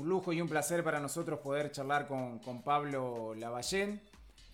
un 0.00 0.08
lujo 0.08 0.32
y 0.32 0.40
un 0.40 0.48
placer 0.48 0.82
para 0.82 0.98
nosotros 0.98 1.40
poder 1.40 1.70
charlar 1.72 2.08
con, 2.08 2.62
Pablo 2.62 3.34
Lavallén, 3.34 4.00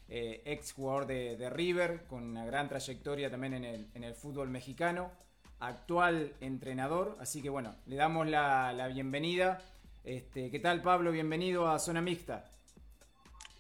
eh, 0.09 0.43
ex 0.45 0.73
jugador 0.73 1.07
de, 1.07 1.51
River, 1.51 2.05
con 2.09 2.25
una 2.25 2.45
gran 2.45 2.69
trayectoria 2.69 3.31
también 3.31 3.55
en 3.55 4.03
el, 4.03 4.15
fútbol 4.15 4.49
mexicano, 4.49 5.13
actual 5.61 6.33
entrenador. 6.41 7.17
Así 7.21 7.43
que 7.43 7.49
bueno, 7.49 7.77
le 7.87 7.95
damos 7.95 8.27
la, 8.27 8.91
bienvenida. 8.93 9.63
Este, 10.03 10.51
¿Qué 10.51 10.59
tal 10.59 10.83
Pablo? 10.83 11.13
Bienvenido 11.13 11.69
a 11.69 11.79
Zona 11.79 12.01
Mixta. 12.01 12.45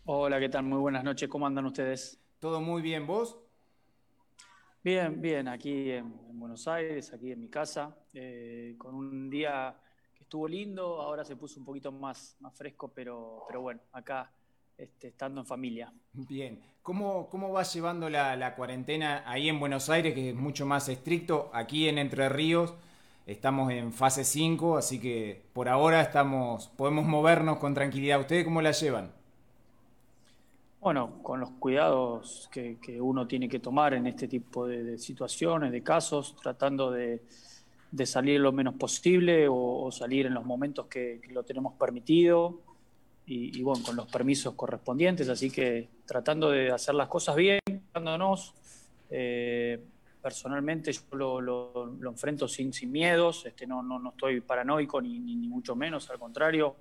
Hola, 0.06 0.40
¿qué 0.40 0.48
tal? 0.48 0.64
Muy 0.64 0.78
buenas 0.78 1.04
noches. 1.04 1.28
¿Cómo 1.28 1.46
andan 1.46 1.66
ustedes? 1.66 2.18
Todo 2.40 2.60
muy 2.60 2.82
bien, 2.82 3.06
¿vos? 3.06 3.38
Bien, 4.82 5.20
bien, 5.20 5.46
aquí 5.46 5.92
en, 5.92 6.38
Buenos 6.38 6.66
Aires, 6.66 7.12
aquí 7.12 7.30
en 7.30 7.40
mi 7.40 7.48
casa, 7.48 7.96
eh, 8.12 8.74
con 8.76 8.94
un 8.94 9.30
día 9.30 9.76
estuvo 10.27 10.48
lindo, 10.48 11.00
ahora 11.00 11.24
se 11.24 11.36
puso 11.36 11.61
un 11.61 11.64
poquito 11.64 11.92
más, 11.92 12.36
más 12.40 12.52
fresco, 12.52 12.90
pero, 12.92 13.45
pero 13.46 13.60
bueno, 13.60 13.80
acá 13.92 14.28
este, 14.77 15.09
estando 15.09 15.41
en 15.41 15.46
familia. 15.46 15.92
Bien, 16.12 16.60
¿cómo, 16.83 17.28
cómo 17.30 17.52
vas 17.52 17.73
llevando 17.73 18.10
la, 18.10 18.56
cuarentena 18.56 19.23
ahí 19.24 19.48
en 19.48 19.60
Buenos 19.60 19.88
Aires, 19.88 20.14
que 20.14 20.30
es 20.30 20.34
mucho 20.34 20.66
más 20.66 20.88
estricto? 20.88 21.48
Aquí 21.52 21.88
en 21.88 21.98
Entre 21.98 22.28
Ríos 22.28 22.74
estamos 23.24 23.70
en 23.70 23.92
fase 23.92 24.24
5, 24.24 24.77
así 24.77 25.00
que 25.00 25.45
por 25.52 25.69
ahora 25.69 26.02
estamos, 26.02 26.66
podemos 26.77 27.06
movernos 27.06 27.58
con 27.58 27.72
tranquilidad. 27.72 28.19
¿Ustedes 28.19 28.45
cómo 28.45 28.61
la 28.61 28.72
llevan? 28.72 29.12
Bueno, 30.80 31.22
con 31.22 31.38
los 31.38 31.50
cuidados 31.50 32.48
que, 32.50 33.00
uno 33.00 33.28
tiene 33.28 33.48
que 33.48 33.61
tomar 33.61 33.95
en 33.95 34.08
este 34.08 34.27
tipo 34.27 34.66
de, 34.66 34.98
situaciones, 34.98 35.70
de 35.70 35.84
casos, 35.84 36.34
tratando 36.42 36.91
de, 36.91 37.22
salir 38.05 38.41
lo 38.41 38.52
menos 38.52 38.74
posible 38.74 39.46
o, 39.48 39.91
salir 39.91 40.27
en 40.27 40.34
los 40.34 40.45
momentos 40.45 40.86
que, 40.86 41.20
lo 41.30 41.45
tenemos 41.45 41.74
permitido 41.74 42.60
y, 43.24 43.62
bueno, 43.62 43.82
con 43.84 43.96
los 43.96 44.06
permisos 44.06 44.55
correspondientes, 44.55 45.28
así 45.28 45.50
que 45.50 45.89
tratando 46.05 46.50
de 46.50 46.70
hacer 46.70 46.94
las 46.94 47.08
cosas 47.08 47.34
bien, 47.36 47.61
dándonos. 47.94 48.55
Eh, 49.08 49.83
personalmente 50.20 50.92
yo 50.92 51.41
lo, 51.41 51.97
enfrento 52.08 52.48
sin, 52.48 52.72
sin 52.72 52.91
miedos, 52.92 53.47
este, 53.47 53.67
no, 53.67 53.83
no, 53.83 53.98
no 53.98 54.11
estoy 54.11 54.41
paranoico 54.41 55.00
ni, 55.00 55.19
ni, 55.20 55.48
mucho 55.48 55.77
menos, 55.77 56.11
al 56.11 56.19
contrario 56.19 56.77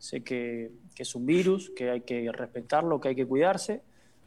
Sé 0.00 0.24
que, 0.24 0.70
es 0.96 1.14
un 1.14 1.26
virus, 1.26 1.70
que 1.76 1.90
hay 1.90 2.00
que 2.00 2.32
respetarlo, 2.32 2.98
que 3.02 3.08
hay 3.08 3.14
que 3.14 3.26
cuidarse, 3.26 3.82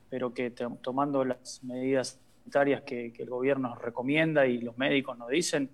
pero 0.08 0.32
que 0.32 0.52
tomando 0.52 1.26
las 1.26 1.64
medidas 1.64 2.20
sanitarias 2.44 2.84
que, 2.84 3.12
el 3.18 3.30
gobierno 3.30 3.70
nos 3.70 3.82
recomienda 3.82 4.46
y 4.46 4.60
los 4.60 4.78
médicos 4.78 5.18
nos 5.18 5.30
dicen, 5.30 5.72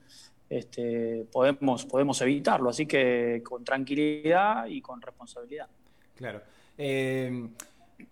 este, 0.50 1.26
podemos, 1.32 1.86
podemos 1.86 2.22
evitarlo. 2.22 2.70
Así 2.70 2.86
que 2.86 3.42
con 3.44 3.64
tranquilidad 3.64 4.66
y 4.66 4.82
con 4.82 5.02
responsabilidad. 5.02 5.68
Claro. 6.16 6.42
Eh, 6.78 7.50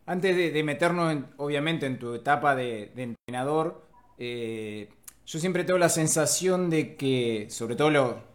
antes 0.05 0.53
de, 0.53 0.63
meternos, 0.63 1.23
obviamente, 1.37 1.85
en 1.85 1.97
tu 1.97 2.13
etapa 2.13 2.55
de, 2.55 2.91
entrenador, 2.95 3.85
eh, 4.17 4.89
yo 5.25 5.39
siempre 5.39 5.63
tengo 5.63 5.79
la 5.79 5.89
sensación 5.89 6.69
de 6.69 6.95
que, 6.95 7.47
sobre 7.49 7.75
todo 7.75 7.89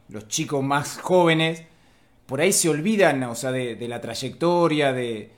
los 0.08 0.28
chicos 0.28 0.62
más 0.62 0.98
jóvenes, 0.98 1.64
por 2.26 2.40
ahí 2.40 2.52
se 2.52 2.68
olvidan, 2.68 3.22
o 3.24 3.34
sea, 3.34 3.52
de, 3.52 3.88
la 3.88 4.00
trayectoria, 4.00 4.92
de, 4.92 5.30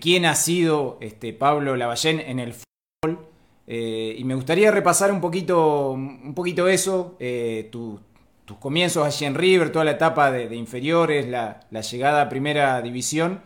quién 0.00 0.26
ha 0.26 0.34
sido 0.34 0.98
este, 1.00 1.32
Pablo 1.32 1.76
Lavallén 1.76 2.20
en 2.20 2.38
el 2.38 2.52
fútbol. 2.52 3.26
Eh, 3.66 4.14
y 4.18 4.24
me 4.24 4.34
gustaría 4.34 4.70
repasar 4.70 5.10
un 5.12 5.20
poquito, 5.20 5.92
un 5.92 6.34
poquito 6.34 6.68
eso, 6.68 7.16
eh, 7.18 7.68
tus 7.70 8.00
comienzos 8.58 9.06
allí 9.06 9.24
en 9.26 9.34
River, 9.34 9.72
toda 9.72 9.84
la 9.84 9.92
etapa 9.92 10.30
de, 10.30 10.54
inferiores, 10.54 11.26
la, 11.26 11.60
llegada 11.80 12.22
a 12.22 12.28
primera 12.28 12.80
división, 12.82 13.40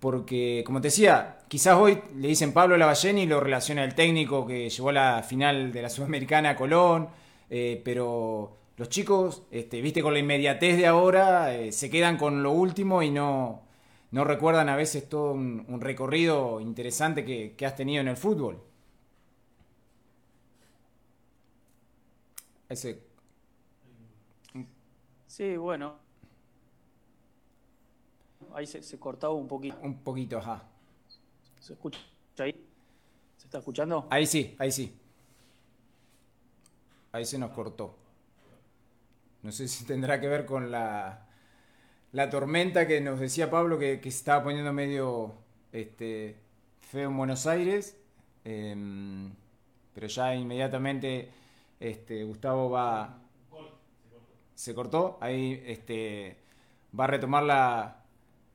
porque 0.00 0.62
como 0.66 0.80
te 0.80 0.88
decía, 0.88 1.38
quizás 1.48 1.76
hoy 1.76 2.00
le 2.16 2.28
dicen 2.28 2.52
Pablo 2.52 2.76
Lavallén 2.76 3.18
y 3.18 3.26
lo 3.26 3.40
relaciona 3.40 3.84
el 3.84 3.94
técnico 3.94 4.46
que 4.46 4.70
llevó 4.70 4.92
la 4.92 5.22
final 5.22 5.72
de 5.72 5.82
la 5.82 5.90
Sudamericana 5.90 6.50
a 6.50 6.56
Colón, 6.56 7.08
eh, 7.50 7.80
pero 7.84 8.58
los 8.78 8.88
chicos, 8.88 9.42
este, 9.50 9.80
viste, 9.82 10.02
con 10.02 10.12
la 10.12 10.20
inmediatez 10.20 10.76
de 10.76 10.86
ahora, 10.86 11.52
eh, 11.54 11.72
se 11.72 11.90
quedan 11.90 12.16
con 12.16 12.44
lo 12.44 12.52
último 12.52 13.02
y 13.02 13.10
no, 13.10 13.62
no 14.12 14.24
recuerdan 14.24 14.68
a 14.68 14.76
veces 14.76 15.08
todo 15.08 15.32
un, 15.32 15.80
recorrido 15.80 16.60
interesante 16.60 17.24
que, 17.24 17.66
has 17.66 17.74
tenido 17.74 18.00
en 18.00 18.08
el 18.08 18.16
fútbol. 18.16 18.62
Ese. 22.68 23.02
Sí, 25.26 25.56
bueno. 25.56 25.96
Ahí 28.54 28.66
se, 28.66 28.82
se, 28.82 28.98
cortaba 28.98 29.34
un 29.34 29.48
poquito. 29.48 29.78
Un 29.82 30.02
poquito, 30.02 30.38
ajá. 30.38 30.62
¿Se 31.60 31.74
escucha 31.74 31.98
ahí? 32.38 32.52
¿Se 33.36 33.46
está 33.46 33.58
escuchando? 33.58 34.06
Ahí 34.10 34.26
sí, 34.26 34.56
ahí 34.58 34.72
sí. 34.72 34.98
Ahí 37.12 37.24
se 37.24 37.38
nos 37.38 37.50
cortó. 37.50 37.94
No 39.42 39.52
sé 39.52 39.68
si 39.68 39.84
tendrá 39.84 40.20
que 40.20 40.28
ver 40.28 40.44
con 40.44 40.70
la, 40.70 41.26
la 42.12 42.30
tormenta 42.30 42.86
que 42.86 43.00
nos 43.00 43.20
decía 43.20 43.50
Pablo 43.50 43.78
que, 43.78 44.00
se 44.02 44.08
estaba 44.08 44.44
poniendo 44.44 44.72
medio 44.72 45.34
este, 45.72 46.36
feo 46.80 47.10
en 47.10 47.16
Buenos 47.16 47.46
Aires. 47.46 47.96
Em, 48.44 49.32
pero 49.94 50.06
ya 50.06 50.34
inmediatamente 50.34 51.30
este, 51.80 52.24
Gustavo 52.24 52.70
va. 52.70 53.18
Se 54.54 54.74
cortó. 54.74 55.18
Ahí 55.20 55.62
este, 55.66 56.38
va 56.98 57.04
a 57.04 57.08
retomar 57.08 57.42
la. 57.42 57.94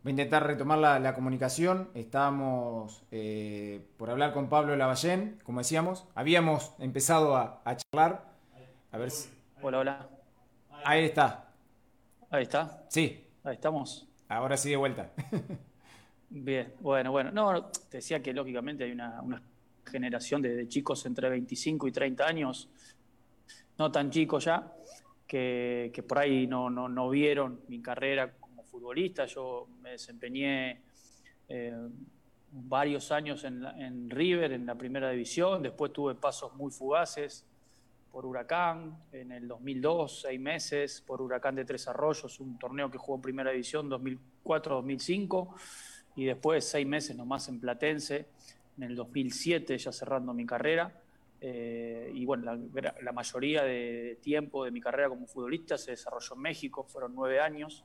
Va 0.05 0.07
a 0.07 0.09
intentar 0.09 0.45
retomar 0.45 0.79
la, 0.79 1.15
comunicación. 1.15 1.89
Estábamos 1.93 3.03
eh, 3.11 3.85
por 3.97 4.09
hablar 4.09 4.33
con 4.33 4.49
Pablo 4.49 4.75
Lavallén, 4.75 5.39
como 5.43 5.59
decíamos. 5.59 6.05
Habíamos 6.13 6.73
empezado 6.79 7.37
a, 7.37 7.61
a 7.63 7.77
charlar. 7.77 8.33
A 8.91 8.97
ver 8.97 9.11
si... 9.11 9.29
Hola, 9.61 9.79
hola. 9.79 10.09
Ahí 10.83 11.05
está. 11.05 11.47
Ahí 12.29 12.43
está. 12.43 12.83
Sí. 12.89 13.25
Ahí 13.45 13.55
estamos. 13.55 14.07
Ahora 14.27 14.57
sí 14.57 14.69
de 14.69 14.75
vuelta. 14.75 15.11
Bien, 16.29 16.73
bueno, 16.79 17.11
bueno. 17.11 17.31
No, 17.31 17.65
te 17.65 17.97
decía 17.97 18.21
que 18.21 18.33
lógicamente 18.33 18.85
hay 18.85 18.91
una, 18.91 19.21
generación 19.85 20.41
de, 20.41 20.67
chicos 20.67 21.05
entre 21.05 21.29
25 21.29 21.87
y 21.87 21.91
30 21.91 22.25
años, 22.25 22.69
no 23.77 23.91
tan 23.91 24.09
chicos 24.09 24.45
ya, 24.45 24.71
que, 25.27 26.05
por 26.07 26.19
ahí 26.19 26.47
no, 26.47 26.69
no, 26.69 27.09
vieron 27.09 27.61
mi 27.67 27.81
carrera 27.81 28.33
como 28.39 28.63
futbolista. 28.63 29.25
Yo 29.25 29.67
me 29.81 29.91
desempeñé 29.91 30.81
eh, 31.49 31.89
varios 32.51 33.11
años 33.11 33.43
en, 33.43 33.65
en 33.65 34.09
River, 34.09 34.51
en 34.51 34.65
la 34.65 34.75
primera 34.75 35.09
división, 35.09 35.63
después 35.63 35.91
tuve 35.91 36.15
pasos 36.15 36.53
muy 36.55 36.71
fugaces 36.71 37.45
por 38.13 38.27
Huracán 38.27 38.95
en 39.11 39.31
el 39.31 39.47
2002, 39.47 40.21
seis 40.21 40.39
meses, 40.39 41.01
por 41.01 41.19
Huracán 41.19 41.55
de 41.55 41.65
Tres 41.65 41.87
Arroyos, 41.87 42.39
un 42.39 42.59
torneo 42.59 42.91
que 42.91 42.99
jugó 42.99 43.15
en 43.15 43.23
Primera 43.23 43.49
División 43.49 43.89
2004-2005, 43.89 45.55
y 46.17 46.25
después 46.25 46.63
seis 46.63 46.85
meses 46.85 47.15
nomás 47.15 47.49
en 47.49 47.59
Platense, 47.59 48.27
en 48.77 48.83
el 48.83 48.95
2007, 48.95 49.79
ya 49.79 49.91
cerrando 49.91 50.31
mi 50.31 50.45
carrera. 50.45 50.93
Eh, 51.45 52.09
y 52.13 52.25
bueno, 52.25 52.57
la, 53.01 53.11
mayoría 53.11 53.63
de 53.63 54.17
tiempo 54.21 54.63
de 54.63 54.71
mi 54.71 54.79
carrera 54.79 55.09
como 55.09 55.27
futbolista 55.27 55.77
se 55.77 55.91
desarrolló 55.91 56.35
en 56.35 56.41
México, 56.41 56.85
fueron 56.85 57.13
nueve 57.13 57.41
años. 57.41 57.83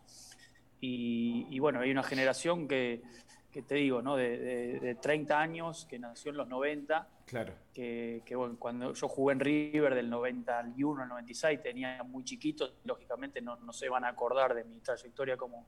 Y, 0.80 1.44
y 1.50 1.58
bueno, 1.58 1.80
hay 1.80 1.90
una 1.90 2.04
generación 2.04 2.68
que, 2.68 3.02
que 3.50 3.62
te 3.62 3.74
digo, 3.76 4.02
¿no? 4.02 4.16
De, 4.16 4.78
de, 4.78 4.94
30 4.94 5.40
años, 5.40 5.86
que 5.86 5.98
nació 5.98 6.30
en 6.30 6.36
los 6.36 6.48
90. 6.48 7.08
Claro. 7.26 7.54
Que, 7.74 8.22
bueno, 8.36 8.56
cuando 8.58 8.92
yo 8.92 9.08
jugué 9.08 9.32
en 9.32 9.40
River 9.40 9.94
del 9.94 10.08
91 10.08 11.02
al 11.02 11.08
96, 11.08 11.62
tenía 11.62 12.02
muy 12.02 12.24
chiquitos, 12.24 12.74
lógicamente 12.84 13.40
no, 13.40 13.56
no, 13.56 13.72
se 13.72 13.88
van 13.88 14.04
a 14.04 14.08
acordar 14.08 14.54
de 14.54 14.64
mi 14.64 14.80
trayectoria 14.80 15.36
como, 15.36 15.66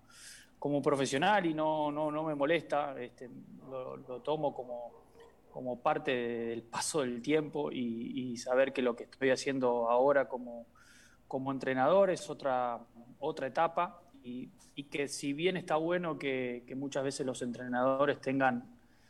como 0.59 0.81
profesional 0.81 1.47
y 1.47 1.55
no, 1.55 1.91
no, 1.91 2.11
no 2.11 2.23
me 2.23 2.35
molesta, 2.35 2.95
este, 3.01 3.29
lo, 3.69 4.21
tomo 4.23 4.55
como, 4.55 5.10
como 5.51 5.81
parte 5.81 6.11
del 6.11 6.63
paso 6.63 7.01
del 7.01 7.21
tiempo 7.23 7.71
y, 7.73 8.37
saber 8.37 8.73
que 8.73 8.81
lo 8.81 8.97
que 8.97 9.05
estoy 9.05 9.31
haciendo 9.31 9.91
ahora 9.91 10.29
como, 10.29 10.67
como 11.29 11.53
entrenador 11.53 12.11
es 12.11 12.31
otra, 12.31 12.81
otra 13.19 13.49
etapa 13.49 14.01
y, 14.23 14.51
que 14.91 15.09
si 15.09 15.35
bien 15.35 15.59
está 15.59 15.77
bueno 15.77 16.19
que, 16.19 16.65
muchas 16.75 17.05
veces 17.05 17.27
los 17.27 17.43
entrenadores 17.43 18.19
tengan 18.21 18.65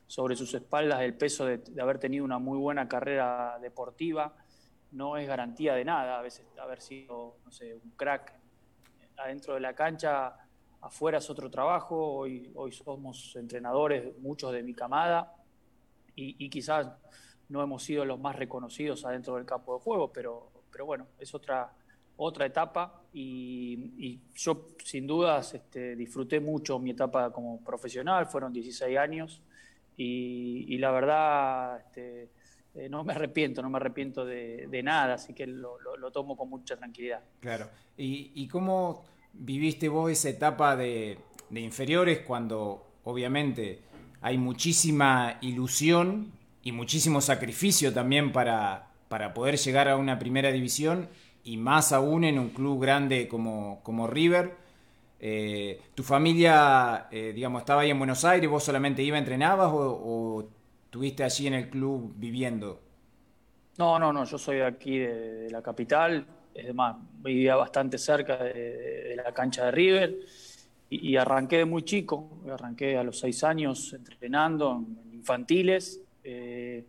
sobre 0.09 0.35
sus 0.35 0.53
espaldas 0.55 1.01
el 1.03 1.15
peso 1.15 1.47
de, 1.47 1.63
haber 1.81 2.01
tenido 2.01 2.25
una 2.25 2.41
muy 2.41 2.59
buena 2.59 2.89
carrera 2.89 3.57
deportiva, 3.61 4.35
no 4.91 5.17
es 5.17 5.29
garantía 5.29 5.75
de 5.75 5.85
nada. 5.85 6.19
A 6.19 6.23
veces 6.23 6.45
haber 6.61 6.81
sido, 6.81 7.37
no 7.45 7.53
sé, 7.53 7.75
un 7.75 7.93
crack 7.93 8.35
adentro 9.17 9.55
de 9.55 9.61
la 9.61 9.75
cancha, 9.75 10.35
afuera 10.81 11.19
es 11.19 11.31
otro 11.31 11.49
trabajo. 11.49 12.17
Hoy 12.19 12.73
somos 12.73 13.37
entrenadores, 13.37 14.19
muchos 14.19 14.53
de 14.53 14.65
mi 14.65 14.75
camada, 14.75 15.33
y, 16.21 16.51
quizás 16.51 16.89
no 17.49 17.63
hemos 17.63 17.83
sido 17.83 18.05
los 18.05 18.21
más 18.21 18.37
reconocidos 18.37 19.05
adentro 19.05 19.37
del 19.37 19.45
campo 19.45 19.75
de 19.75 19.81
juego, 19.81 20.13
pero, 20.13 20.51
pero 20.71 20.87
bueno, 20.87 21.07
es 21.19 21.35
otra, 21.35 21.73
otra 22.17 22.47
etapa 22.47 23.03
y, 23.13 24.21
yo 24.35 24.69
sin 24.85 25.07
dudas 25.07 25.55
este, 25.55 25.97
disfruté 25.97 26.41
mucho 26.41 26.79
mi 26.79 26.91
etapa 26.91 27.33
como 27.33 27.63
profesional, 27.65 28.27
fueron 28.27 28.53
16 28.53 28.99
años 28.99 29.43
y, 29.97 30.79
la 30.79 30.91
verdad 30.93 31.81
este, 31.81 32.31
eh, 32.75 32.89
no 32.89 33.05
me 33.05 33.13
arrepiento, 33.13 33.63
no 33.63 33.71
me 33.71 33.79
arrepiento 33.79 34.25
de, 34.25 34.81
nada, 34.83 35.15
así 35.15 35.35
que 35.35 35.47
lo, 35.47 35.79
tomo 36.13 36.37
con 36.37 36.49
mucha 36.49 36.77
tranquilidad. 36.77 37.23
Claro, 37.41 37.69
¿y, 37.97 38.47
cómo 38.49 39.05
viviste 39.33 39.89
vos 39.89 40.11
esa 40.11 40.29
etapa 40.29 40.77
de 40.77 41.19
inferiores 41.51 42.21
cuando 42.21 42.87
obviamente 43.05 43.90
hay 44.21 44.39
muchísima 44.39 45.39
ilusión 45.41 46.33
y 46.63 46.73
muchísimo 46.73 47.21
sacrificio 47.21 47.93
también 47.93 48.33
para, 48.33 48.89
para 49.09 49.33
poder 49.33 49.57
llegar 49.57 49.89
a 49.89 49.97
una 49.97 50.19
primera 50.19 50.53
división 50.53 51.09
y 51.45 51.57
más 51.57 51.93
aún 51.93 52.25
en 52.25 52.39
un 52.39 52.51
club 52.51 52.81
grande 52.81 53.29
como, 53.29 53.81
como 53.83 54.07
River. 54.07 54.55
Eh, 55.19 55.81
¿Tu 55.95 56.03
familia, 56.03 57.09
eh, 57.11 57.33
digamos, 57.35 57.63
estaba 57.63 57.83
ahí 57.83 57.91
en 57.91 57.99
Buenos 57.99 58.25
Aires, 58.25 58.49
vos 58.49 58.65
solamente 58.65 59.03
iba, 59.03 59.19
entrenabas 59.19 59.69
o, 59.73 59.79
o 59.79 60.49
estuviste 60.85 61.25
allí 61.25 61.47
en 61.47 61.55
el 61.55 61.69
club 61.69 62.15
viviendo? 62.17 62.81
No, 63.81 63.99
no, 63.99 64.13
no, 64.13 64.25
yo 64.25 64.37
soy 64.37 64.61
aquí, 64.61 64.99
de, 64.99 65.49
la 65.51 65.63
capital, 65.63 66.27
es 66.53 66.75
más, 66.75 66.97
vivía 67.15 67.57
bastante 67.57 67.97
cerca 67.97 68.37
de, 68.37 69.15
la 69.17 69.33
cancha 69.33 69.67
de 69.67 69.71
River 69.71 70.17
y, 70.91 71.17
arranqué 71.17 71.59
de 71.59 71.65
muy 71.65 71.85
chico, 71.85 72.43
arranqué 72.51 72.99
a 72.99 73.05
los 73.05 73.19
seis 73.19 73.45
años 73.45 73.93
entrenando 73.93 74.85
en 75.05 75.15
infantiles 75.15 76.01
eh, 76.25 76.85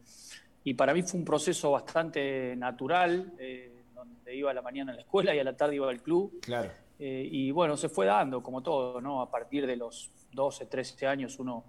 y 0.64 0.74
para 0.74 0.94
mí 0.94 1.04
fue 1.04 1.20
un 1.20 1.26
proceso 1.26 1.72
bastante 1.72 2.56
natural 2.56 3.34
iba 4.36 4.52
a 4.52 4.54
la 4.54 4.62
mañana 4.62 4.92
a 4.92 4.96
la 4.96 5.02
escuela 5.02 5.36
y 5.36 5.40
a 5.40 5.44
la 5.44 5.56
tarde 5.56 5.76
iba 5.76 5.90
al 5.90 6.02
club. 6.02 6.40
Claro. 6.42 6.70
Eh, 7.00 7.28
y 7.32 7.52
bueno, 7.52 7.78
se 7.78 7.90
fue 7.90 8.06
dando, 8.06 8.44
como 8.44 8.62
todo, 8.62 9.02
¿no? 9.02 9.22
A 9.22 9.30
partir 9.30 9.66
de 9.66 9.76
los 9.76 10.12
12, 10.34 10.66
13 10.68 11.08
años 11.08 11.40
uno 11.40 11.66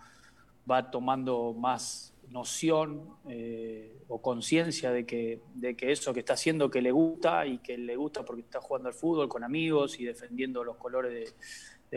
va 0.70 0.90
tomando 0.90 1.54
más 1.54 2.14
noción 2.28 3.16
eh, 3.28 3.98
o 4.08 4.22
conciencia 4.22 4.90
de 4.90 5.04
que, 5.04 5.40
de 5.54 5.74
que 5.76 5.92
eso 5.92 6.14
que 6.14 6.20
está 6.20 6.34
haciendo 6.34 6.70
que 6.70 6.80
le 6.80 6.90
gusta 6.90 7.46
y 7.46 7.58
que 7.58 7.76
le 7.76 7.96
gusta 7.96 8.24
porque 8.24 8.42
está 8.42 8.60
jugando 8.60 8.88
al 8.88 8.94
fútbol 8.94 9.28
con 9.28 9.44
amigos 9.44 10.00
y 10.00 10.04
defendiendo 10.04 10.64
los 10.64 10.76
colores 10.76 11.12
de, 11.12 11.34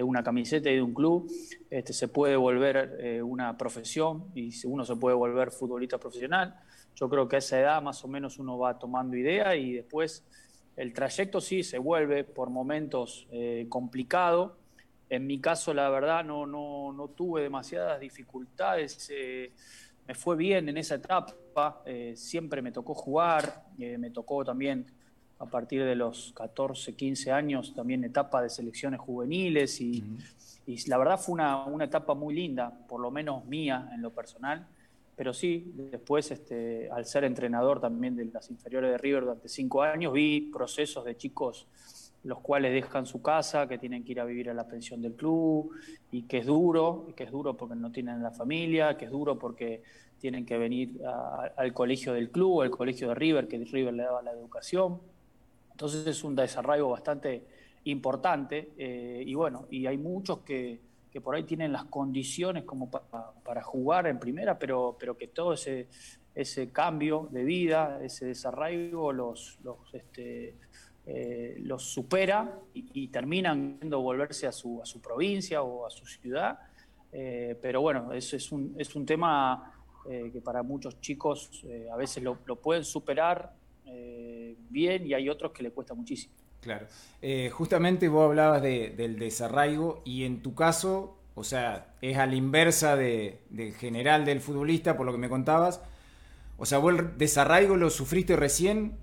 una 0.04 0.24
camiseta 0.24 0.70
y 0.70 0.76
de 0.76 0.82
un 0.82 0.94
club, 0.94 1.32
este, 1.70 1.94
se 1.94 2.08
puede 2.08 2.36
volver 2.36 2.98
eh, 3.00 3.22
una 3.22 3.58
profesión 3.58 4.26
y 4.36 4.52
uno 4.66 4.84
se 4.86 4.96
puede 4.96 5.16
volver 5.16 5.52
futbolista 5.52 5.98
profesional. 5.98 6.56
Yo 6.96 7.10
creo 7.10 7.28
que 7.28 7.38
a 7.38 7.40
esa 7.40 7.60
edad 7.60 7.82
más 7.82 8.04
o 8.04 8.08
menos 8.08 8.40
uno 8.40 8.58
va 8.58 8.78
tomando 8.78 9.16
idea 9.16 9.56
y 9.56 9.74
después 9.74 10.26
el 10.76 10.94
trayecto 10.94 11.40
sí 11.40 11.64
se 11.64 11.78
vuelve 11.78 12.24
por 12.24 12.50
momentos 12.50 13.28
eh, 13.32 13.66
complicado. 13.70 14.58
En 15.10 15.28
mi 15.28 15.40
caso, 15.40 15.74
la 15.74 15.90
verdad, 15.90 16.26
no, 16.26 16.46
no, 16.46 16.92
no 16.92 17.08
tuve 17.10 17.42
demasiadas 17.42 18.00
dificultades. 18.00 19.10
Eh, 19.14 19.54
me 20.08 20.16
fue 20.16 20.36
bien 20.36 20.68
en 20.70 20.78
esa 20.78 20.96
etapa. 20.96 21.84
Siempre 22.16 22.62
me 22.62 22.72
tocó 22.72 22.94
jugar. 22.94 23.66
me 23.78 24.12
tocó 24.12 24.44
también 24.44 24.86
a 25.40 25.46
partir 25.46 25.84
de 25.84 25.96
los 25.96 26.34
14, 26.36 26.94
15 26.94 27.32
años, 27.32 27.74
también 27.76 28.04
etapa 28.04 28.42
de 28.42 28.50
selecciones 28.50 29.00
juveniles. 29.00 29.82
Y, 29.82 30.04
y 30.66 30.90
la 30.90 30.98
verdad 30.98 31.20
fue 31.20 31.34
una, 31.34 31.66
una 31.66 31.86
etapa 31.86 32.14
muy 32.14 32.34
linda, 32.34 32.72
por 32.88 33.00
lo 33.02 33.12
menos 33.12 33.46
mía 33.46 33.90
en 33.94 34.02
lo 34.02 34.12
personal 34.12 34.68
pero 35.16 35.34
sí, 35.34 35.72
después, 35.76 36.30
este, 36.32 36.90
al 36.92 37.06
ser 37.06 37.24
entrenador 37.24 37.80
también 37.80 38.16
de 38.16 38.26
las 38.26 38.50
inferiores 38.52 38.92
de 38.92 38.98
River 38.98 39.24
durante 39.24 39.48
cinco 39.48 39.82
años, 39.82 40.12
vi 40.12 40.52
procesos 40.52 41.06
de 41.06 41.16
chicos 41.16 41.68
los 42.24 42.40
cuales 42.40 42.74
dejan 42.74 43.06
su 43.06 43.22
casa, 43.22 43.68
que 43.68 43.78
tienen 43.78 44.04
que 44.04 44.14
ir 44.14 44.20
a 44.20 44.26
vivir 44.26 44.50
a 44.50 44.54
la 44.56 44.68
pensión 44.68 45.00
del 45.00 45.14
club, 45.14 45.72
y 46.12 46.24
que 46.24 46.40
es 46.40 46.48
duro, 46.48 47.08
que 47.16 47.24
es 47.24 47.32
duro 47.32 47.56
porque 47.56 47.76
no 47.76 47.92
tienen 47.92 48.24
la 48.24 48.32
familia, 48.32 48.98
que 48.98 49.06
es 49.06 49.12
duro 49.12 49.38
porque 49.38 49.84
tienen 50.20 50.44
que 50.44 50.58
venir 50.58 51.00
al 51.56 51.72
colegio 51.72 52.14
del 52.14 52.32
club, 52.32 52.64
al 52.64 52.72
colegio 52.72 53.10
de 53.10 53.16
River, 53.16 53.48
que 53.48 53.60
River 53.60 53.94
le 53.94 54.04
daba 54.04 54.24
la 54.24 54.32
educación. 54.32 55.00
Entonces 55.76 56.08
es 56.08 56.24
un 56.24 56.38
desarraigo 56.38 56.90
bastante 56.90 57.44
importante, 57.84 58.72
eh, 58.78 59.22
y 59.28 59.36
bueno, 59.36 59.68
y 59.70 59.86
hay 59.86 59.98
muchos 59.98 60.40
que 60.40 60.80
que 61.16 61.22
por 61.22 61.34
ahí 61.34 61.44
tienen 61.44 61.72
las 61.72 61.86
condiciones 61.86 62.66
como 62.66 62.92
para, 62.92 63.64
jugar 63.64 64.06
en 64.06 64.20
primera, 64.20 64.60
pero, 64.60 64.98
pero 65.00 65.16
que 65.16 65.30
todo 65.30 65.54
ese, 65.54 65.88
ese 66.36 66.74
cambio 66.74 67.30
de 67.32 67.46
vida, 67.46 68.02
ese 68.04 68.26
desarraigo 68.26 69.14
los, 69.14 69.58
los, 69.64 69.78
este, 69.94 70.58
eh, 71.06 71.56
los 71.60 71.84
supera 71.84 72.60
y, 72.74 73.08
terminan 73.08 73.78
viendo 73.80 74.02
volverse 74.02 74.46
a 74.46 74.52
su, 74.52 74.82
a 74.82 74.86
su 74.86 75.00
provincia 75.00 75.62
o 75.62 75.86
a 75.86 75.90
su 75.90 76.06
ciudad. 76.06 76.60
Eh, 77.14 77.58
pero 77.62 77.80
bueno, 77.80 78.12
eso 78.12 78.36
es 78.36 78.52
un, 78.52 78.76
es 78.78 78.94
un 78.94 79.06
tema 79.06 79.72
que 80.06 80.42
para 80.42 80.64
muchos 80.64 81.00
chicos 81.00 81.64
a 81.90 81.96
veces 81.96 82.22
lo 82.24 82.56
pueden 82.58 82.84
superar 82.84 83.54
bien 84.70 85.08
y 85.08 85.14
hay 85.14 85.30
otros 85.30 85.52
que 85.52 85.64
le 85.64 85.72
cuesta 85.72 85.94
muchísimo. 85.94 86.36
Claro. 86.66 86.88
Eh, 87.22 87.52
justamente 87.52 88.08
vos 88.08 88.26
hablabas 88.26 88.64
del 88.64 89.20
desarraigo 89.20 90.02
y 90.04 90.24
en 90.26 90.42
tu 90.42 90.56
caso, 90.56 91.16
o 91.36 91.44
sea, 91.44 91.94
es 92.02 92.18
a 92.18 92.26
la 92.26 92.34
inversa 92.34 92.96
del 92.96 93.74
general 93.78 94.26
del 94.26 94.42
futbolista, 94.42 94.98
por 94.98 95.06
lo 95.06 95.12
que 95.12 95.20
me 95.20 95.30
contabas. 95.30 95.82
O 96.58 96.66
sea, 96.66 96.80
vos 96.80 96.98
el 96.98 97.18
desarraigo 97.20 97.76
lo 97.76 97.92
sufriste 97.92 98.36
recién 98.36 98.98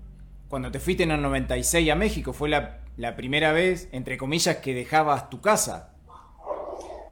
cuando 0.49 0.71
te 0.71 0.79
fuiste 0.79 1.03
en 1.03 1.11
el 1.11 1.21
96 1.21 1.89
a 1.89 1.95
México. 1.95 2.33
Fue 2.33 2.49
la, 2.49 3.15
primera 3.15 3.53
vez, 3.53 3.87
entre 3.93 4.17
comillas, 4.17 4.57
que 4.57 4.73
dejabas 4.73 5.29
tu 5.29 5.39
casa. 5.39 5.95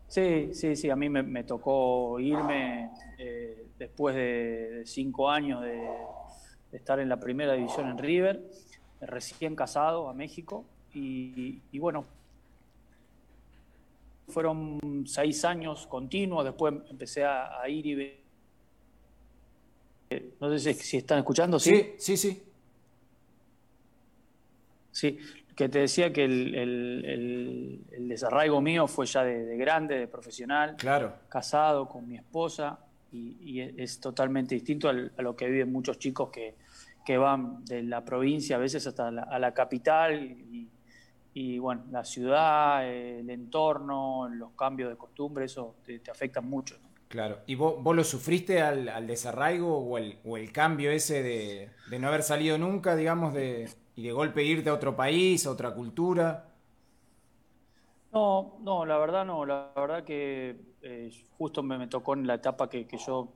Sí, 0.07 0.53
sí, 0.53 0.75
sí. 0.75 0.89
A 0.89 0.97
mí 0.97 1.07
me, 1.07 1.43
tocó 1.45 2.19
irme 2.19 2.89
eh, 3.17 3.67
después 3.79 4.15
de, 4.15 4.81
cinco 4.85 5.29
años 5.29 5.61
de, 5.61 5.79
de 6.71 6.77
estar 6.77 6.99
en 6.99 7.09
la 7.09 7.19
primera 7.19 7.53
división 7.53 7.89
en 7.89 7.97
River 7.97 8.41
recién 9.01 9.55
casado 9.55 10.09
a 10.09 10.13
México 10.13 10.65
y, 10.93 11.79
bueno, 11.79 12.05
fueron 14.27 15.03
seis 15.05 15.43
años 15.45 15.87
continuos, 15.87 16.43
después 16.43 16.73
empecé 16.89 17.23
a, 17.25 17.67
ir 17.67 17.85
y 17.85 17.95
ver. 17.95 18.21
No 20.39 20.57
sé 20.57 20.73
si, 20.73 20.97
están 20.97 21.19
escuchando, 21.19 21.57
¿sí? 21.59 21.93
Sí, 21.97 22.17
sí, 22.17 22.43
sí. 24.91 25.17
que 25.55 25.69
te 25.69 25.79
decía 25.79 26.11
que 26.11 26.25
el, 26.25 27.85
desarraigo 28.09 28.59
mío 28.59 28.87
fue 28.87 29.05
ya 29.05 29.23
de, 29.23 29.55
grande, 29.57 29.97
de 29.97 30.07
profesional, 30.07 30.75
claro. 30.75 31.13
casado 31.29 31.87
con 31.87 32.07
mi 32.07 32.17
esposa, 32.17 32.79
y, 33.13 33.61
es, 33.61 33.99
totalmente 33.99 34.55
distinto 34.55 34.89
a 34.89 35.21
lo 35.21 35.35
que 35.35 35.47
viven 35.47 35.71
muchos 35.71 35.97
chicos 35.97 36.29
que, 36.29 36.55
que 37.05 37.17
van 37.17 37.63
de 37.65 37.83
la 37.83 38.03
provincia 38.03 38.55
a 38.55 38.59
veces 38.59 38.85
hasta 38.87 39.11
la, 39.11 39.23
a 39.23 39.39
la 39.39 39.53
capital 39.53 40.37
y, 41.33 41.59
bueno, 41.59 41.85
la 41.91 42.03
ciudad, 42.03 42.85
el 42.87 43.29
entorno, 43.29 44.27
los 44.27 44.51
cambios 44.51 44.89
de 44.89 44.97
costumbre, 44.97 45.45
eso 45.45 45.75
te, 45.85 46.01
afecta 46.11 46.41
mucho. 46.41 46.75
Claro, 47.07 47.39
¿y 47.45 47.55
vos, 47.55 47.81
vos 47.81 47.95
lo 47.95 48.03
sufriste 48.03 48.61
al, 48.61 49.07
desarraigo 49.07 49.77
o 49.77 49.97
el, 49.97 50.19
o 50.25 50.37
el, 50.37 50.51
cambio 50.51 50.91
ese 50.91 51.23
de, 51.23 51.99
no 51.99 52.07
haber 52.07 52.23
salido 52.23 52.57
nunca, 52.57 52.95
digamos, 52.95 53.33
de, 53.33 53.69
y 53.95 54.03
de 54.03 54.11
golpe 54.11 54.43
irte 54.43 54.69
a 54.69 54.73
otro 54.73 54.95
país, 54.95 55.45
a 55.45 55.51
otra 55.51 55.73
cultura? 55.73 56.47
No, 58.13 58.57
no, 58.61 58.85
la 58.85 58.97
verdad 58.97 59.25
no, 59.25 59.45
la 59.45 59.71
verdad 59.75 60.03
que 60.03 60.57
eh, 60.81 61.11
justo 61.37 61.63
me, 61.63 61.77
me, 61.77 61.87
tocó 61.87 62.13
en 62.13 62.27
la 62.27 62.35
etapa 62.35 62.69
que, 62.69 62.85
que 62.85 62.97
yo 62.97 63.31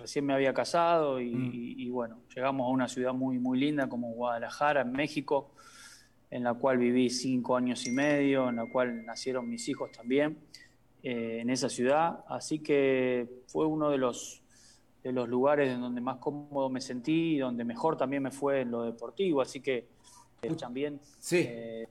recién 0.00 0.26
me 0.26 0.34
había 0.34 0.52
casado 0.54 1.18
mm. 1.18 1.50
y, 1.52 1.88
bueno, 1.90 2.22
llegamos 2.34 2.66
a 2.66 2.70
una 2.70 2.88
ciudad 2.88 3.12
muy, 3.12 3.38
muy 3.38 3.58
linda 3.58 3.88
como 3.88 4.12
Guadalajara, 4.12 4.82
en 4.82 4.92
México, 4.92 5.52
en 6.30 6.44
la 6.44 6.54
cual 6.54 6.78
viví 6.78 7.10
cinco 7.10 7.56
años 7.56 7.86
y 7.86 7.92
medio, 7.92 8.48
en 8.48 8.56
la 8.56 8.66
cual 8.66 9.04
nacieron 9.04 9.48
mis 9.48 9.68
hijos 9.68 9.90
también, 9.92 10.38
eh, 11.02 11.38
en 11.40 11.50
esa 11.50 11.68
ciudad. 11.68 12.24
Así 12.28 12.60
que 12.60 13.28
fue 13.46 13.66
uno 13.66 13.90
de 13.90 13.98
los, 13.98 14.42
de 15.02 15.12
los 15.12 15.28
lugares 15.28 15.70
en 15.70 15.80
donde 15.80 16.00
más 16.00 16.18
cómodo 16.18 16.68
me 16.68 16.80
sentí 16.80 17.34
y 17.34 17.38
donde 17.38 17.64
mejor 17.64 17.96
también 17.96 18.22
me 18.22 18.30
fue 18.30 18.62
en 18.62 18.70
lo 18.70 18.82
deportivo. 18.82 19.40
Así 19.40 19.60
que 19.60 19.86
escuchan 20.42 20.72
bien, 20.72 21.00
sí. 21.18 21.44
Eh, 21.46 21.88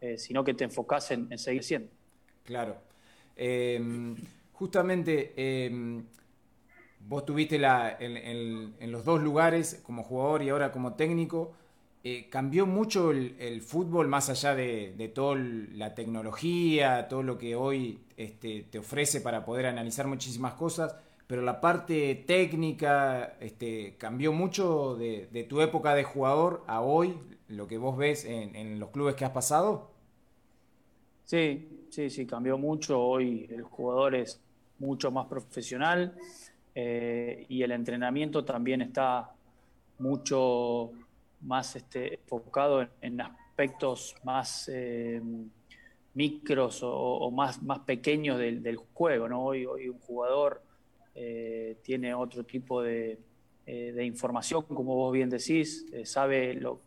eh, 0.00 0.18
sino 0.18 0.44
que 0.44 0.54
te 0.54 0.64
enfocas 0.64 1.10
en, 1.12 1.28
en 1.30 1.38
seguir 1.38 1.62
siendo. 1.62 1.88
Claro. 2.44 2.76
Em, 3.36 4.14
justamente 4.52 5.32
em, 5.36 6.04
vos 7.08 7.24
tuviste 7.24 7.58
la, 7.58 7.96
en, 7.98 8.92
los 8.92 9.04
dos 9.04 9.20
lugares, 9.22 9.80
como 9.84 10.02
jugador 10.02 10.42
y 10.42 10.50
ahora 10.50 10.72
como 10.72 10.94
técnico. 10.94 11.52
Eh, 12.02 12.28
¿Cambió 12.28 12.66
mucho 12.66 13.12
el, 13.12 13.62
fútbol 13.62 14.08
más 14.08 14.28
allá 14.28 14.54
de, 14.54 15.12
toda 15.14 15.36
la 15.36 15.94
tecnología, 15.94 17.08
todo 17.08 17.22
lo 17.22 17.38
que 17.38 17.56
hoy 17.56 18.00
este, 18.16 18.66
te 18.70 18.78
ofrece 18.78 19.20
para 19.20 19.44
poder 19.44 19.66
analizar 19.66 20.06
muchísimas 20.06 20.54
cosas? 20.54 20.94
pero 21.26 21.42
la 21.42 21.60
parte 21.60 22.14
técnica 22.26 23.36
este, 23.40 23.96
cambió 23.96 24.32
mucho 24.32 24.94
de, 24.96 25.46
tu 25.48 25.60
época 25.60 25.94
de 25.94 26.04
jugador 26.04 26.62
a 26.66 26.82
hoy, 26.82 27.14
lo 27.48 27.66
que 27.66 27.78
vos 27.78 27.96
ves 27.96 28.24
en, 28.24 28.78
los 28.78 28.90
clubes 28.90 29.14
que 29.14 29.24
has 29.24 29.30
pasado. 29.30 29.90
Sí, 31.24 31.86
sí, 31.90 32.10
sí, 32.10 32.26
cambió 32.26 32.58
mucho. 32.58 33.00
Hoy 33.00 33.46
el 33.50 33.62
jugador 33.62 34.14
es 34.14 34.40
mucho 34.78 35.10
más 35.10 35.26
profesional 35.26 36.14
eh, 36.74 37.46
y 37.48 37.62
el 37.62 37.72
entrenamiento 37.72 38.44
también 38.44 38.82
está 38.82 39.30
mucho 39.98 40.92
más 41.42 41.76
este, 41.76 42.14
enfocado 42.14 42.86
en, 43.00 43.20
aspectos 43.20 44.16
más 44.24 44.68
eh, 44.72 45.20
micros 46.14 46.80
o, 46.82 47.30
más, 47.30 47.62
más 47.62 47.80
pequeños 47.80 48.38
del, 48.38 48.76
juego. 48.76 49.28
¿no? 49.28 49.44
Hoy, 49.44 49.64
hoy 49.66 49.88
un 49.88 49.98
jugador 50.00 50.62
eh, 51.14 51.76
tiene 51.82 52.14
otro 52.14 52.44
tipo 52.44 52.82
de, 52.82 53.18
eh, 53.66 54.04
información, 54.04 54.62
como 54.62 54.94
vos 54.96 55.12
bien 55.12 55.30
decís, 55.30 55.86
sabe 56.04 56.54
lo 56.54 56.80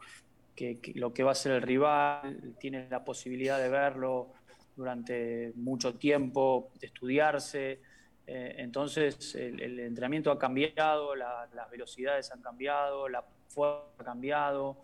que, 0.55 0.79
lo 0.95 1.13
que 1.13 1.23
va 1.23 1.31
a 1.31 1.35
ser 1.35 1.53
el 1.53 1.61
rival, 1.61 2.55
tiene 2.59 2.89
la 2.89 3.05
posibilidad 3.05 3.59
de 3.59 3.69
verlo 3.69 4.33
durante 4.75 5.53
mucho 5.55 5.95
tiempo, 5.95 6.69
de 6.79 6.87
estudiarse. 6.87 7.79
Entonces 8.27 9.35
el, 9.35 9.79
entrenamiento 9.79 10.31
ha 10.31 10.37
cambiado, 10.37 11.15
las 11.15 11.69
velocidades 11.71 12.29
han 12.31 12.41
cambiado, 12.41 13.07
la 13.07 13.23
fuerza 13.47 13.85
ha 13.99 14.03
cambiado. 14.03 14.81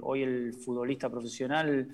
hoy 0.00 0.22
el 0.22 0.54
futbolista 0.54 1.10
profesional 1.10 1.88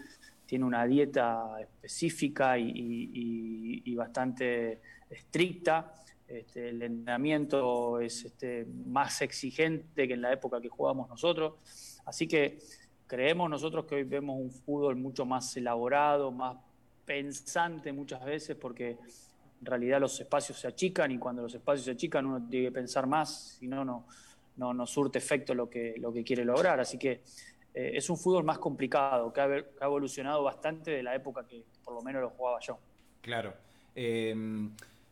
tiene 0.47 0.65
una 0.65 0.87
dieta 0.87 1.57
específica 1.61 2.57
y 2.57 3.95
bastante 3.97 4.81
estricta. 5.11 5.93
Este, 6.27 6.71
el 6.71 6.83
entrenamiento 6.83 8.01
es 8.01 8.25
este, 8.25 8.67
más 8.87 9.21
exigente 9.21 10.09
que 10.09 10.15
en 10.15 10.23
la 10.23 10.33
época 10.33 10.61
que 10.61 10.69
jugábamos 10.69 11.09
nosotros. 11.09 11.55
Así 12.07 12.27
que 12.27 12.59
creemos 13.07 13.51
nosotros 13.51 13.85
que 13.85 13.97
hoy 13.97 14.05
vemos 14.05 14.41
un 14.41 14.51
fútbol 14.51 14.97
mucho 14.97 15.27
más 15.27 15.57
elaborado, 15.57 16.31
más 16.31 16.57
pensante 17.05 17.93
muchas 17.93 18.25
veces, 18.25 18.57
porque 18.57 18.97
en 19.65 19.71
realidad 19.71 19.99
los 19.99 20.21
espacios 20.21 20.61
se 20.61 20.69
achican 20.69 21.11
y 21.11 21.19
cuando 21.19 21.41
los 21.41 21.55
espacios 21.55 21.87
se 21.87 21.93
achican 21.93 22.27
uno 22.27 22.47
tiene 22.47 22.67
que 22.67 22.73
pensar 22.73 23.07
más, 23.07 23.57
si 23.59 23.67
no, 23.67 23.83
no, 23.83 24.05
no, 24.57 24.87
surte 24.87 25.19
efecto 25.19 25.55
lo 25.55 25.71
que, 25.71 25.95
lo 25.97 26.13
que 26.13 26.23
quiere 26.23 26.45
lograr. 26.45 26.81
Así 26.81 26.99
que 26.99 27.23
eh, 27.73 27.93
es 27.95 28.11
un 28.11 28.19
fútbol 28.19 28.45
más 28.45 28.59
complicado, 28.59 29.33
que 29.33 29.41
ha, 29.41 29.65
evolucionado 29.81 30.43
bastante 30.43 30.91
de 30.91 31.03
la 31.03 31.15
época 31.15 31.47
que 31.47 31.65
por 31.83 31.95
lo 31.95 32.03
menos 32.03 32.21
lo 32.21 32.29
jugaba 32.29 32.61
yo. 32.61 32.79
Claro. 33.23 33.55
Eh, 33.97 34.35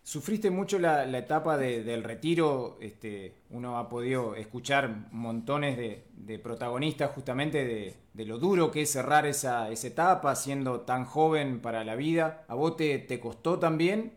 Sufriste 0.04 0.50
mucho 0.50 0.80
la, 0.80 1.04
etapa 1.16 1.56
del 1.56 2.02
retiro, 2.02 2.76
este, 2.80 3.35
uno 3.50 3.78
ha 3.78 3.88
podido 3.88 4.35
escuchar 4.35 5.06
montones 5.12 5.76
de, 5.76 6.38
protagonistas 6.40 7.12
justamente 7.12 7.94
de, 8.12 8.25
lo 8.25 8.38
duro 8.38 8.73
que 8.73 8.82
es 8.82 8.90
cerrar 8.90 9.26
esa, 9.26 9.71
etapa 9.71 10.35
siendo 10.35 10.80
tan 10.80 11.04
joven 11.04 11.61
para 11.61 11.85
la 11.85 11.94
vida. 11.94 12.44
¿A 12.49 12.56
vos 12.56 12.76
te, 12.76 13.21
costó 13.21 13.61
también? 13.61 14.12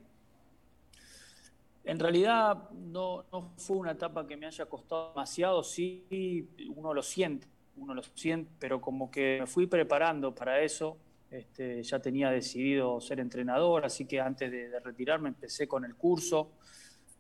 En 1.86 2.00
realidad 2.00 2.70
no, 2.72 3.26
fue 3.58 3.78
una 3.78 3.92
etapa 3.92 4.28
que 4.28 4.36
me 4.36 4.48
haya 4.48 4.66
costado 4.66 5.10
demasiado, 5.10 5.64
sí 5.64 6.50
uno 6.76 6.94
lo 6.94 7.04
siente, 7.04 7.48
uno 7.78 7.94
lo 7.94 8.02
siente, 8.02 8.52
pero 8.60 8.82
como 8.82 9.10
que 9.10 9.38
me 9.40 9.48
fui 9.48 9.68
preparando 9.68 10.34
para 10.34 10.62
eso 10.62 10.98
este, 11.36 11.84
ya 11.84 12.00
tenía 12.00 12.30
decidido 12.30 13.02
ser 13.02 13.20
entrenador, 13.20 13.86
así 13.86 14.06
que 14.06 14.22
antes 14.22 14.52
de, 14.52 14.80
retirarme 14.80 15.30
empecé 15.30 15.68
con 15.68 15.84
el 15.84 15.96
curso. 15.96 16.54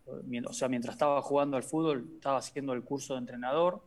O 0.05 0.53
sea, 0.53 0.69
mientras 0.69 0.95
estaba 0.95 1.21
jugando 1.21 1.57
al 1.57 1.63
fútbol, 1.63 2.11
estaba 2.15 2.37
haciendo 2.37 2.73
el 2.73 2.83
curso 2.83 3.15
de 3.15 3.19
entrenador. 3.19 3.83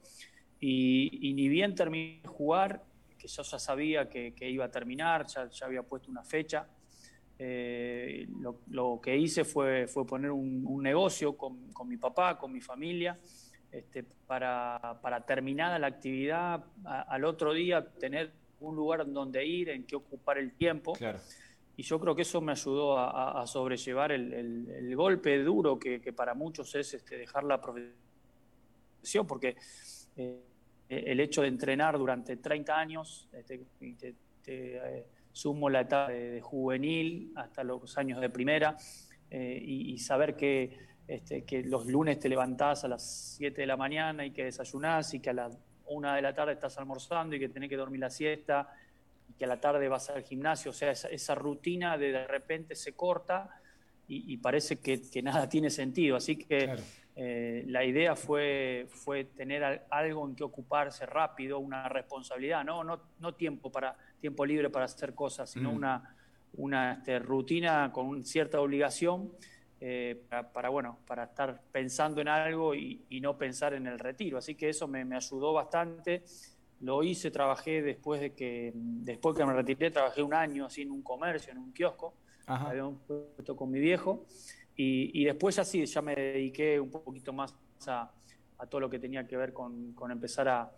Y, 0.60 1.32
ni 1.34 1.48
bien 1.48 1.74
terminé 1.74 2.20
de 2.22 2.28
jugar, 2.28 2.82
que 3.16 3.28
yo 3.28 3.42
ya 3.42 3.58
sabía 3.58 4.08
que, 4.08 4.34
iba 4.40 4.64
a 4.64 4.70
terminar, 4.70 5.26
ya, 5.26 5.48
había 5.64 5.82
puesto 5.82 6.10
una 6.10 6.24
fecha. 6.24 6.66
Eh, 7.40 8.26
lo, 8.70 9.00
que 9.00 9.16
hice 9.16 9.44
fue, 9.44 9.86
fue 9.86 10.04
poner 10.04 10.30
un, 10.32 10.82
negocio 10.82 11.36
con, 11.36 11.72
mi 11.86 11.96
papá, 11.96 12.36
con 12.36 12.52
mi 12.52 12.60
familia, 12.60 13.18
este, 13.70 14.02
para, 14.26 14.98
para 15.00 15.24
terminada 15.24 15.78
la 15.78 15.86
actividad, 15.86 16.64
al 16.84 17.24
otro 17.24 17.52
día 17.52 17.86
tener 17.98 18.32
un 18.60 18.74
lugar 18.74 19.10
donde 19.10 19.46
ir, 19.46 19.68
en 19.68 19.84
que 19.84 19.96
ocupar 19.96 20.38
el 20.38 20.52
tiempo. 20.52 20.94
Y 21.76 21.82
yo 21.84 22.00
creo 22.00 22.14
que 22.16 22.22
eso 22.22 22.40
me 22.40 22.52
ayudó 22.52 22.98
a, 22.98 23.46
sobrellevar 23.46 24.10
el, 24.10 24.96
golpe 24.96 25.38
duro 25.38 25.78
que, 25.78 26.12
para 26.12 26.34
muchos 26.34 26.74
es 26.74 26.94
este, 26.94 27.16
dejar 27.16 27.44
la 27.44 27.60
profesión, 27.60 29.26
porque 29.28 29.56
eh, 30.16 30.42
el 30.88 31.20
hecho 31.20 31.42
de 31.42 31.48
entrenar 31.48 31.96
durante 31.98 32.36
30 32.36 32.76
años, 32.76 33.28
este, 33.32 33.60
te, 33.78 34.16
eh, 34.46 35.06
sumo 35.38 35.70
la 35.70 35.82
etapa 35.82 36.10
de, 36.10 36.40
juvenil 36.40 37.32
hasta 37.36 37.62
los 37.62 37.96
años 37.96 38.20
de 38.20 38.28
primera, 38.28 38.76
eh, 39.30 39.62
y, 39.62 39.96
saber 39.98 40.34
que, 40.34 40.76
este, 41.06 41.44
que 41.44 41.62
los 41.62 41.86
lunes 41.86 42.18
te 42.18 42.28
levantás 42.28 42.82
a 42.82 42.88
las 42.88 43.36
7 43.36 43.60
de 43.60 43.66
la 43.66 43.76
mañana 43.76 44.26
y 44.26 44.32
que 44.32 44.44
desayunás 44.44 45.14
y 45.14 45.20
que 45.20 45.30
a 45.30 45.34
las 45.34 45.58
una 45.86 46.16
de 46.16 46.22
la 46.22 46.34
tarde 46.34 46.54
estás 46.54 46.76
almorzando 46.78 47.36
y 47.36 47.38
que 47.38 47.48
tenés 47.48 47.70
que 47.70 47.76
dormir 47.76 48.00
la 48.00 48.10
siesta 48.10 48.68
y 49.28 49.34
que 49.34 49.44
a 49.44 49.48
la 49.48 49.60
tarde 49.60 49.88
vas 49.88 50.10
al 50.10 50.24
gimnasio, 50.24 50.72
o 50.72 50.74
sea, 50.74 50.90
esa, 50.90 51.34
rutina 51.36 51.96
de 51.96 52.10
de 52.10 52.26
repente 52.26 52.74
se 52.74 52.94
corta 52.94 53.60
y, 54.08 54.36
parece 54.38 54.80
que, 54.80 55.22
nada 55.22 55.48
tiene 55.54 55.70
sentido. 55.70 56.16
Así 56.16 56.36
que 56.36 56.74
eh, 57.14 57.62
la 57.68 57.84
idea 57.84 58.16
fue, 58.16 58.86
fue 58.88 59.24
tener 59.24 59.86
algo 59.88 60.26
en 60.26 60.34
que 60.34 60.42
ocuparse 60.42 61.06
rápido, 61.06 61.60
una 61.60 61.88
responsabilidad, 61.88 62.64
no, 62.64 62.82
no, 62.82 63.00
no 63.20 63.34
tiempo, 63.34 63.70
para, 63.70 63.96
tiempo 64.20 64.44
libre 64.44 64.70
para 64.70 64.86
hacer 64.86 65.14
cosas, 65.14 65.50
sino 65.50 65.72
mm. 65.72 65.76
una, 65.76 66.16
una 66.54 66.92
este, 66.92 67.18
rutina 67.18 67.90
con 67.92 68.24
cierta 68.24 68.60
obligación 68.60 69.32
eh, 69.80 70.24
para, 70.52 70.70
bueno, 70.70 70.98
para 71.06 71.24
estar 71.24 71.62
pensando 71.70 72.20
en 72.20 72.28
algo 72.28 72.74
y, 72.74 73.04
no 73.20 73.38
pensar 73.38 73.74
en 73.74 73.86
el 73.86 73.98
retiro. 73.98 74.38
Así 74.38 74.54
que 74.54 74.68
eso 74.68 74.88
me, 74.88 75.02
ayudó 75.14 75.52
bastante. 75.52 76.24
Lo 76.80 77.02
hice, 77.02 77.30
trabajé 77.30 77.82
después 77.82 78.20
de 78.20 78.32
que, 78.34 78.72
después 78.74 79.36
que 79.36 79.44
me 79.44 79.52
retiré, 79.52 79.90
trabajé 79.90 80.22
un 80.22 80.34
año 80.34 80.66
así 80.66 80.82
en 80.82 80.90
un 80.90 81.02
comercio, 81.02 81.52
en 81.52 81.58
un 81.58 81.72
kiosco, 81.72 82.14
habíamos 82.46 83.00
puesto 83.06 83.56
con 83.56 83.70
mi 83.70 83.78
viejo. 83.78 84.24
Y, 84.74 85.24
después 85.24 85.56
ya 85.56 85.64
sí, 85.64 85.84
ya 85.86 86.02
me 86.02 86.14
dediqué 86.14 86.78
un 86.78 86.90
poquito 86.90 87.32
más 87.32 87.54
a, 87.86 88.10
todo 88.68 88.80
lo 88.80 88.90
que 88.90 88.98
tenía 88.98 89.26
que 89.26 89.36
ver 89.36 89.52
con, 89.52 89.94
empezar 90.10 90.48
a, 90.48 90.72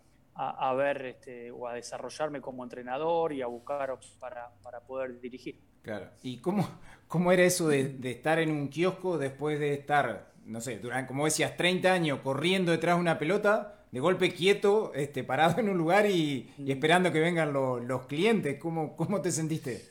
ver 0.75 1.05
este, 1.05 1.51
o 1.51 1.67
a 1.67 1.73
desarrollarme 1.73 2.41
como 2.41 2.63
entrenador 2.63 3.33
y 3.33 3.41
a 3.41 3.47
buscar 3.47 3.97
para, 4.19 4.49
para 4.63 4.79
poder 4.81 5.19
dirigir. 5.19 5.59
Claro. 5.81 6.09
¿Y 6.21 6.37
cómo, 6.37 6.67
cómo 7.07 7.31
era 7.31 7.43
eso 7.43 7.67
de, 7.67 7.97
estar 8.03 8.39
en 8.39 8.51
un 8.51 8.69
kiosco 8.69 9.17
después 9.17 9.59
de 9.59 9.73
estar, 9.73 10.31
no 10.45 10.61
sé, 10.61 10.79
durante, 10.79 11.07
como 11.07 11.25
decías, 11.25 11.57
30 11.57 11.91
años 11.91 12.19
corriendo 12.23 12.71
detrás 12.71 12.95
de 12.95 13.01
una 13.01 13.17
pelota, 13.17 13.85
de 13.91 13.99
golpe 13.99 14.31
quieto, 14.33 14.93
este, 14.95 15.23
parado 15.23 15.59
en 15.59 15.69
un 15.69 15.77
lugar 15.77 16.05
y, 16.05 16.53
esperando 16.67 17.11
que 17.11 17.19
vengan 17.19 17.51
los 17.51 18.05
clientes? 18.05 18.57
¿Cómo, 18.59 18.95
¿Cómo 18.95 19.21
te 19.21 19.31
sentiste? 19.31 19.89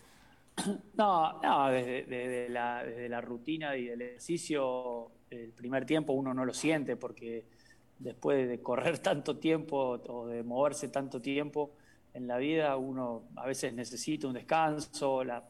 No, 0.95 1.41
no 1.41 1.71
desde, 1.71 2.49
la, 2.51 2.85
desde 2.85 3.09
la 3.09 3.23
rutina 3.23 3.77
y 3.77 3.87
del 3.87 4.03
ejercicio, 4.03 5.11
el 5.31 5.53
primer 5.53 5.87
tiempo 5.87 6.13
uno 6.13 6.35
no 6.35 6.45
lo 6.45 6.53
siente 6.53 6.97
porque 6.97 7.47
después 8.01 8.49
de 8.49 8.61
correr 8.61 8.99
tanto 9.03 9.39
tiempo 9.39 10.01
o 10.07 10.27
de 10.27 10.43
moverse 10.43 10.89
tanto 10.89 11.21
tiempo 11.21 11.77
en 12.13 12.27
la 12.27 12.39
vida, 12.39 12.77
uno 12.77 13.29
a 13.37 13.47
veces 13.47 13.73
necesita 13.73 14.27
un 14.27 14.35
descanso, 14.35 15.23
la, 15.23 15.49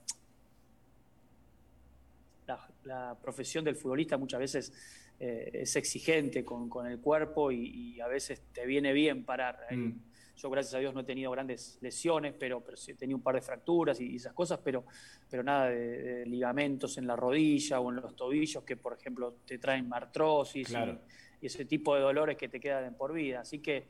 la, 2.84 3.16
profesión 3.22 3.64
del 3.64 3.76
futbolista 3.76 4.18
muchas 4.18 4.40
veces 4.40 4.72
eh, 5.18 5.50
es 5.54 5.76
exigente 5.76 6.44
con, 6.44 6.86
el 6.86 6.98
cuerpo 6.98 7.50
y, 7.50 7.98
a 8.00 8.08
veces 8.08 8.42
te 8.52 8.66
viene 8.66 8.92
bien 8.92 9.24
parar. 9.24 9.58
Mm. 9.70 9.92
Yo, 10.40 10.48
gracias 10.48 10.74
a 10.74 10.78
Dios, 10.78 10.94
no 10.94 11.00
he 11.00 11.04
tenido 11.04 11.30
grandes 11.30 11.78
lesiones, 11.82 12.34
pero, 12.38 12.62
pero 12.62 12.76
sí 12.76 12.92
he 12.92 12.94
tenido 12.94 13.18
un 13.18 13.22
par 13.22 13.34
de 13.34 13.42
fracturas 13.42 14.00
y, 14.00 14.16
esas 14.16 14.32
cosas, 14.32 14.58
pero, 14.64 14.84
pero 15.28 15.42
nada 15.42 15.68
de, 15.68 16.24
ligamentos 16.24 16.96
en 16.96 17.06
la 17.06 17.14
rodilla 17.14 17.78
o 17.78 17.90
en 17.90 17.96
los 17.96 18.16
tobillos 18.16 18.64
que, 18.64 18.76
por 18.76 18.94
ejemplo, 18.94 19.34
te 19.44 19.58
traen 19.58 19.92
artrosis 19.92 20.70
y, 20.70 21.46
ese 21.46 21.64
tipo 21.64 21.94
de 21.94 22.02
dolores 22.02 22.36
que 22.36 22.48
te 22.48 22.58
quedan 22.58 22.94
por 22.94 23.12
vida. 23.12 23.40
Así 23.40 23.58
que 23.60 23.86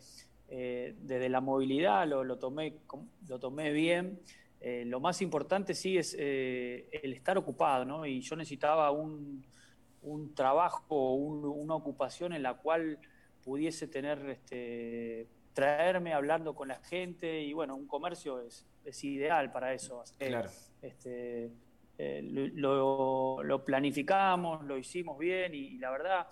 eh, 0.49 0.95
desde 1.01 1.29
la 1.29 1.41
movilidad 1.41 2.07
lo, 2.07 2.25
lo, 2.25 2.39
tomé, 2.39 2.79
lo 3.29 3.39
tomé 3.39 3.73
bien. 3.73 4.21
Eh, 4.61 4.85
lo 4.87 5.01
más 5.01 5.23
importante 5.23 5.75
sí 5.75 5.99
es 5.99 6.17
eh, 6.19 6.89
el 6.91 7.13
estar 7.13 7.39
ocupado, 7.39 7.85
¿no? 7.85 8.07
Y 8.07 8.21
yo 8.21 8.37
necesitaba 8.37 8.91
un, 8.91 9.45
un 10.03 10.35
trabajo, 10.35 11.15
una 11.15 11.75
ocupación 11.75 12.33
en 12.33 12.43
la 12.43 12.55
cual 12.55 12.99
pudiese 13.43 13.89
tener, 13.89 14.29
este, 14.29 15.27
traerme 15.53 16.13
hablando 16.13 16.55
con 16.55 16.69
la 16.69 16.79
gente 16.81 17.41
y 17.43 17.53
bueno, 17.53 17.77
un 17.77 17.87
comercio 17.87 18.41
es, 18.41 18.67
es 18.85 19.05
ideal 19.05 19.51
para 19.51 19.73
eso. 19.75 20.03
Este, 20.83 21.51
eh, 21.99 22.23
lo, 22.23 23.63
planificamos, 23.65 24.65
lo 24.65 24.79
hicimos 24.79 25.19
bien 25.19 25.55
y, 25.55 25.79
la 25.79 25.91
verdad 25.91 26.27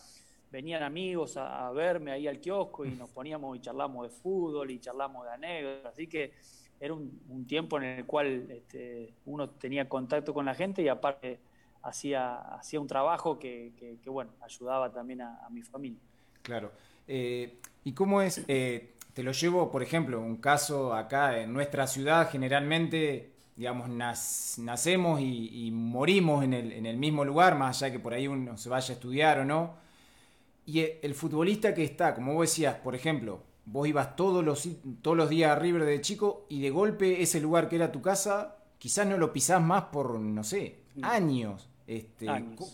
venían 0.50 0.82
amigos 0.82 1.37
a, 1.37 1.70
verme 1.72 2.10
ahí 2.10 2.26
al 2.26 2.40
kiosco 2.40 2.87
y 2.87 2.92
nos 2.92 3.10
poníamos 3.10 3.54
y 3.56 3.60
charlamos 3.60 4.08
de 4.08 4.16
fútbol 4.16 4.70
y 4.70 4.78
charlamos 4.78 5.26
de 5.26 5.32
anécdotas, 5.32 5.92
así 5.92 6.06
que 6.06 6.32
era 6.80 6.94
un, 6.94 7.44
tiempo 7.46 7.76
en 7.76 7.84
el 7.84 8.06
cual 8.06 8.50
este, 8.50 9.12
uno 9.26 9.50
tenía 9.50 9.88
contacto 9.88 10.32
con 10.32 10.46
la 10.46 10.54
gente 10.54 10.80
y 10.80 10.88
aparte 10.88 11.38
hacía, 11.82 12.37
hacía 12.54 12.80
un 12.80 12.87
trabajo 12.87 13.38
que, 13.38 13.98
bueno, 14.06 14.30
ayudaba 14.40 14.90
también 14.90 15.22
a, 15.22 15.48
mi 15.50 15.62
familia. 15.62 16.00
Claro. 16.42 16.72
Eh, 17.06 17.58
¿Y 17.84 17.92
cómo 17.92 18.22
es? 18.22 18.44
Eh, 18.48 18.94
te 19.18 19.25
lo 19.25 19.32
llevo, 19.32 19.68
por 19.68 19.82
ejemplo, 19.82 20.20
un 20.20 20.37
caso 20.37 20.94
acá 20.94 21.40
en 21.40 21.52
nuestra 21.52 21.88
ciudad, 21.88 22.30
generalmente 22.30 23.32
digamos, 23.56 23.88
nacemos 23.88 25.20
y, 25.20 25.70
morimos 25.72 26.44
en 26.44 26.54
el, 26.54 26.96
mismo 26.98 27.25
lugar, 27.25 27.58
más 27.58 27.82
allá 27.82 27.90
que 27.90 27.98
por 27.98 28.14
ahí 28.14 28.28
uno 28.28 28.56
se 28.56 28.68
vaya 28.68 28.90
a 28.90 28.94
estudiar 28.94 29.40
o 29.40 29.44
no. 29.44 29.75
Y 30.66 30.84
el 31.02 31.16
futbolista 31.16 31.75
que 31.75 31.82
está, 31.82 32.14
como 32.14 32.34
vos 32.34 32.48
decías, 32.48 32.76
por 32.76 32.94
ejemplo, 32.94 33.42
vos 33.64 33.88
ibas 33.88 34.14
todos 34.14 34.44
los, 34.44 34.68
todos 35.02 35.16
los 35.16 35.28
días 35.28 35.50
a 35.50 35.58
River 35.58 35.84
de 35.84 36.00
chico 36.00 36.46
y 36.48 36.60
de 36.60 36.70
golpe 36.70 37.20
ese 37.20 37.40
lugar 37.40 37.68
que 37.68 37.75
era 37.75 37.90
tu 37.90 38.00
casa, 38.00 38.58
quizás 38.78 39.04
no 39.04 39.18
lo 39.18 39.32
pisás 39.32 39.60
más 39.60 39.87
por, 39.87 40.20
no 40.20 40.44
sé, 40.44 40.82
años. 41.02 41.68
Este, 41.88 42.28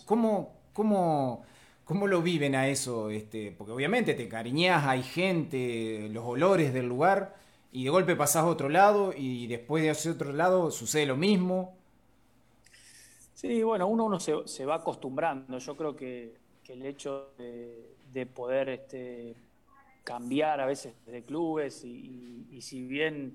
¿cómo, 0.05 0.59
cómo, 0.75 1.47
cómo, 1.85 2.07
lo 2.07 2.23
viven 2.23 2.55
a 2.55 2.69
eso? 2.69 3.11
Este, 3.11 3.53
porque 3.53 3.73
obviamente 3.73 4.15
te 4.15 4.29
cariñás, 4.29 4.85
hay 4.87 5.03
gente, 5.03 6.09
los 6.11 6.25
olores 6.25 6.73
del 6.73 6.87
lugar 6.87 7.37
y 7.73 7.85
de 7.85 7.91
golpe 7.91 8.15
pasás 8.17 8.45
a 8.45 8.47
otro 8.47 8.69
lado 8.69 9.13
y 9.17 9.47
después 9.47 9.83
de 9.83 9.91
ese 9.91 10.11
otro 10.11 10.33
lado 10.33 10.71
sucede 10.71 11.07
lo 11.07 11.17
mismo. 11.17 11.77
Sí, 13.35 13.63
bueno, 13.63 13.89
uno, 13.89 14.05
uno 14.05 14.21
se, 14.21 14.65
va 14.65 14.77
acostumbrando. 14.77 15.59
Yo 15.59 15.77
creo 15.77 15.95
que, 15.97 16.37
el 16.69 16.87
hecho 16.87 17.33
de, 17.37 18.27
poder 18.27 18.71
este, 18.71 19.35
cambiar 20.05 20.61
a 20.61 20.67
veces 20.67 20.95
de 21.05 21.23
clubes 21.25 21.85
y, 21.85 22.61
si 22.63 22.87
bien 22.87 23.35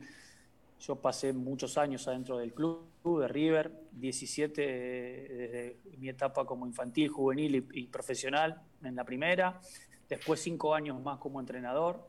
yo 0.80 0.96
pasé 0.96 1.34
muchos 1.34 1.78
años 1.78 2.08
adentro 2.08 2.38
del 2.38 2.54
club 2.54 2.88
de 3.04 3.28
River, 3.28 3.72
17 3.92 4.62
desde 4.62 5.78
mi 5.98 6.10
etapa 6.10 6.46
como 6.46 6.66
infantil, 6.66 7.10
juvenil 7.10 7.68
y 7.74 7.88
profesional 7.88 8.62
en 8.84 8.96
la 8.96 9.04
primera, 9.04 9.60
después 10.08 10.40
cinco 10.40 10.74
años 10.74 11.02
más 11.02 11.18
como 11.18 11.40
entrenador 11.40 12.08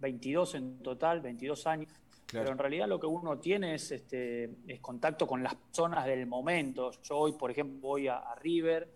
22 0.00 0.54
en 0.54 0.82
total, 0.82 1.20
22 1.20 1.66
años. 1.66 1.88
Pero 2.32 2.52
en 2.52 2.58
realidad 2.58 2.88
lo 2.88 3.00
que 3.00 3.06
uno 3.06 3.38
tiene 3.38 3.74
es, 3.74 3.90
este, 3.90 4.50
es 4.66 4.80
contacto 4.80 5.26
con 5.26 5.42
las 5.42 5.54
personas 5.56 6.06
del 6.06 6.26
momento. 6.26 6.92
Yo 7.02 7.16
hoy, 7.16 7.32
por 7.32 7.50
ejemplo, 7.50 7.80
voy 7.80 8.06
a, 8.06 8.22
River, 8.40 8.88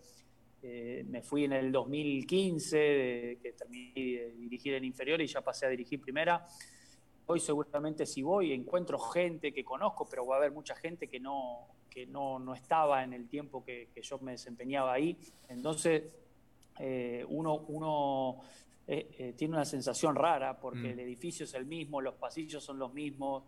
eh, 0.61 1.03
me 1.07 1.21
fui 1.21 1.43
en 1.43 1.51
el 1.53 1.71
2015, 1.71 3.39
que 3.41 3.53
terminé 3.57 3.93
de 3.93 4.33
dirigir 4.37 4.73
en 4.75 4.85
inferior 4.85 5.21
y 5.21 5.27
ya 5.27 5.41
pasé 5.41 5.65
a 5.65 5.69
dirigir 5.69 5.99
primera. 5.99 6.45
Hoy 7.27 7.39
seguramente 7.39 8.05
si 8.05 8.21
voy 8.21 8.53
encuentro 8.53 8.99
gente 8.99 9.51
que 9.51 9.63
conozco, 9.63 10.07
pero 10.09 10.25
va 10.25 10.35
a 10.35 10.37
haber 10.39 10.51
mucha 10.51 10.75
gente 10.75 11.07
que 11.07 11.19
no, 11.19 11.67
que 11.89 12.05
no, 12.05 12.39
no 12.39 12.53
estaba 12.53 13.03
en 13.03 13.13
el 13.13 13.27
tiempo 13.27 13.63
que, 13.63 13.89
que 13.93 14.01
yo 14.01 14.19
me 14.19 14.33
desempeñaba 14.33 14.93
ahí. 14.93 15.17
Entonces, 15.49 16.03
eh, 16.79 17.25
uno, 17.29 17.55
uno 17.69 18.41
eh, 18.87 19.09
eh, 19.17 19.33
tiene 19.37 19.55
una 19.55 19.65
sensación 19.65 20.15
rara 20.15 20.59
porque 20.59 20.79
mm. 20.79 20.85
el 20.85 20.99
edificio 20.99 21.45
es 21.45 21.53
el 21.53 21.65
mismo, 21.65 22.01
los 22.01 22.15
pasillos 22.15 22.63
son 22.63 22.77
los 22.77 22.93
mismos, 22.93 23.43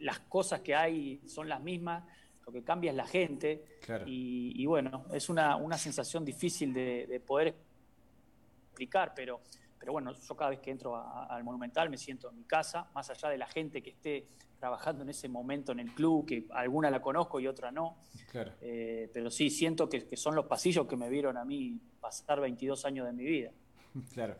las 0.00 0.20
cosas 0.20 0.60
que 0.60 0.74
hay 0.74 1.20
son 1.26 1.48
las 1.48 1.62
mismas, 1.62 2.02
lo 2.46 2.52
que 2.52 2.62
cambia 2.62 2.90
es 2.90 2.96
la 2.96 3.06
gente. 3.06 3.78
Y, 4.06 4.64
bueno, 4.64 5.04
es 5.12 5.28
una, 5.28 5.56
una 5.56 5.76
sensación 5.76 6.24
difícil 6.24 6.72
de, 6.72 7.22
poder 7.26 7.54
explicar, 8.68 9.12
pero, 9.14 9.40
pero 9.78 9.92
bueno, 9.92 10.12
yo 10.12 10.36
cada 10.36 10.50
vez 10.50 10.60
que 10.60 10.70
entro 10.70 10.96
al 10.96 11.44
Monumental 11.44 11.90
me 11.90 11.96
siento 11.96 12.30
en 12.30 12.36
mi 12.36 12.44
casa, 12.44 12.88
más 12.94 13.08
allá 13.10 13.28
de 13.28 13.38
la 13.38 13.46
gente 13.46 13.82
que 13.82 13.90
esté 13.90 14.26
trabajando 14.58 15.04
en 15.04 15.10
ese 15.10 15.28
momento 15.28 15.72
en 15.72 15.80
el 15.80 15.94
club, 15.94 16.26
que 16.26 16.46
alguna 16.50 16.90
la 16.90 17.00
conozco 17.00 17.38
y 17.38 17.46
otra 17.46 17.70
no. 17.70 17.98
pero 18.32 19.30
sí, 19.30 19.50
siento 19.50 19.88
que, 19.88 20.06
que 20.06 20.16
son 20.16 20.34
los 20.34 20.46
pasillos 20.46 20.86
que 20.86 20.96
me 20.96 21.08
vieron 21.08 21.36
a 21.36 21.44
mí 21.44 21.78
pasar 22.00 22.40
22 22.40 22.84
años 22.84 23.06
de 23.06 23.12
mi 23.12 23.24
vida. 23.24 23.50
Claro. 24.14 24.36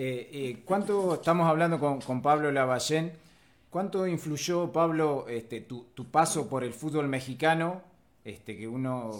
Eh, 0.00 0.30
eh, 0.32 0.62
¿Cuánto 0.64 1.14
estamos 1.14 1.48
hablando 1.48 1.80
con, 1.80 2.22
Pablo 2.22 2.52
Lavallén? 2.52 3.12
¿Cuánto 3.68 4.06
influyó, 4.06 4.70
Pablo, 4.70 5.26
este, 5.28 5.60
tu, 5.62 5.86
paso 6.10 6.48
por 6.48 6.62
el 6.62 6.72
fútbol 6.72 7.08
mexicano? 7.08 7.82
Este, 8.24 8.56
que 8.56 8.68
uno 8.68 9.10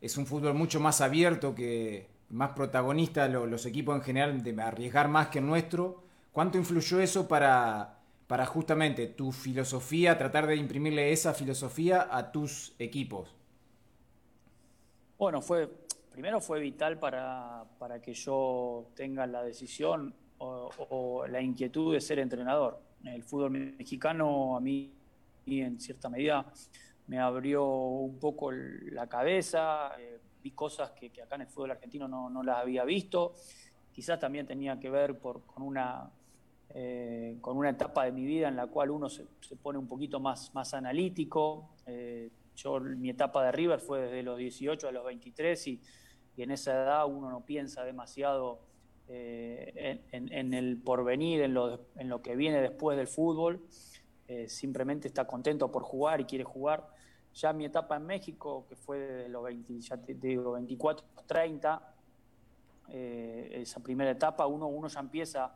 es 0.00 0.16
un 0.16 0.26
fútbol 0.26 0.54
mucho 0.54 0.80
más 0.80 1.00
abierto, 1.00 1.54
que 1.54 2.08
más 2.30 2.50
protagonista, 2.50 3.28
los 3.28 3.66
equipos 3.66 3.96
en 3.96 4.02
general, 4.02 4.42
de 4.42 4.62
arriesgar 4.62 5.08
más 5.08 5.28
que 5.28 5.38
el 5.38 5.46
nuestro. 5.46 6.02
¿Cuánto 6.32 6.58
influyó 6.58 7.00
eso 7.00 7.26
para, 7.28 7.98
para 8.26 8.46
justamente 8.46 9.06
tu 9.06 9.32
filosofía, 9.32 10.18
tratar 10.18 10.46
de 10.46 10.56
imprimirle 10.56 11.12
esa 11.12 11.34
filosofía 11.34 12.08
a 12.10 12.32
tus 12.32 12.74
equipos? 12.78 13.34
Bueno, 15.18 15.40
fue 15.40 15.70
primero 16.16 16.40
fue 16.40 16.60
vital 16.60 16.98
para, 16.98 17.66
que 18.02 18.14
yo 18.14 18.86
tenga 18.94 19.26
la 19.26 19.42
decisión 19.42 20.14
o, 20.38 21.26
la 21.28 21.42
inquietud 21.42 21.92
de 21.92 22.00
ser 22.00 22.18
entrenador. 22.20 22.80
El 23.04 23.22
fútbol 23.22 23.50
mexicano 23.50 24.56
a 24.56 24.60
mí, 24.60 24.94
en 25.44 25.78
cierta 25.78 26.08
medida, 26.08 26.50
me 27.06 27.18
abrió 27.18 27.66
un 27.66 28.18
poco 28.18 28.50
la 28.50 29.06
cabeza, 29.10 29.92
eh, 30.00 30.18
cosas 30.52 30.92
que, 30.92 31.10
acá 31.22 31.36
en 31.36 31.42
el 31.42 31.48
fútbol 31.48 31.72
argentino 31.72 32.08
no, 32.08 32.42
las 32.42 32.58
había 32.58 32.84
visto. 32.84 33.34
Quizás 33.92 34.18
también 34.18 34.46
tenía 34.46 34.78
que 34.78 34.90
ver 34.90 35.18
por, 35.18 35.42
con, 35.46 35.62
una, 35.62 36.10
eh, 36.70 37.38
con 37.40 37.56
una 37.56 37.70
etapa 37.70 38.04
de 38.04 38.12
mi 38.12 38.24
vida 38.24 38.48
en 38.48 38.56
la 38.56 38.66
cual 38.66 38.90
uno 38.90 39.08
se, 39.08 39.24
pone 39.62 39.78
un 39.78 39.88
poquito 39.88 40.20
más, 40.20 40.54
más 40.54 40.74
analítico. 40.74 41.70
Eh, 41.86 42.30
yo, 42.54 42.80
mi 42.80 43.10
etapa 43.10 43.44
de 43.44 43.52
River 43.52 43.80
fue 43.80 44.02
desde 44.02 44.22
los 44.22 44.38
18 44.38 44.88
a 44.88 44.92
los 44.92 45.04
23 45.04 45.66
y 45.68 45.80
y 46.36 46.42
en 46.42 46.50
esa 46.50 46.72
edad 46.72 47.06
uno 47.06 47.30
no 47.30 47.44
piensa 47.44 47.82
demasiado 47.84 48.60
eh, 49.08 50.02
en, 50.12 50.52
el 50.52 50.76
porvenir, 50.76 51.40
en 51.40 51.54
lo, 51.54 51.86
en 51.96 52.08
lo 52.08 52.20
que 52.20 52.36
viene 52.36 52.60
después 52.60 52.96
del 52.98 53.06
fútbol, 53.06 53.62
simplemente 54.48 55.08
está 55.08 55.26
contento 55.26 55.70
por 55.70 55.82
jugar 55.82 56.20
y 56.20 56.24
quiere 56.24 56.44
jugar. 56.44 56.88
Ya 57.36 57.52
mi 57.52 57.66
etapa 57.66 57.96
en 57.96 58.06
México, 58.06 58.66
que 58.68 58.76
fue 58.76 58.98
de 58.98 59.28
los 59.28 59.44
20, 59.44 59.80
ya 59.80 59.96
te 59.96 60.14
digo, 60.14 60.52
24, 60.52 61.06
30, 61.26 61.94
eh, 62.88 63.50
esa 63.62 63.80
primera 63.80 64.10
etapa, 64.10 64.46
uno, 64.46 64.66
uno 64.66 64.88
ya 64.88 65.00
empieza 65.00 65.54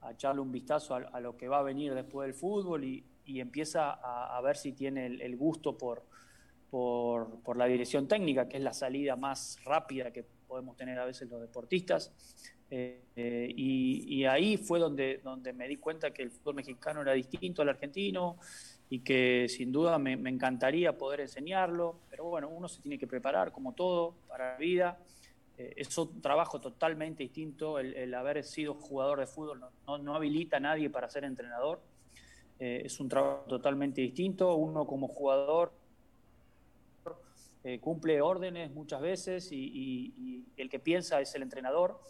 a 0.00 0.12
echarle 0.12 0.40
un 0.40 0.52
vistazo 0.52 0.94
a, 0.94 1.20
lo 1.20 1.36
que 1.36 1.48
va 1.48 1.58
a 1.58 1.62
venir 1.62 1.94
después 1.94 2.26
del 2.26 2.34
fútbol 2.34 2.84
y, 2.84 3.04
empieza 3.26 3.90
a, 3.90 4.40
ver 4.40 4.56
si 4.56 4.70
tiene 4.70 5.06
el 5.06 5.36
gusto 5.36 5.76
por, 5.76 6.04
por, 6.70 7.56
la 7.56 7.66
dirección 7.66 8.08
técnica, 8.08 8.48
que 8.48 8.56
es 8.56 8.62
la 8.62 8.72
salida 8.72 9.16
más 9.16 9.58
rápida 9.64 10.10
que 10.10 10.24
podemos 10.46 10.76
tener 10.76 10.98
a 10.98 11.04
veces 11.04 11.28
los 11.28 11.40
deportistas. 11.40 12.12
Eh, 12.70 13.04
eh, 13.14 13.52
y, 13.56 14.24
ahí 14.24 14.56
fue 14.56 14.78
donde, 14.78 15.20
donde 15.22 15.52
me 15.52 15.68
di 15.68 15.76
cuenta 15.76 16.12
que 16.12 16.22
el 16.22 16.30
fútbol 16.30 16.56
mexicano 16.56 17.02
era 17.02 17.12
distinto 17.12 17.62
al 17.62 17.70
argentino 17.70 18.38
y 18.88 19.00
que 19.00 19.46
sin 19.48 19.72
duda 19.72 19.98
me, 19.98 20.12
encantaría 20.12 20.96
poder 20.96 21.20
enseñarlo, 21.20 21.96
pero 22.08 22.24
bueno, 22.24 22.48
uno 22.48 22.68
se 22.68 22.80
tiene 22.80 22.98
que 22.98 23.06
preparar 23.06 23.52
como 23.52 23.72
todo 23.72 24.14
para 24.28 24.52
la 24.52 24.58
vida. 24.58 24.98
Eh, 25.58 25.74
es 25.76 25.96
un 25.98 26.20
trabajo 26.20 26.60
totalmente 26.60 27.22
distinto, 27.22 27.78
el, 27.78 28.14
haber 28.14 28.44
sido 28.44 28.74
jugador 28.74 29.20
de 29.20 29.26
fútbol 29.26 29.60
no, 29.86 29.98
no, 29.98 30.14
habilita 30.14 30.58
a 30.58 30.60
nadie 30.60 30.90
para 30.90 31.08
ser 31.08 31.24
entrenador, 31.24 31.80
es 32.58 33.00
un 33.00 33.08
trabajo 33.10 33.44
totalmente 33.46 34.00
distinto, 34.00 34.54
uno 34.54 34.86
como 34.86 35.08
jugador 35.08 35.72
eh, 37.68 37.80
cumple 37.80 38.20
órdenes 38.20 38.70
muchas 38.70 39.00
veces 39.00 39.48
y, 39.50 40.44
el 40.56 40.70
que 40.70 40.78
piensa 40.78 41.20
es 41.20 41.34
el 41.34 41.42
entrenador 41.42 42.00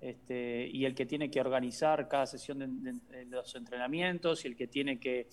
este, 0.00 0.66
y 0.66 0.86
el 0.86 0.94
que 0.94 1.04
tiene 1.04 1.30
que 1.30 1.42
organizar 1.42 2.08
cada 2.08 2.24
sesión 2.24 2.82
de, 2.82 3.26
los 3.26 3.54
entrenamientos 3.54 4.46
y 4.46 4.48
el 4.48 4.56
que 4.56 4.66
tiene 4.66 4.98
que, 4.98 5.28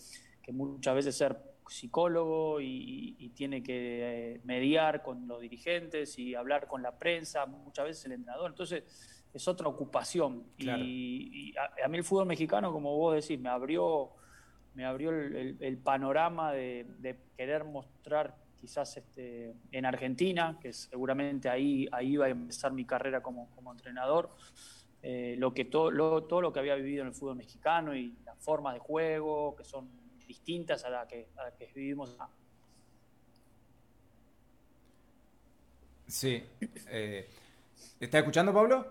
muchas 0.51 0.95
veces 0.95 1.15
ser 1.15 1.38
psicólogo 1.67 2.60
y, 2.60 3.32
tiene 3.36 3.63
que 3.63 4.34
eh, 4.34 4.41
mediar 4.43 5.01
con 5.01 5.27
los 5.27 5.41
dirigentes 5.41 6.19
y 6.19 6.36
hablar 6.36 6.67
con 6.67 6.84
la 6.84 6.97
prensa, 6.99 7.45
muchas 7.45 7.86
veces 7.86 8.06
el 8.06 8.12
entrenador. 8.13 8.51
Entonces 8.51 8.84
es 9.34 9.47
otra 9.47 9.67
ocupación. 9.67 10.43
Y, 10.58 11.54
a, 11.58 11.88
mí 11.88 11.97
el 11.97 12.04
fútbol 12.04 12.27
mexicano, 12.27 12.71
como 12.71 12.95
vos 12.97 13.15
decís, 13.15 13.39
me 13.39 13.49
abrió, 13.49 14.12
me 14.73 14.86
abrió 14.86 15.12
el, 15.12 15.77
panorama 15.77 16.51
de, 16.51 16.86
de, 16.99 17.17
querer 17.38 17.63
mostrar 17.63 18.36
quizás 18.62 18.95
este, 18.97 19.56
en 19.71 19.86
Argentina, 19.86 20.60
que 20.62 20.71
seguramente 20.71 21.49
ahí, 21.49 21.88
ahí 21.91 22.13
iba 22.13 22.25
a 22.27 22.30
empezar 22.30 22.71
mi 22.71 22.86
carrera 22.86 23.21
como, 23.21 23.49
entrenador, 23.71 24.30
eh, 25.01 25.36
lo 25.39 25.54
que 25.54 25.65
todo, 25.65 26.23
todo 26.23 26.41
lo 26.41 26.54
que 26.54 26.60
había 26.60 26.75
vivido 26.75 27.01
en 27.01 27.08
el 27.08 27.13
fútbol 27.15 27.38
mexicano 27.38 27.95
y 27.95 28.15
las 28.23 28.38
formas 28.38 28.75
de 28.75 28.80
juego 28.80 29.56
que 29.56 29.63
son 29.63 30.01
distintas 30.32 30.86
a 30.86 30.89
las 30.89 31.08
que, 31.08 31.28
que 31.58 31.72
vivimos 31.76 32.17
Sí. 36.08 36.44
Eh, 36.89 37.30
¿Está 38.00 38.20
escuchando, 38.20 38.54
Pablo? 38.54 38.86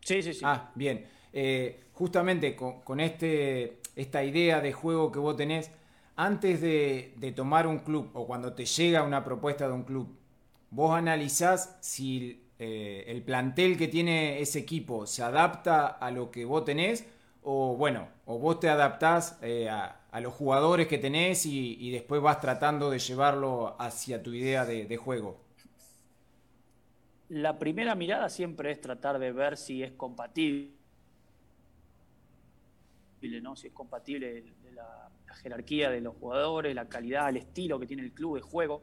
Sí, 0.00 0.22
sí, 0.22 0.34
sí. 0.34 0.40
Ah, 0.44 0.70
bien. 0.74 1.06
Eh, 1.32 1.84
justamente 1.94 2.54
con, 2.54 3.00
este, 3.00 3.78
esta 3.96 4.22
idea 4.22 4.60
de 4.60 4.72
juego 4.72 5.10
que 5.10 5.18
vos 5.18 5.36
tenés, 5.36 5.70
antes 6.16 6.60
de, 6.60 7.32
tomar 7.34 7.66
un 7.66 7.78
club 7.78 8.10
o 8.12 8.26
cuando 8.26 8.52
te 8.52 8.66
llega 8.66 9.02
una 9.02 9.24
propuesta 9.24 9.66
de 9.66 9.72
un 9.72 9.84
club, 9.84 10.14
vos 10.70 10.94
analizás 10.94 11.78
si 11.80 12.44
eh, 12.58 13.04
el 13.08 13.22
plantel 13.22 13.78
que 13.78 13.88
tiene 13.88 14.40
ese 14.40 14.58
equipo 14.58 15.06
se 15.06 15.22
adapta 15.22 15.86
a 15.86 16.10
lo 16.10 16.30
que 16.30 16.44
vos 16.44 16.64
tenés 16.64 17.06
o 17.42 17.76
bueno, 17.76 18.08
o 18.26 18.38
vos 18.38 18.60
te 18.60 18.68
adaptás 18.68 19.38
a, 19.70 20.01
los 20.20 20.34
jugadores 20.34 20.88
que 20.88 20.98
tenés 20.98 21.46
y, 21.46 21.90
después 21.90 22.20
vas 22.20 22.40
tratando 22.40 22.90
de 22.90 22.98
llevarlo 22.98 23.76
hacia 23.78 24.22
tu 24.22 24.32
idea 24.32 24.64
de 24.66 24.96
juego. 24.96 25.42
La 27.32 27.58
primera 27.58 27.94
mirada 27.94 28.28
siempre 28.28 28.70
es 28.72 28.80
tratar 28.82 29.18
de 29.18 29.32
ver 29.32 29.56
si 29.56 29.82
es 29.82 29.92
compatible, 29.92 30.74
¿no? 33.40 33.56
si 33.56 33.68
es 33.68 33.72
compatible 33.72 34.52
la, 34.74 35.10
jerarquía 35.36 35.88
de 35.88 36.02
los 36.02 36.14
jugadores, 36.16 36.74
la 36.74 36.90
calidad, 36.90 37.30
el 37.30 37.38
estilo 37.38 37.80
que 37.80 37.86
tiene 37.86 38.02
el 38.02 38.12
club 38.12 38.36
de 38.36 38.42
juego. 38.42 38.82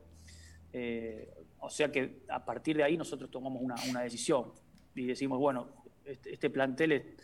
Eh, 0.73 1.31
o 1.59 1.69
sea 1.69 1.91
que 1.91 2.23
a 2.27 2.43
partir 2.43 2.77
de 2.77 2.83
ahí 2.83 2.97
nosotros 2.97 3.29
tomamos 3.29 3.61
una, 3.61 4.01
decisión 4.01 4.51
y 4.95 5.05
decimos, 5.05 5.37
bueno, 5.37 5.67
este, 6.03 6.33
este 6.33 6.49
plantel 6.49 7.17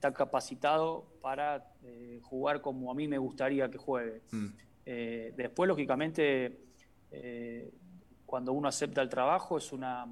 está 0.00 0.14
capacitado 0.14 1.04
para 1.20 1.74
eh, 1.82 2.20
jugar 2.22 2.62
como 2.62 2.90
a 2.90 2.94
mí 2.94 3.06
me 3.06 3.18
gustaría 3.18 3.70
que 3.70 3.76
juegue. 3.76 4.22
Mm. 4.30 4.46
Eh, 4.86 5.34
después, 5.36 5.68
lógicamente, 5.68 6.58
cuando 8.24 8.54
uno 8.54 8.68
acepta 8.68 9.02
el 9.02 9.10
trabajo 9.10 9.58
es 9.58 9.72
una, 9.72 10.06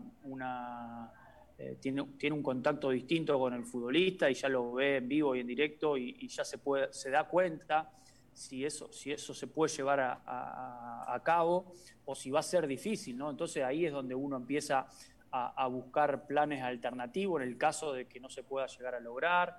eh, 1.56 1.78
tiene, 1.80 2.04
tiene, 2.18 2.36
un 2.36 2.42
contacto 2.42 2.90
distinto 2.90 3.38
con 3.38 3.54
el 3.54 3.64
futbolista 3.64 4.28
y 4.28 4.34
ya 4.34 4.50
lo 4.50 4.74
ve 4.74 4.96
en 4.96 5.08
vivo 5.08 5.34
y 5.34 5.40
en 5.40 5.46
directo 5.46 5.96
y, 5.96 6.28
ya 6.28 6.44
se, 6.44 6.58
puede, 6.58 6.92
se 6.92 7.08
da 7.08 7.24
cuenta 7.26 7.90
si 8.34 8.66
eso, 8.66 8.92
si 8.92 9.10
eso 9.10 9.32
se 9.32 9.46
puede 9.46 9.72
llevar 9.74 10.00
a, 10.00 11.22
cabo 11.24 11.72
o 12.04 12.14
si 12.14 12.30
va 12.30 12.40
a 12.40 12.42
ser 12.42 12.66
difícil, 12.66 13.16
¿no? 13.16 13.30
Entonces 13.30 13.64
ahí 13.64 13.86
es 13.86 13.92
donde 13.92 14.14
uno 14.14 14.36
empieza 14.36 14.86
a, 15.30 15.66
buscar 15.66 16.26
planes 16.26 16.62
alternativos 16.62 17.42
en 17.42 17.48
el 17.48 17.58
caso 17.58 17.92
de 17.92 18.06
que 18.06 18.20
no 18.20 18.28
se 18.30 18.42
pueda 18.42 18.66
llegar 18.66 18.94
a 18.94 19.00
lograr 19.00 19.56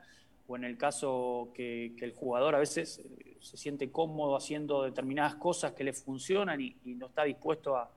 o 0.47 0.55
en 0.55 0.63
el 0.63 0.77
caso 0.77 1.51
que, 1.53 1.95
el 1.99 2.13
jugador 2.13 2.55
a 2.55 2.59
veces 2.59 2.99
eh, 2.99 3.37
se 3.39 3.55
siente 3.55 3.91
cómodo 3.91 4.35
haciendo 4.35 4.83
determinadas 4.83 5.35
cosas 5.35 5.73
que 5.73 5.83
le 5.83 5.93
funcionan 5.93 6.59
y 6.59 6.75
no 6.95 7.07
está 7.07 7.23
dispuesto 7.23 7.75
a, 7.75 7.91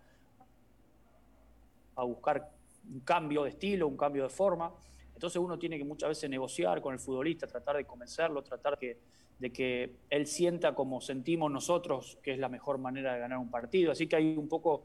a 1.97 2.05
buscar 2.05 2.51
un 2.91 3.01
cambio 3.01 3.45
de 3.45 3.51
estilo, 3.51 3.87
un 3.89 3.97
cambio 3.97 4.25
de 4.25 4.29
forma. 4.29 4.73
Entonces 5.15 5.41
uno 5.41 5.59
tiene 5.59 5.79
que 5.79 5.85
muchas 5.85 6.09
veces 6.09 6.29
negociar 6.29 6.81
con 6.81 6.95
el 6.95 7.01
futbolista, 7.01 7.47
tratar 7.47 7.77
de 7.77 7.85
convencerlo, 7.85 8.43
tratar 8.43 8.79
de 8.79 9.53
que 9.53 9.97
él 10.11 10.27
sienta 10.27 10.75
como 10.75 11.01
sentimos 11.01 11.51
nosotros, 11.51 12.19
que 12.23 12.33
es 12.33 12.39
la 12.39 12.49
mejor 12.49 12.79
manera 12.79 13.15
de 13.15 13.21
ganar 13.21 13.39
un 13.39 13.51
partido. 13.51 13.93
Así 13.93 14.07
que 14.07 14.17
hay 14.17 14.37
un 14.37 14.49
poco 14.49 14.83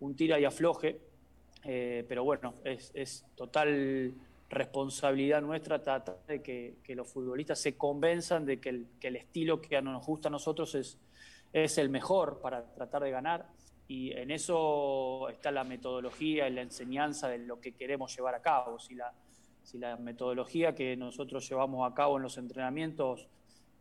un 0.00 0.14
tira 0.14 0.38
y 0.38 0.44
afloje, 0.44 1.00
eh, 1.64 2.04
pero 2.08 2.24
bueno, 2.24 2.54
es, 2.64 3.24
total 3.34 4.14
responsabilidad 4.48 5.42
nuestra 5.42 5.82
tratar 5.82 6.18
de 6.26 6.40
que, 6.42 6.94
los 6.94 7.08
futbolistas 7.08 7.60
se 7.60 7.76
convenzan 7.76 8.46
de 8.46 8.60
que 8.60 8.70
el, 8.70 8.86
que 9.00 9.08
el, 9.08 9.16
estilo 9.16 9.60
que 9.60 9.80
nos 9.82 10.06
gusta 10.06 10.28
a 10.28 10.30
nosotros 10.30 10.74
es, 10.74 10.98
es 11.52 11.78
el 11.78 11.88
mejor 11.88 12.40
para 12.40 12.64
tratar 12.74 13.02
de 13.02 13.10
ganar 13.10 13.46
y 13.88 14.12
en 14.12 14.30
eso 14.30 15.28
está 15.30 15.50
la 15.50 15.64
metodología 15.64 16.48
y 16.48 16.52
la 16.52 16.60
enseñanza 16.60 17.28
de 17.28 17.38
lo 17.38 17.58
que 17.60 17.72
queremos 17.72 18.14
llevar 18.14 18.34
a 18.34 18.42
cabo. 18.42 18.78
Si 18.78 18.94
la 19.78 19.96
metodología 19.96 20.74
que 20.74 20.94
nosotros 20.94 21.48
llevamos 21.48 21.90
a 21.90 21.94
cabo 21.94 22.18
en 22.18 22.22
los 22.22 22.36
entrenamientos, 22.36 23.26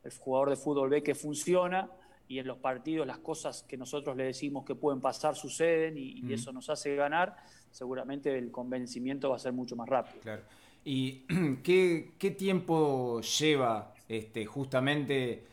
el 0.03 0.11
jugador 0.17 0.49
de 0.51 0.55
fútbol 0.55 0.89
ve 0.89 1.03
que 1.03 1.13
funciona 1.13 1.89
y 2.27 2.39
en 2.39 2.47
los 2.47 2.57
partidos 2.57 3.07
las 3.07 3.19
cosas 3.19 3.63
que 3.63 3.77
nosotros 3.77 4.15
le 4.17 4.25
decimos 4.25 4.65
que 4.65 4.75
pueden 4.75 4.99
pasar 4.99 5.35
suceden 5.35 5.97
y, 5.97 6.33
eso 6.33 6.51
nos 6.51 6.69
hace 6.69 6.95
ganar, 6.95 7.37
seguramente 7.71 8.37
el 8.37 8.51
convencimiento 8.51 9.29
va 9.29 9.37
a 9.37 9.39
ser 9.39 9.53
mucho 9.53 9.75
más 9.75 9.87
rápido. 9.87 10.19
Claro. 10.21 10.43
¿Y 10.83 11.23
qué, 11.63 12.11
qué 12.17 12.31
tiempo 12.31 13.21
lleva 13.21 13.93
este, 14.07 14.45
justamente 14.45 15.43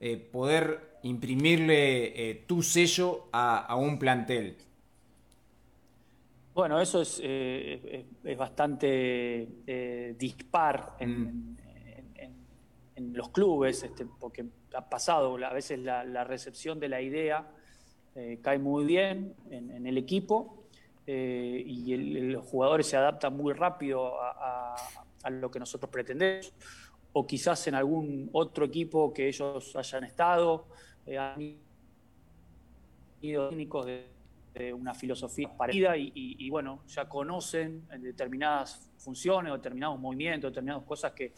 eh, 0.00 0.16
poder 0.16 0.98
imprimirle 1.02 2.30
eh, 2.30 2.44
tu 2.46 2.62
sello 2.62 3.28
a, 3.32 3.76
un 3.76 3.98
plantel? 3.98 4.56
Bueno, 6.54 6.80
eso 6.80 7.00
es, 7.00 7.20
eh, 7.22 8.04
es 8.24 8.36
bastante 8.36 9.48
dispar 10.18 10.96
en, 10.98 11.20
mm. 11.20 11.56
Los 12.96 13.30
clubes, 13.30 13.82
este, 13.82 14.06
porque 14.20 14.46
ha 14.74 14.88
pasado, 14.88 15.36
a 15.44 15.52
veces 15.52 15.78
la, 15.78 16.24
recepción 16.24 16.78
de 16.80 16.88
la 16.88 17.00
idea 17.00 17.50
cae 18.42 18.58
muy 18.58 18.84
bien 18.84 19.34
en, 19.50 19.86
el 19.86 19.96
equipo 19.96 20.66
y 21.06 21.96
los 21.96 22.44
jugadores 22.44 22.86
se 22.86 22.96
adaptan 22.96 23.36
muy 23.36 23.54
rápido 23.54 24.20
a, 24.20 24.76
lo 25.30 25.50
que 25.50 25.58
nosotros 25.58 25.90
pretendemos. 25.90 26.52
O 27.14 27.26
quizás 27.26 27.66
en 27.66 27.74
algún 27.74 28.30
otro 28.32 28.64
equipo 28.64 29.12
que 29.12 29.28
ellos 29.28 29.76
hayan 29.76 30.04
estado, 30.04 30.66
eh, 31.06 31.18
han 31.18 31.58
ido 33.20 33.48
técnicos 33.48 33.86
de, 33.86 34.12
una 34.74 34.92
filosofía 34.94 35.48
parecida 35.56 35.96
y, 35.96 36.50
bueno, 36.50 36.82
ya 36.86 37.08
conocen 37.08 37.88
determinadas 38.00 38.92
funciones 38.98 39.50
determinados 39.50 39.98
movimientos, 39.98 40.50
determinadas 40.50 40.84
cosas 40.84 41.12
que, 41.12 41.32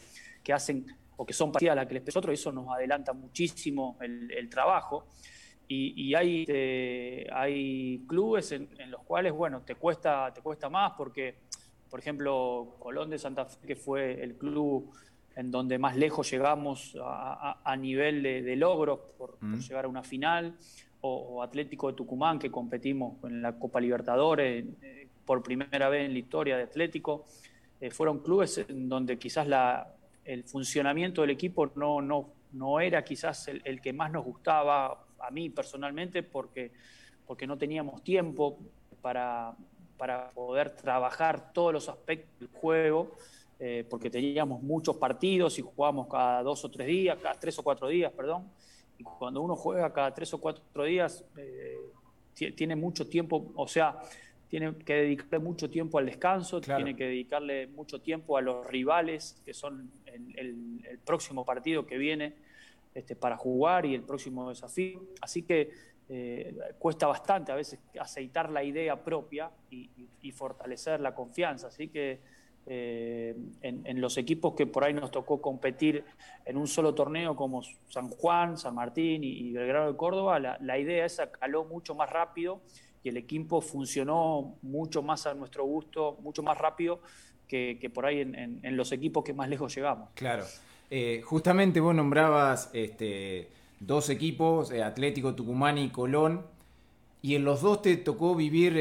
hacen 0.53 0.85
o 1.17 1.27
que 1.27 1.33
son 1.33 1.53
parecidas 1.53 1.73
a 1.73 1.77
las 1.77 1.87
que 1.87 1.95
les 1.95 2.07
nosotros, 2.07 2.35
eso 2.35 2.53
nos 2.53 2.69
adelanta 2.69 3.13
muchísimo 3.13 3.97
el, 4.01 4.49
trabajo. 4.49 5.07
Y, 5.67 6.15
hay, 6.15 6.45
eh, 6.47 7.27
hay 7.33 8.05
clubes 8.07 8.53
en, 8.53 8.69
en, 8.79 8.91
los 8.91 9.03
cuales, 9.03 9.33
bueno, 9.33 9.63
te 9.63 9.75
cuesta, 9.77 10.33
te 10.33 10.43
cuesta 10.43 10.69
más 10.69 10.93
porque, 10.97 11.37
por 11.89 11.99
ejemplo, 12.01 12.77
Colón 12.79 13.11
de 13.11 13.19
Santa 13.19 13.47
Fe, 13.47 13.67
que 13.67 13.77
fue 13.77 14.23
el 14.23 14.37
club 14.37 14.93
en 15.37 15.51
donde 15.51 15.79
más 15.79 15.97
lejos 15.97 16.31
llegamos 16.31 16.97
a, 17.03 17.77
nivel 17.77 18.23
de, 18.23 18.57
logros 18.57 19.01
por, 19.19 19.37
mm. 19.41 19.59
llegar 19.59 19.85
a 19.85 19.89
una 19.89 20.03
final, 20.03 20.57
o, 21.01 21.43
Atlético 21.43 21.89
de 21.89 21.95
Tucumán, 21.95 22.39
que 22.39 22.51
competimos 22.51 23.23
en 23.25 23.43
la 23.43 23.59
Copa 23.59 23.81
Libertadores 23.81 24.65
eh, 24.81 25.09
por 25.25 25.43
primera 25.43 25.89
vez 25.89 26.07
en 26.07 26.13
la 26.13 26.19
historia 26.19 26.57
de 26.57 26.63
Atlético. 26.63 27.25
Eh, 27.81 27.91
fueron 27.91 28.21
clubes 28.21 28.65
en 28.69 28.89
donde 28.89 29.19
quizás 29.19 29.47
la, 29.47 29.95
el 30.25 30.45
funcionamiento 30.45 31.21
del 31.21 31.31
equipo 31.31 31.71
no, 31.75 32.01
no, 32.01 32.31
no 32.53 32.81
era 32.81 33.05
quizás 33.05 33.49
el, 33.49 33.81
que 33.81 33.93
más 33.93 34.11
nos 34.11 34.25
gustaba 34.25 35.05
a 35.19 35.31
mí 35.31 35.51
personalmente, 35.51 36.23
porque, 36.23 36.73
porque 37.27 37.47
no 37.47 37.59
teníamos 37.59 38.03
tiempo 38.03 38.59
para, 39.01 39.55
para 39.97 40.31
poder 40.31 40.71
trabajar 40.71 41.53
todos 41.53 41.73
los 41.73 41.89
aspectos 41.89 42.39
del 42.39 42.49
juego. 42.49 43.13
Eh, 43.61 43.87
porque 43.89 44.11
teníamos 44.11 44.61
muchos 44.63 44.97
partidos 44.97 45.59
y 45.61 45.63
jugábamos 45.63 46.09
cada 46.09 46.43
dos 46.43 46.65
o 46.65 46.71
tres 46.71 46.89
días, 46.89 47.17
cada 47.23 47.39
tres 47.39 47.57
o 47.59 47.63
cuatro 47.63 47.87
días, 47.87 48.13
perdón. 48.13 48.51
Y 48.99 49.05
cuando 49.05 49.41
uno 49.41 49.55
juega 49.55 49.93
cada 49.93 50.13
tres 50.13 50.35
o 50.35 50.41
cuatro 50.41 50.85
días, 50.85 51.25
eh, 51.37 51.79
tiene 52.35 52.75
mucho 52.75 53.07
tiempo, 53.09 53.53
o 53.55 53.69
sea, 53.69 54.01
tiene 54.55 54.73
que 54.77 54.95
dedicarle 54.95 55.41
mucho 55.41 55.69
tiempo 55.69 55.99
al 55.99 56.07
descanso, 56.07 56.61
tiene 56.61 56.95
que 56.95 57.07
dedicarle 57.07 57.67
mucho 57.67 58.01
tiempo 58.01 58.37
a 58.37 58.41
los 58.41 58.65
rivales, 58.65 59.43
que 59.45 59.53
son 59.53 59.91
el, 60.07 61.01
próximo 61.05 61.45
partido 61.45 61.85
que 61.85 61.99
viene 61.99 62.35
este, 62.95 63.17
para 63.17 63.37
jugar 63.37 63.85
y 63.85 63.97
el 63.97 64.03
próximo 64.03 64.49
desafío. 64.49 65.03
Así 65.21 65.43
que 65.43 65.73
eh, 66.09 66.57
cuesta 66.79 67.09
bastante 67.09 67.51
a 67.51 67.57
veces 67.57 67.81
aceitar 67.99 68.49
la 68.49 68.63
idea 68.63 69.03
propia 69.03 69.51
y, 69.71 69.91
y 70.23 70.31
fortalecer 70.31 71.01
la 71.01 71.17
confianza. 71.17 71.67
Así 71.67 71.89
que 71.89 72.21
eh, 72.67 73.37
en, 73.61 74.01
los 74.01 74.17
equipos 74.17 74.55
que 74.55 74.67
por 74.67 74.85
ahí 74.85 74.95
nos 74.95 75.11
tocó 75.11 75.43
competir 75.43 76.03
en 76.47 76.57
un 76.57 76.67
solo 76.67 76.95
torneo 76.95 77.37
como 77.37 77.63
San 77.91 78.09
Juan, 78.09 78.57
San 78.57 78.75
Martín 78.75 79.23
y, 79.23 79.53
Belgrano 79.53 79.93
de 79.93 79.97
Córdoba, 79.99 80.39
la, 80.39 80.79
idea 80.79 81.05
esa 81.05 81.31
caló 81.31 81.65
mucho 81.65 81.95
más 81.95 82.09
rápido 82.09 82.63
y 83.05 83.09
el 83.11 83.17
equipo 83.17 83.61
funcionó 83.61 84.57
mucho 84.63 85.03
más 85.03 85.27
a 85.27 85.35
nuestro 85.35 85.65
gusto, 85.65 86.19
mucho 86.21 86.43
más 86.43 86.59
rápido 86.59 87.01
que, 87.47 87.91
por 87.95 88.07
ahí 88.07 88.21
en, 88.21 88.77
los 88.77 88.91
equipos 88.91 89.23
que 89.23 89.33
más 89.33 89.49
lejos 89.49 89.73
llegamos. 89.73 90.09
Claro. 90.15 90.45
Eh, 90.91 91.23
justamente 91.25 91.79
vos 91.79 91.95
nombrabas 91.95 92.71
este, 92.73 93.51
dos 93.79 94.11
equipos, 94.11 94.73
eh, 94.73 94.83
Atlético 94.83 95.37
Tucumán 95.37 95.79
y 95.79 95.91
Colón, 95.91 96.47
y 97.23 97.37
en 97.37 97.45
los 97.45 97.63
dos 97.63 97.83
te 97.83 97.97
tocó 97.97 98.35
vivir 98.35 98.77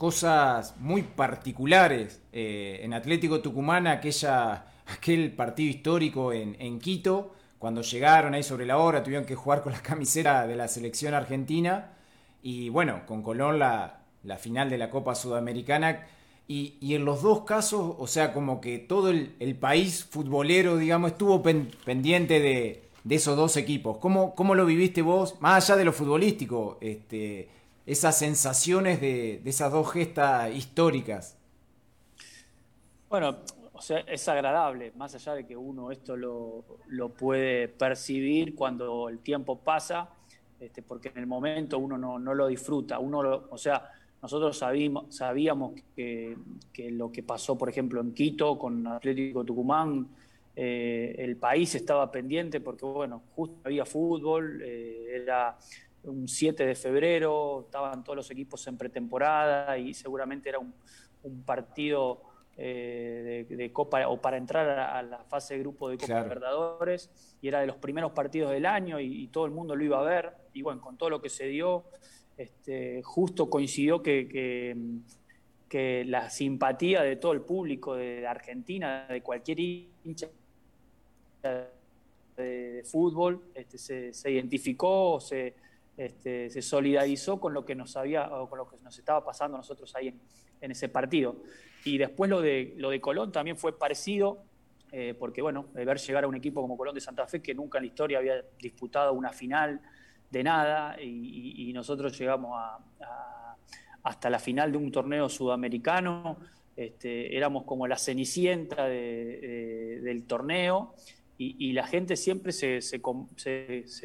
cosas 0.00 0.78
muy 0.78 1.02
particulares. 1.02 2.22
Eh, 2.32 2.80
en 2.82 2.94
Atlético 2.94 3.42
Tucumán, 3.42 3.86
aquella, 3.86 4.64
aquel 4.86 5.30
partido 5.32 5.68
histórico 5.68 6.32
en, 6.32 6.78
Quito, 6.78 7.34
cuando 7.58 7.82
llegaron 7.82 8.32
ahí 8.32 8.42
sobre 8.42 8.64
la 8.64 8.78
hora, 8.78 9.02
tuvieron 9.02 9.26
que 9.26 9.34
jugar 9.34 9.60
con 9.60 9.72
la 9.74 9.82
camiseta 9.82 10.46
de 10.46 10.56
la 10.56 10.68
selección 10.68 11.12
argentina. 11.12 11.92
Y 12.42 12.68
bueno, 12.68 13.06
con 13.06 13.22
Colón 13.22 13.58
la, 13.58 14.00
la 14.24 14.36
final 14.36 14.70
de 14.70 14.78
la 14.78 14.90
Copa 14.90 15.14
Sudamericana. 15.14 16.06
Y, 16.52 16.94
en 16.96 17.04
los 17.04 17.22
dos 17.22 17.42
casos, 17.42 17.94
o 17.96 18.08
sea, 18.08 18.32
como 18.32 18.60
que 18.60 18.80
todo 18.80 19.10
el, 19.10 19.56
país 19.60 20.04
futbolero, 20.04 20.78
digamos, 20.78 21.12
estuvo 21.12 21.40
pendiente 21.44 22.40
de, 22.40 22.88
esos 23.08 23.36
dos 23.36 23.56
equipos. 23.56 23.98
¿Cómo, 23.98 24.34
¿Cómo, 24.34 24.56
lo 24.56 24.66
viviste 24.66 25.00
vos, 25.00 25.40
más 25.40 25.70
allá 25.70 25.78
de 25.78 25.84
lo 25.84 25.92
futbolístico, 25.92 26.76
este, 26.80 27.48
esas 27.86 28.18
sensaciones 28.18 29.00
de, 29.00 29.40
esas 29.44 29.70
dos 29.70 29.92
gestas 29.92 30.52
históricas? 30.52 31.36
Bueno, 33.08 33.36
o 33.72 33.80
sea, 33.80 34.00
es 34.00 34.28
agradable, 34.28 34.90
más 34.96 35.14
allá 35.14 35.34
de 35.34 35.46
que 35.46 35.56
uno 35.56 35.92
esto 35.92 36.16
lo, 36.16 36.64
lo 36.88 37.10
puede 37.10 37.68
percibir 37.68 38.56
cuando 38.56 39.08
el 39.08 39.20
tiempo 39.20 39.60
pasa, 39.60 40.08
este, 40.60 40.82
porque 40.82 41.08
en 41.08 41.18
el 41.18 41.26
momento 41.26 41.78
uno 41.78 41.96
no, 41.96 42.18
no 42.18 42.34
lo 42.34 42.46
disfruta, 42.46 42.98
uno 42.98 43.22
lo, 43.22 43.48
o 43.50 43.56
sea, 43.56 43.90
nosotros 44.22 44.58
sabíamos, 44.58 45.14
sabíamos 45.14 45.80
que, 45.96 46.36
lo 46.90 47.10
que 47.10 47.22
pasó, 47.22 47.56
por 47.56 47.70
ejemplo, 47.70 48.00
en 48.00 48.12
Quito 48.12 48.58
con 48.58 48.86
Atlético 48.86 49.44
Tucumán, 49.44 50.08
eh, 50.54 51.14
el 51.18 51.36
país 51.36 51.74
estaba 51.74 52.10
pendiente 52.12 52.60
porque, 52.60 52.84
bueno, 52.84 53.22
justo 53.34 53.56
había 53.64 53.86
fútbol, 53.86 54.60
eh, 54.62 55.20
era 55.22 55.56
un 56.04 56.28
7 56.28 56.66
de 56.66 56.74
febrero, 56.74 57.62
estaban 57.64 58.04
todos 58.04 58.16
los 58.16 58.30
equipos 58.30 58.66
en 58.66 58.76
pretemporada 58.76 59.78
y 59.78 59.94
seguramente 59.94 60.50
era 60.50 60.58
un, 60.58 60.74
partido 61.44 62.22
eh, 62.56 63.46
de, 63.48 63.72
Copa 63.72 64.06
o 64.08 64.20
para 64.20 64.36
entrar 64.36 64.68
a, 64.68 65.02
la 65.02 65.18
fase 65.24 65.54
de 65.54 65.60
grupo 65.60 65.88
de 65.88 65.98
Copa 65.98 66.22
Libertadores 66.22 67.10
y 67.40 67.48
era 67.48 67.60
de 67.60 67.66
los 67.66 67.76
primeros 67.76 68.12
partidos 68.12 68.50
del 68.52 68.66
año 68.66 68.98
y, 69.00 69.22
y, 69.22 69.28
todo 69.28 69.44
el 69.44 69.50
mundo 69.50 69.76
lo 69.76 69.84
iba 69.84 69.98
a 69.98 70.02
ver 70.02 70.39
y 70.52 70.62
bueno, 70.62 70.80
con 70.80 70.96
todo 70.96 71.10
lo 71.10 71.20
que 71.20 71.28
se 71.28 71.46
dio 71.46 71.84
este, 72.40 73.02
justo 73.02 73.50
coincidió 73.50 74.02
que, 74.02 74.26
que, 75.68 76.04
la 76.06 76.30
simpatía 76.30 77.02
de 77.02 77.16
todo 77.16 77.32
el 77.32 77.42
público 77.42 77.94
de 77.94 78.26
Argentina, 78.26 79.06
de 79.06 79.20
cualquier 79.20 79.60
hincha 79.60 80.26
de, 81.42 82.82
fútbol, 82.90 83.42
este, 83.54 84.14
se, 84.14 84.30
identificó, 84.30 85.20
se, 85.20 85.54
este, 85.98 86.48
se 86.48 86.62
solidarizó 86.62 87.38
con 87.38 87.52
lo 87.52 87.66
que 87.66 87.74
nos 87.74 87.94
había, 87.98 88.26
con 88.48 88.56
lo 88.56 88.66
que 88.66 88.78
nos 88.82 88.98
estaba 88.98 89.22
pasando 89.22 89.58
nosotros 89.58 89.94
ahí 89.94 90.14
en, 90.62 90.70
ese 90.70 90.88
partido. 90.88 91.36
Y 91.84 91.98
después 91.98 92.30
lo 92.30 92.40
de, 92.40 92.72
lo 92.78 92.88
de 92.88 93.02
Colón 93.02 93.32
también 93.32 93.58
fue 93.58 93.78
parecido, 93.78 94.42
eh, 94.92 95.14
porque 95.18 95.42
bueno, 95.42 95.66
ver 95.74 95.98
llegar 95.98 96.24
a 96.24 96.26
un 96.26 96.36
equipo 96.36 96.62
como 96.62 96.78
Colón 96.78 96.94
de 96.94 97.02
Santa 97.02 97.26
Fe, 97.26 97.42
que 97.42 97.54
nunca 97.54 97.76
en 97.76 97.84
la 97.84 97.88
historia 97.88 98.16
había 98.16 98.42
disputado 98.58 99.12
una 99.12 99.30
final, 99.30 99.82
de 100.30 100.44
nada 100.44 101.00
y, 101.00 101.72
nosotros 101.74 102.18
llegamos 102.18 102.58
hasta 104.02 104.30
la 104.30 104.38
final 104.38 104.72
de 104.72 104.78
un 104.78 104.92
torneo 104.92 105.28
sudamericano. 105.28 106.38
Este, 106.76 107.36
éramos 107.36 107.64
como 107.64 107.86
la 107.86 107.98
cenicienta 107.98 108.86
del 108.86 110.24
torneo 110.26 110.94
y, 111.38 111.72
la 111.72 111.86
gente 111.86 112.16
siempre 112.16 112.52
se, 112.52 112.80
se, 112.80 113.00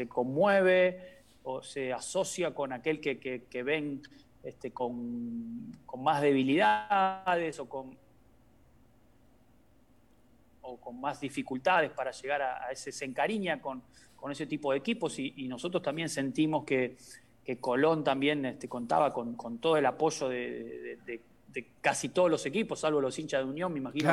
conmueve 0.08 1.24
o 1.44 1.62
se 1.62 1.94
asocia 1.94 2.54
con 2.54 2.72
aquel 2.72 3.00
que, 3.00 3.64
ven 3.64 4.02
este, 4.44 4.72
con, 4.72 5.72
más 5.98 6.22
debilidades 6.22 7.60
o 7.60 7.68
con, 7.68 7.98
o 10.62 10.78
con 10.78 11.02
más 11.02 11.20
dificultades 11.20 11.92
para 11.92 12.12
llegar 12.12 12.42
a, 12.42 12.66
a 12.66 12.72
ese, 12.72 12.92
se 12.92 13.06
encariña 13.06 13.62
con, 13.62 13.84
con 14.26 14.32
ese 14.32 14.48
tipo 14.48 14.72
de 14.72 14.80
equipos 14.80 15.20
y, 15.20 15.48
nosotros 15.48 15.84
también 15.84 16.10
sentimos 16.10 16.66
que, 16.66 16.98
Colón 17.62 18.04
también 18.04 18.44
este, 18.44 18.68
contaba 18.68 19.14
con, 19.14 19.60
todo 19.60 19.78
el 19.78 19.86
apoyo 19.86 20.30
de, 20.30 21.22
casi 21.80 22.10
todos 22.10 22.32
los 22.32 22.44
equipos, 22.48 22.80
salvo 22.80 23.00
los 23.00 23.20
hinchas 23.20 23.44
de 23.44 23.52
Unión, 23.52 23.72
me 23.72 23.78
imagino 23.78 24.10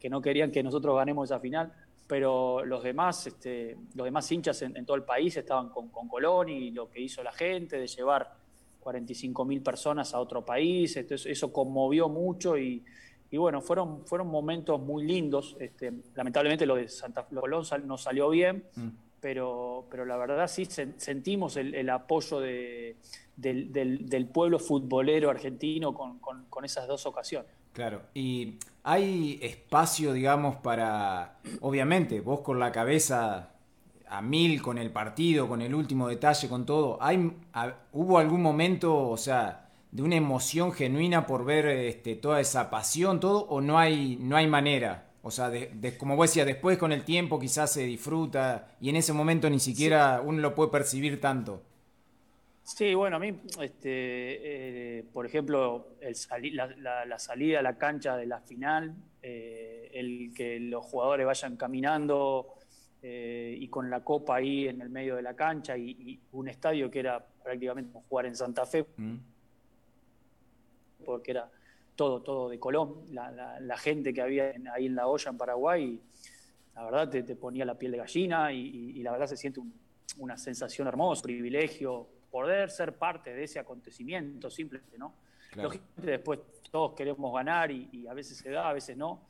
que, 0.00 0.08
no 0.08 0.22
querían 0.22 0.50
que 0.50 0.62
nosotros 0.62 0.96
ganemos 0.96 1.28
esa 1.28 1.38
final, 1.38 1.70
pero 2.06 2.64
los 2.64 2.82
demás, 2.82 3.26
este, 3.26 3.76
los 3.94 4.06
demás 4.06 4.32
hinchas 4.32 4.62
en, 4.62 4.86
todo 4.86 4.96
el 4.96 5.02
país 5.02 5.36
estaban 5.36 5.68
con, 5.68 5.90
Colón 5.90 6.48
y 6.48 6.70
lo 6.70 6.88
que 6.88 7.02
hizo 7.02 7.22
la 7.22 7.32
gente 7.32 7.76
de 7.76 7.88
llevar 7.88 8.32
45 8.80 9.44
mil 9.44 9.60
personas 9.60 10.14
a 10.14 10.18
otro 10.18 10.46
país, 10.46 10.96
entonces 10.96 11.30
eso 11.30 11.52
conmovió 11.52 12.08
mucho 12.08 12.56
y, 12.56 12.82
bueno, 13.32 13.60
fueron, 13.60 14.06
fueron 14.06 14.28
momentos 14.28 14.80
muy 14.80 15.04
lindos. 15.04 15.58
Este, 15.60 15.92
lamentablemente 16.14 16.64
lo 16.64 16.76
de 16.76 16.88
Santa 16.88 17.26
Colón 17.26 17.66
no 17.84 17.98
salió 17.98 18.30
bien, 18.30 18.64
mm 18.74 19.05
pero, 19.26 19.88
pero 19.90 20.04
la 20.04 20.16
verdad 20.16 20.46
sí 20.46 20.66
sentimos 20.66 21.56
el, 21.56 21.90
apoyo 21.90 22.38
de, 22.38 22.94
del, 23.34 24.28
pueblo 24.32 24.60
futbolero 24.60 25.30
argentino 25.30 25.92
con, 25.92 26.20
con, 26.20 26.64
esas 26.64 26.86
dos 26.86 27.06
ocasiones. 27.06 27.50
Claro, 27.72 28.02
y 28.14 28.54
hay 28.84 29.40
espacio, 29.42 30.12
digamos, 30.12 30.54
para, 30.58 31.38
obviamente, 31.60 32.20
vos 32.20 32.38
con 32.42 32.60
la 32.60 32.70
cabeza 32.70 33.50
a 34.06 34.22
mil 34.22 34.62
con 34.62 34.78
el 34.78 34.92
partido, 34.92 35.48
con 35.48 35.60
el 35.60 35.74
último 35.74 36.06
detalle, 36.06 36.48
con 36.48 36.64
todo, 36.64 36.96
¿hay, 37.00 37.32
¿hubo 37.90 38.18
algún 38.18 38.42
momento, 38.42 39.08
o 39.08 39.16
sea, 39.16 39.70
de 39.90 40.02
una 40.04 40.14
emoción 40.14 40.70
genuina 40.70 41.26
por 41.26 41.44
ver 41.44 41.66
este, 41.66 42.14
toda 42.14 42.40
esa 42.40 42.70
pasión, 42.70 43.18
todo, 43.18 43.40
o 43.48 43.60
no 43.60 43.76
hay, 43.76 44.18
no 44.20 44.36
hay 44.36 44.46
manera? 44.46 45.05
O 45.26 45.30
sea, 45.32 45.50
como 45.98 46.14
vos 46.14 46.30
decías, 46.30 46.46
después 46.46 46.78
con 46.78 46.92
el 46.92 47.04
tiempo 47.04 47.40
quizás 47.40 47.72
se 47.72 47.82
disfruta 47.82 48.76
y 48.80 48.90
en 48.90 48.94
ese 48.94 49.12
momento 49.12 49.50
ni 49.50 49.58
siquiera 49.58 50.22
uno 50.24 50.40
lo 50.40 50.54
puede 50.54 50.70
percibir 50.70 51.20
tanto. 51.20 51.64
Sí, 52.62 52.94
bueno, 52.94 53.16
a 53.16 53.18
mí, 53.18 53.36
este, 53.60 54.98
eh, 54.98 55.04
por 55.12 55.26
ejemplo, 55.26 55.88
la, 56.00 57.18
salida 57.18 57.58
a 57.58 57.62
la 57.62 57.76
cancha 57.76 58.16
de 58.16 58.26
la 58.26 58.38
final, 58.38 58.94
eh, 59.20 59.90
el 59.94 60.32
que 60.32 60.60
los 60.60 60.84
jugadores 60.84 61.26
vayan 61.26 61.56
caminando 61.56 62.54
eh, 63.02 63.56
y 63.58 63.66
con 63.66 63.90
la 63.90 64.04
copa 64.04 64.36
ahí 64.36 64.68
en 64.68 64.80
el 64.80 64.90
medio 64.90 65.16
de 65.16 65.22
la 65.22 65.34
cancha 65.34 65.76
y, 65.76 66.20
un 66.30 66.46
estadio 66.46 66.88
que 66.88 67.00
era 67.00 67.26
prácticamente 67.42 67.90
como 67.90 68.04
jugar 68.08 68.26
en 68.26 68.36
Santa 68.36 68.64
Fe, 68.64 68.86
mm. 68.96 69.16
porque 71.04 71.32
era 71.32 71.50
todo, 71.96 72.22
todo 72.22 72.48
de 72.48 72.58
Colón, 72.58 73.02
la, 73.10 73.76
gente 73.78 74.12
que 74.12 74.22
había 74.22 74.52
ahí 74.72 74.86
en 74.86 74.94
la 74.94 75.08
olla 75.08 75.30
en 75.30 75.38
Paraguay, 75.38 76.00
la 76.74 76.84
verdad 76.84 77.08
te, 77.08 77.36
ponía 77.36 77.64
la 77.64 77.76
piel 77.76 77.92
de 77.92 77.98
gallina 77.98 78.52
y, 78.52 79.02
la 79.02 79.12
verdad 79.12 79.26
se 79.26 79.36
siente 79.36 79.60
una 80.18 80.36
sensación 80.36 80.86
hermosa, 80.86 81.22
privilegio, 81.22 82.06
poder 82.30 82.70
ser 82.70 82.92
parte 82.94 83.34
de 83.34 83.44
ese 83.44 83.58
acontecimiento 83.58 84.50
simplemente, 84.50 84.98
¿no? 84.98 85.14
Lógicamente 85.54 86.10
después 86.10 86.40
todos 86.70 86.92
queremos 86.94 87.32
ganar 87.32 87.70
y, 87.70 88.06
a 88.06 88.14
veces 88.14 88.36
se 88.36 88.50
da, 88.50 88.68
a 88.68 88.72
veces 88.74 88.96
no, 88.96 89.22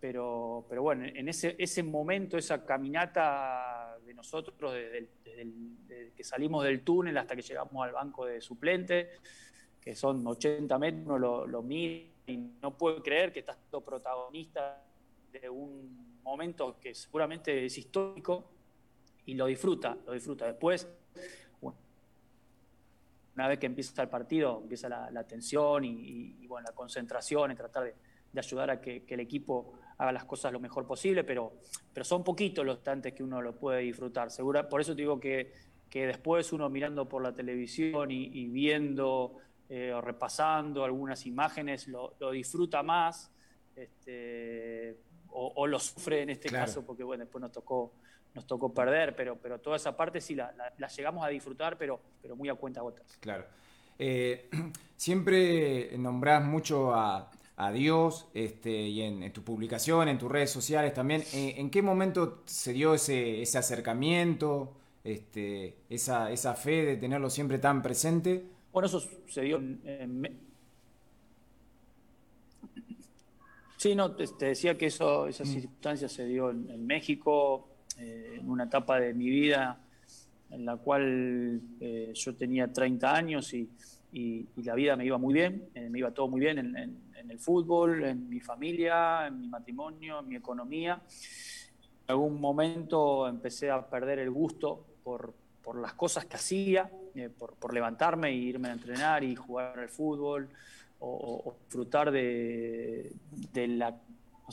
pero, 0.00 0.66
pero 0.68 0.82
bueno, 0.82 1.04
en 1.04 1.28
ese, 1.28 1.54
ese 1.58 1.82
momento, 1.82 2.36
esa 2.36 2.64
caminata 2.64 3.96
de 4.04 4.14
nosotros, 4.14 4.72
desde, 4.72 5.08
que 6.16 6.24
salimos 6.24 6.64
del 6.64 6.82
túnel 6.82 7.16
hasta 7.16 7.36
que 7.36 7.42
llegamos 7.42 7.84
al 7.84 7.92
banco 7.92 8.26
de 8.26 8.40
suplente, 8.40 9.10
que 9.88 9.94
son 9.94 10.26
80 10.26 10.78
metros, 10.78 11.18
lo, 11.18 11.46
lo 11.46 11.62
mide 11.62 12.10
y 12.26 12.36
no 12.36 12.76
puedo 12.76 13.02
creer 13.02 13.32
que 13.32 13.40
estás 13.40 13.56
siendo 13.56 13.80
protagonista 13.80 14.84
de 15.32 15.48
un 15.48 16.20
momento 16.22 16.78
que 16.78 16.94
seguramente 16.94 17.64
es 17.64 17.78
histórico 17.78 18.50
y 19.24 19.32
lo 19.32 19.46
disfruta, 19.46 19.96
lo 20.04 20.12
disfruta. 20.12 20.44
Después, 20.44 20.86
una 23.34 23.48
vez 23.48 23.58
que 23.58 23.64
empieza 23.64 24.02
el 24.02 24.10
partido, 24.10 24.60
empieza 24.62 24.90
la, 24.90 25.24
tensión 25.24 25.86
y, 25.86 26.46
bueno, 26.46 26.66
la 26.68 26.74
concentración 26.74 27.52
y 27.52 27.54
tratar 27.54 27.84
de, 27.84 27.94
ayudar 28.38 28.68
a 28.70 28.82
que, 28.82 29.06
el 29.08 29.20
equipo 29.20 29.72
haga 29.96 30.12
las 30.12 30.26
cosas 30.26 30.52
lo 30.52 30.60
mejor 30.60 30.86
posible, 30.86 31.24
pero, 31.24 31.54
pero 31.94 32.04
son 32.04 32.22
poquitos 32.22 32.62
los 32.66 32.82
tantos 32.82 33.12
que 33.12 33.22
uno 33.22 33.40
lo 33.40 33.56
puede 33.56 33.80
disfrutar. 33.80 34.30
Segura, 34.30 34.68
por 34.68 34.82
eso 34.82 34.94
digo 34.94 35.18
que, 35.18 35.50
que 35.88 36.06
después 36.06 36.52
uno 36.52 36.68
mirando 36.68 37.08
por 37.08 37.22
la 37.22 37.32
televisión 37.32 38.10
y 38.10 38.48
viendo 38.48 39.40
eh, 39.70 39.92
o 39.92 40.00
repasando 40.00 40.82
algunas 40.82 41.26
imágenes 41.26 41.88
lo, 41.88 42.14
disfruta 42.32 42.82
más 42.82 43.30
este, 43.76 44.96
o, 45.28 45.66
lo 45.66 45.78
sufre 45.78 46.22
en 46.22 46.30
este 46.30 46.48
caso 46.48 46.86
porque 46.86 47.04
bueno, 47.04 47.24
después 47.24 47.42
nos 47.42 47.52
tocó, 47.52 47.92
nos 48.34 48.46
tocó 48.46 48.72
perder, 48.72 49.14
pero, 49.14 49.36
pero 49.36 49.58
toda 49.60 49.76
esa 49.76 49.94
parte 49.94 50.22
sí 50.22 50.34
la, 50.34 50.72
llegamos 50.96 51.22
a 51.22 51.28
disfrutar, 51.28 51.76
pero, 51.76 52.00
pero 52.22 52.34
muy 52.34 52.48
a 52.48 52.54
cuenta 52.54 52.80
gotas. 52.80 53.18
Claro. 53.20 53.44
Eh, 53.98 54.48
siempre 54.96 55.96
nombrás 55.98 56.42
mucho 56.44 56.94
a, 56.94 57.30
Dios 57.74 58.28
este, 58.34 58.70
y 58.70 59.02
en, 59.02 59.32
tu 59.32 59.42
publicación, 59.42 60.08
en 60.08 60.16
tus 60.16 60.30
redes 60.30 60.50
sociales 60.50 60.94
también. 60.94 61.24
Eh, 61.34 61.54
¿En 61.56 61.70
qué 61.70 61.82
momento 61.82 62.42
se 62.46 62.72
dio 62.72 62.94
ese, 62.94 63.42
ese 63.42 63.58
acercamiento, 63.58 64.76
este, 65.02 65.76
esa, 65.90 66.30
esa 66.30 66.54
fe 66.54 66.84
de 66.84 66.96
tenerlo 66.96 67.28
siempre 67.28 67.58
tan 67.58 67.82
presente? 67.82 68.46
Bueno, 68.72 68.86
eso 68.86 69.02
se 69.26 69.42
dio 69.42 69.56
en... 69.56 70.40
Sí, 73.76 73.94
no, 73.94 74.10
te, 74.16 74.26
decía 74.44 74.76
que 74.76 74.86
eso, 74.86 75.28
esa 75.28 75.44
mm. 75.44 75.46
circunstancia 75.46 76.08
se 76.08 76.26
dio 76.26 76.50
en, 76.50 76.84
México, 76.84 77.68
eh, 77.96 78.38
en 78.40 78.50
una 78.50 78.64
etapa 78.64 78.98
de 78.98 79.14
mi 79.14 79.30
vida 79.30 79.80
en 80.50 80.64
la 80.64 80.76
cual 80.76 81.60
eh, 81.80 82.12
yo 82.14 82.34
tenía 82.34 82.72
30 82.72 83.14
años 83.14 83.52
y, 83.54 83.70
y, 84.12 84.46
la 84.62 84.74
vida 84.74 84.96
me 84.96 85.04
iba 85.04 85.18
muy 85.18 85.34
bien, 85.34 85.68
eh, 85.74 85.88
me 85.88 85.98
iba 85.98 86.10
todo 86.12 86.28
muy 86.28 86.40
bien 86.40 86.58
en, 86.58 87.08
el 87.30 87.38
fútbol, 87.38 88.04
en 88.04 88.28
mi 88.28 88.40
familia, 88.40 89.26
en 89.26 89.40
mi 89.40 89.48
matrimonio, 89.48 90.20
en 90.20 90.28
mi 90.28 90.36
economía. 90.36 91.02
En 92.06 92.12
algún 92.12 92.40
momento 92.40 93.28
empecé 93.28 93.70
a 93.70 93.86
perder 93.86 94.18
el 94.20 94.30
gusto 94.30 94.86
por, 95.04 95.34
las 95.76 95.94
cosas 95.94 96.24
que 96.26 96.36
hacía, 96.36 96.90
eh, 97.14 97.28
por, 97.28 97.72
levantarme 97.72 98.28
e 98.28 98.34
irme 98.34 98.68
a 98.68 98.72
entrenar 98.72 99.24
y 99.24 99.34
jugar 99.34 99.78
al 99.78 99.88
fútbol 99.88 100.48
o, 101.00 101.54
disfrutar 101.64 102.10
de, 102.10 103.12
la, 103.54 103.94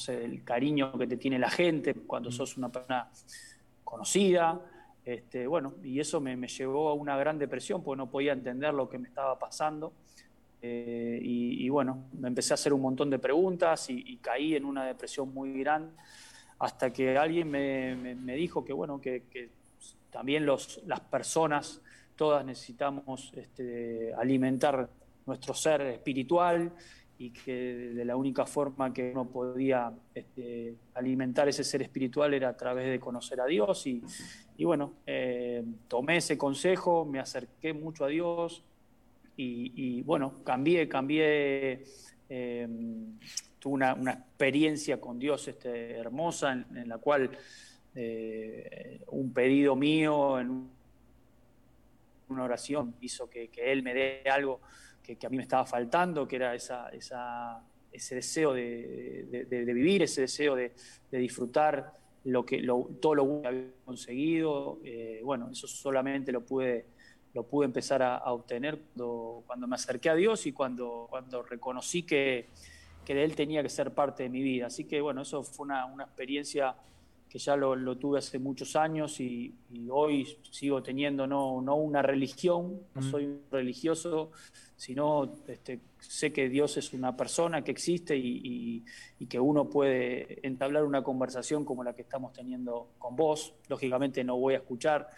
del 0.07 0.43
cariño 0.43 0.97
que 0.97 1.07
te 1.07 1.17
tiene 1.17 1.39
la 1.39 1.49
gente 1.49 1.93
cuando 1.93 2.31
sos 2.31 2.57
una 2.57 2.69
persona 2.69 3.09
conocida. 3.83 4.61
Este, 5.03 5.45
bueno, 5.45 5.75
y 5.83 5.99
eso 5.99 6.19
me, 6.19 6.35
llevó 6.47 6.89
a 6.89 6.93
una 6.93 7.15
gran 7.17 7.37
depresión 7.37 7.83
porque 7.83 7.97
no 7.97 8.09
podía 8.09 8.33
entender 8.33 8.73
lo 8.73 8.89
que 8.89 8.97
me 8.97 9.07
estaba 9.07 9.37
pasando. 9.37 9.93
Eh, 10.61 11.19
y, 11.21 11.69
bueno, 11.69 12.05
me 12.13 12.27
empecé 12.27 12.53
a 12.53 12.55
hacer 12.55 12.73
un 12.73 12.81
montón 12.81 13.09
de 13.11 13.19
preguntas 13.19 13.87
y, 13.89 14.17
caí 14.17 14.55
en 14.55 14.65
una 14.65 14.85
depresión 14.85 15.31
muy 15.31 15.59
grande 15.59 15.91
hasta 16.57 16.91
que 16.91 17.17
alguien 17.17 17.51
me, 17.51 18.35
dijo 18.35 18.65
que, 18.65 18.73
bueno, 18.73 18.99
que, 18.99 19.49
también 20.15 20.45
los, 20.45 20.81
las 20.85 21.01
personas, 21.01 21.81
todas 22.15 22.45
necesitamos 22.45 23.33
este, 23.35 24.13
alimentar 24.13 24.89
nuestro 25.25 25.53
ser 25.53 25.81
espiritual 25.81 26.71
y 27.17 27.31
que 27.31 27.51
de 27.51 28.05
la 28.05 28.15
única 28.15 28.45
forma 28.45 28.93
que 28.93 29.11
uno 29.11 29.27
podía 29.27 29.91
este, 30.13 30.77
alimentar 30.93 31.49
ese 31.49 31.65
ser 31.65 31.81
espiritual 31.81 32.33
era 32.33 32.47
a 32.47 32.55
través 32.55 32.89
de 32.89 32.97
conocer 32.97 33.41
a 33.41 33.45
Dios. 33.45 33.85
Y, 33.87 34.01
bueno, 34.63 34.93
eh, 35.05 35.65
tomé 35.89 36.15
ese 36.15 36.37
consejo, 36.37 37.03
me 37.03 37.19
acerqué 37.19 37.73
mucho 37.73 38.05
a 38.05 38.07
Dios 38.07 38.63
y, 39.35 40.01
bueno, 40.03 40.45
cambié, 40.45 40.87
cambié, 40.87 41.83
eh, 42.29 42.67
tuve 43.59 43.73
una, 43.73 44.13
experiencia 44.13 45.01
con 45.01 45.19
Dios 45.19 45.49
este, 45.49 45.97
hermosa 45.97 46.53
en, 46.53 46.87
la 46.87 46.99
cual 46.99 47.31
eh, 47.95 49.01
un 49.07 49.31
pedido 49.31 49.75
mío 49.75 50.37
en 50.39 50.69
una 52.27 52.43
oración 52.43 52.95
hizo 53.01 53.29
que, 53.29 53.49
Él 53.55 53.83
me 53.83 53.93
dé 53.93 54.23
algo 54.29 54.59
que, 55.01 55.17
a 55.25 55.29
mí 55.29 55.37
me 55.37 55.43
estaba 55.43 55.65
faltando, 55.65 56.27
que 56.27 56.35
era 56.35 56.53
esa, 56.55 56.89
ese 56.89 58.15
deseo 58.15 58.53
de, 58.53 59.47
vivir, 59.73 60.03
ese 60.03 60.21
deseo 60.21 60.55
de, 60.55 60.73
disfrutar 61.11 61.93
lo 62.25 62.45
que, 62.45 62.67
todo 62.99 63.15
lo 63.15 63.41
que 63.41 63.47
había 63.47 63.71
conseguido. 63.85 64.79
Eh, 64.83 65.21
bueno, 65.23 65.49
eso 65.51 65.67
solamente 65.67 66.31
lo 66.31 66.43
pude, 66.43 66.87
lo 67.33 67.43
pude 67.43 67.65
empezar 67.65 68.01
a, 68.01 68.17
obtener 68.33 68.79
cuando, 68.79 69.43
cuando, 69.45 69.67
me 69.67 69.75
acerqué 69.75 70.09
a 70.09 70.15
Dios 70.15 70.45
y 70.47 70.51
cuando, 70.51 71.07
cuando 71.09 71.43
reconocí 71.43 72.03
que, 72.03 72.49
que 73.05 73.23
Él 73.23 73.35
tenía 73.35 73.61
que 73.61 73.69
ser 73.69 73.93
parte 73.93 74.23
de 74.23 74.29
mi 74.29 74.41
vida. 74.41 74.67
Así 74.67 74.83
que 74.85 74.99
bueno, 74.99 75.21
eso 75.21 75.43
fue 75.43 75.65
una, 75.65 75.85
una 75.85 76.03
experiencia 76.05 76.75
que 77.35 77.39
ya 77.39 77.57
lo, 77.57 77.97
tuve 77.97 78.19
hace 78.19 78.39
muchos 78.39 78.77
años 78.77 79.19
y, 79.19 79.53
hoy 79.91 80.25
sigo 80.51 80.81
teniendo 80.81 81.27
no, 81.27 81.61
no 81.61 81.75
una 81.75 82.01
religión, 82.01 82.79
no 82.93 83.01
soy 83.01 83.41
religioso, 83.51 84.31
sino 84.77 85.35
este, 85.45 85.81
sé 85.99 86.31
que 86.31 86.47
Dios 86.47 86.77
es 86.77 86.93
una 86.93 87.17
persona 87.17 87.61
que 87.61 87.71
existe 87.71 88.15
y, 88.15 88.85
que 89.27 89.37
uno 89.37 89.69
puede 89.69 90.47
entablar 90.47 90.85
una 90.85 91.03
conversación 91.03 91.65
como 91.65 91.83
la 91.83 91.91
que 91.91 92.03
estamos 92.03 92.31
teniendo 92.31 92.91
con 92.97 93.17
vos. 93.17 93.53
Lógicamente 93.67 94.23
no 94.23 94.37
voy 94.37 94.53
a 94.53 94.59
escuchar 94.59 95.09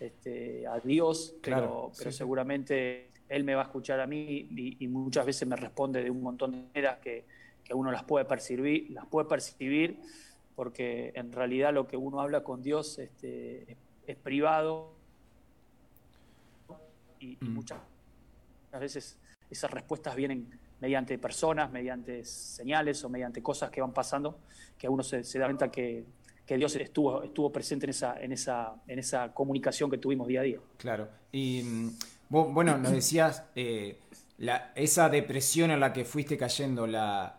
este, 0.00 0.66
a 0.66 0.80
Dios, 0.80 1.34
pero, 1.42 1.92
pero 1.98 2.10
seguramente 2.10 3.10
Él 3.28 3.44
me 3.44 3.54
va 3.54 3.60
a 3.60 3.64
escuchar 3.66 4.00
a 4.00 4.06
mí 4.06 4.48
y, 4.80 4.88
muchas 4.88 5.26
veces 5.26 5.46
me 5.46 5.56
responde 5.56 6.02
de 6.02 6.10
un 6.10 6.22
montón 6.22 6.52
de 6.52 6.62
maneras 6.68 7.00
que, 7.00 7.26
que 7.62 7.74
uno 7.74 7.92
las 7.92 8.04
puede 8.04 8.24
percibir, 8.24 8.92
las 8.92 9.04
puede 9.04 9.28
percibir 9.28 9.98
porque 10.56 11.12
en 11.14 11.30
realidad 11.30 11.72
lo 11.72 11.86
que 11.86 11.96
uno 11.96 12.20
habla 12.20 12.42
con 12.42 12.62
Dios 12.62 12.98
este, 12.98 13.76
es, 14.06 14.16
privado 14.16 14.94
y, 17.20 17.36
mm. 17.40 17.48
muchas, 17.50 17.78
veces 18.80 19.18
esas 19.50 19.70
respuestas 19.70 20.16
vienen 20.16 20.48
mediante 20.80 21.18
personas, 21.18 21.70
mediante 21.70 22.24
señales 22.24 23.04
o 23.04 23.08
mediante 23.08 23.42
cosas 23.42 23.70
que 23.70 23.80
van 23.80 23.92
pasando, 23.92 24.38
que 24.78 24.88
uno 24.88 25.02
se, 25.02 25.22
da 25.38 25.44
cuenta 25.44 25.70
que, 25.70 26.04
Dios 26.48 26.74
estuvo, 26.76 27.22
estuvo 27.22 27.52
presente 27.52 27.86
en 27.86 27.90
esa, 27.90 28.20
en, 28.20 28.32
esa, 28.32 28.74
en 28.86 28.98
esa 28.98 29.32
comunicación 29.34 29.90
que 29.90 29.98
tuvimos 29.98 30.26
día 30.26 30.40
a 30.40 30.44
día. 30.44 30.58
Claro. 30.78 31.08
Y 31.32 31.62
mm, 31.62 31.90
bueno, 32.28 32.78
nos 32.78 32.92
decías, 32.92 33.44
eh, 33.54 33.98
esa 34.74 35.08
depresión 35.08 35.70
en 35.70 35.80
la 35.80 35.92
que 35.92 36.04
fuiste 36.04 36.36
cayendo, 36.36 36.86
la, 36.86 37.35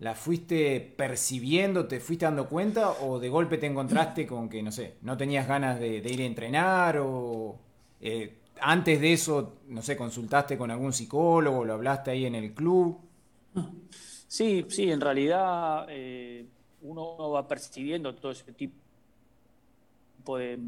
¿La 0.00 0.14
fuiste 0.14 0.80
percibiendo, 0.96 1.86
te 1.86 2.00
fuiste 2.00 2.24
dando 2.24 2.48
cuenta 2.48 2.90
o 3.02 3.18
de 3.18 3.28
golpe 3.28 3.58
te 3.58 3.66
encontraste 3.66 4.26
con 4.26 4.48
que, 4.48 4.62
no 4.62 4.72
sé, 4.72 4.94
no 5.02 5.14
tenías 5.14 5.46
ganas 5.46 5.78
de, 5.78 5.98
ir 5.98 6.22
a 6.22 6.24
entrenar 6.24 6.98
o 6.98 7.58
eh, 8.00 8.38
antes 8.62 8.98
de 8.98 9.12
eso, 9.12 9.58
no 9.68 9.82
sé, 9.82 9.98
consultaste 9.98 10.56
con 10.56 10.70
algún 10.70 10.94
psicólogo, 10.94 11.66
lo 11.66 11.74
hablaste 11.74 12.12
ahí 12.12 12.24
en 12.24 12.34
el 12.34 12.54
club? 12.54 12.98
Sí, 14.26 14.64
sí, 14.68 14.90
en 14.90 15.02
realidad 15.02 15.86
eh, 15.90 16.46
uno 16.80 17.30
va 17.32 17.46
percibiendo 17.46 18.14
todo 18.14 18.32
ese 18.32 18.52
tipo 18.52 18.72
de, 20.38 20.58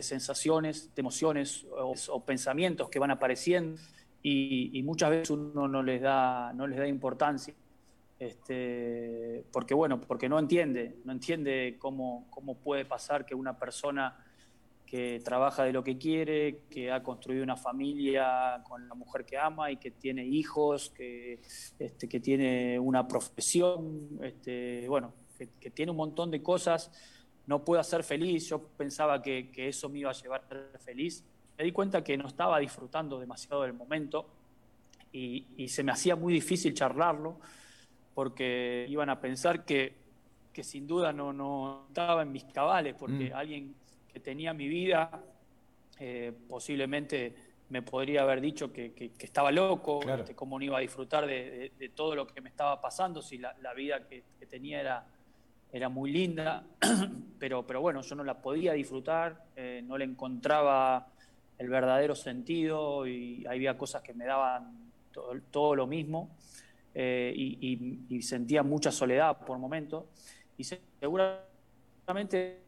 sensaciones, 0.00 0.94
de 0.94 1.00
emociones 1.00 1.66
o, 1.72 2.20
pensamientos 2.20 2.88
que 2.88 3.00
van 3.00 3.10
apareciendo 3.10 3.80
y, 4.22 4.78
y, 4.78 4.82
muchas 4.82 5.10
veces 5.10 5.30
uno 5.30 5.66
no 5.66 5.82
les 5.82 6.02
da, 6.02 6.52
no 6.52 6.66
les 6.66 6.78
da 6.78 6.86
importancia 6.86 7.54
este, 8.18 9.44
porque 9.52 9.74
bueno, 9.74 10.00
porque 10.00 10.28
no 10.28 10.38
entiende, 10.38 10.96
no 11.04 11.12
entiende 11.12 11.76
cómo, 11.78 12.26
cómo 12.30 12.56
puede 12.56 12.84
pasar 12.84 13.26
que 13.26 13.34
una 13.34 13.58
persona 13.58 14.16
que 14.86 15.20
trabaja 15.22 15.64
de 15.64 15.72
lo 15.72 15.82
que 15.82 15.98
quiere, 15.98 16.62
que 16.70 16.92
ha 16.92 17.02
construido 17.02 17.42
una 17.42 17.56
familia 17.56 18.62
con 18.66 18.88
la 18.88 18.94
mujer 18.94 19.26
que 19.26 19.36
ama 19.36 19.70
y 19.70 19.76
que 19.76 19.90
tiene 19.90 20.24
hijos, 20.24 20.90
que, 20.90 21.40
este, 21.78 22.08
que 22.08 22.20
tiene 22.20 22.78
una 22.78 23.06
profesión, 23.06 24.18
este, 24.22 24.88
bueno, 24.88 25.12
que, 25.36 25.70
tiene 25.70 25.90
un 25.90 25.98
montón 25.98 26.30
de 26.30 26.42
cosas, 26.42 26.90
no 27.46 27.64
pueda 27.64 27.82
ser 27.82 28.04
feliz. 28.04 28.48
Yo 28.48 28.62
pensaba 28.62 29.20
que, 29.20 29.50
eso 29.56 29.88
me 29.88 29.98
iba 29.98 30.10
a 30.10 30.14
llevar 30.14 30.42
a 30.44 30.48
ser 30.48 30.78
feliz. 30.78 31.24
Me 31.58 31.64
di 31.64 31.72
cuenta 31.72 32.02
que 32.02 32.16
no 32.16 32.28
estaba 32.28 32.58
disfrutando 32.60 33.18
demasiado 33.18 33.62
del 33.62 33.72
momento 33.72 34.28
y, 35.12 35.46
y 35.56 35.68
se 35.68 35.82
me 35.82 35.92
hacía 35.92 36.14
muy 36.16 36.32
difícil 36.32 36.72
charlarlo 36.74 37.40
porque 38.16 38.86
iban 38.88 39.10
a 39.10 39.20
pensar 39.20 39.66
que, 39.66 39.92
que 40.50 40.64
sin 40.64 40.86
duda 40.86 41.12
no, 41.12 41.34
no, 41.34 41.84
estaba 41.88 42.22
en 42.22 42.32
mis 42.32 42.44
cabales, 42.44 42.94
porque 42.98 43.28
mm. 43.28 43.36
alguien 43.36 43.74
que 44.10 44.20
tenía 44.20 44.54
mi 44.54 44.68
vida 44.68 45.22
eh, 46.00 46.32
posiblemente 46.48 47.34
me 47.68 47.82
podría 47.82 48.22
haber 48.22 48.40
dicho 48.40 48.72
que, 48.72 48.94
que, 48.94 49.12
estaba 49.18 49.52
loco, 49.52 50.00
este, 50.08 50.34
cómo 50.34 50.58
no 50.58 50.64
iba 50.64 50.78
a 50.78 50.80
disfrutar 50.80 51.26
de, 51.26 51.72
de, 51.78 51.88
todo 51.90 52.14
lo 52.14 52.26
que 52.26 52.40
me 52.40 52.48
estaba 52.48 52.80
pasando, 52.80 53.20
si 53.20 53.36
la, 53.36 53.54
la 53.60 53.74
vida 53.74 54.08
que, 54.08 54.24
tenía 54.48 54.80
era, 54.80 55.06
era 55.70 55.90
muy 55.90 56.10
linda, 56.10 56.64
pero, 57.38 57.66
pero 57.66 57.82
bueno, 57.82 58.00
yo 58.00 58.14
no 58.14 58.24
la 58.24 58.40
podía 58.40 58.72
disfrutar, 58.72 59.44
eh, 59.56 59.82
no 59.84 59.98
le 59.98 60.06
encontraba 60.06 61.08
el 61.58 61.68
verdadero 61.68 62.14
sentido 62.14 63.06
y 63.06 63.44
había 63.46 63.76
cosas 63.76 64.00
que 64.00 64.14
me 64.14 64.24
daban 64.24 64.90
todo, 65.12 65.38
todo 65.50 65.74
lo 65.76 65.86
mismo. 65.86 66.30
Eh, 66.98 67.34
y, 67.36 68.22
sentía 68.22 68.62
mucha 68.62 68.90
soledad 68.90 69.44
por 69.44 69.58
momentos. 69.58 70.04
Y 70.56 70.64
seguramente 70.64 72.62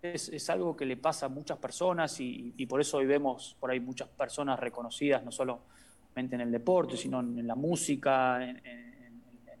es, 0.00 0.48
algo 0.48 0.74
que 0.74 0.86
le 0.86 0.96
pasa 0.96 1.26
a 1.26 1.28
muchas 1.28 1.58
personas 1.58 2.18
y, 2.20 2.66
por 2.66 2.80
eso 2.80 2.96
hoy 2.96 3.06
vemos 3.06 3.54
por 3.60 3.70
ahí 3.70 3.80
muchas 3.80 4.08
personas 4.08 4.58
reconocidas, 4.58 5.22
no 5.22 5.30
solamente 5.30 6.34
en 6.36 6.40
el 6.40 6.50
deporte, 6.50 6.96
sino 6.96 7.20
en, 7.20 7.46
la 7.46 7.54
música, 7.54 8.42
en, 8.42 8.62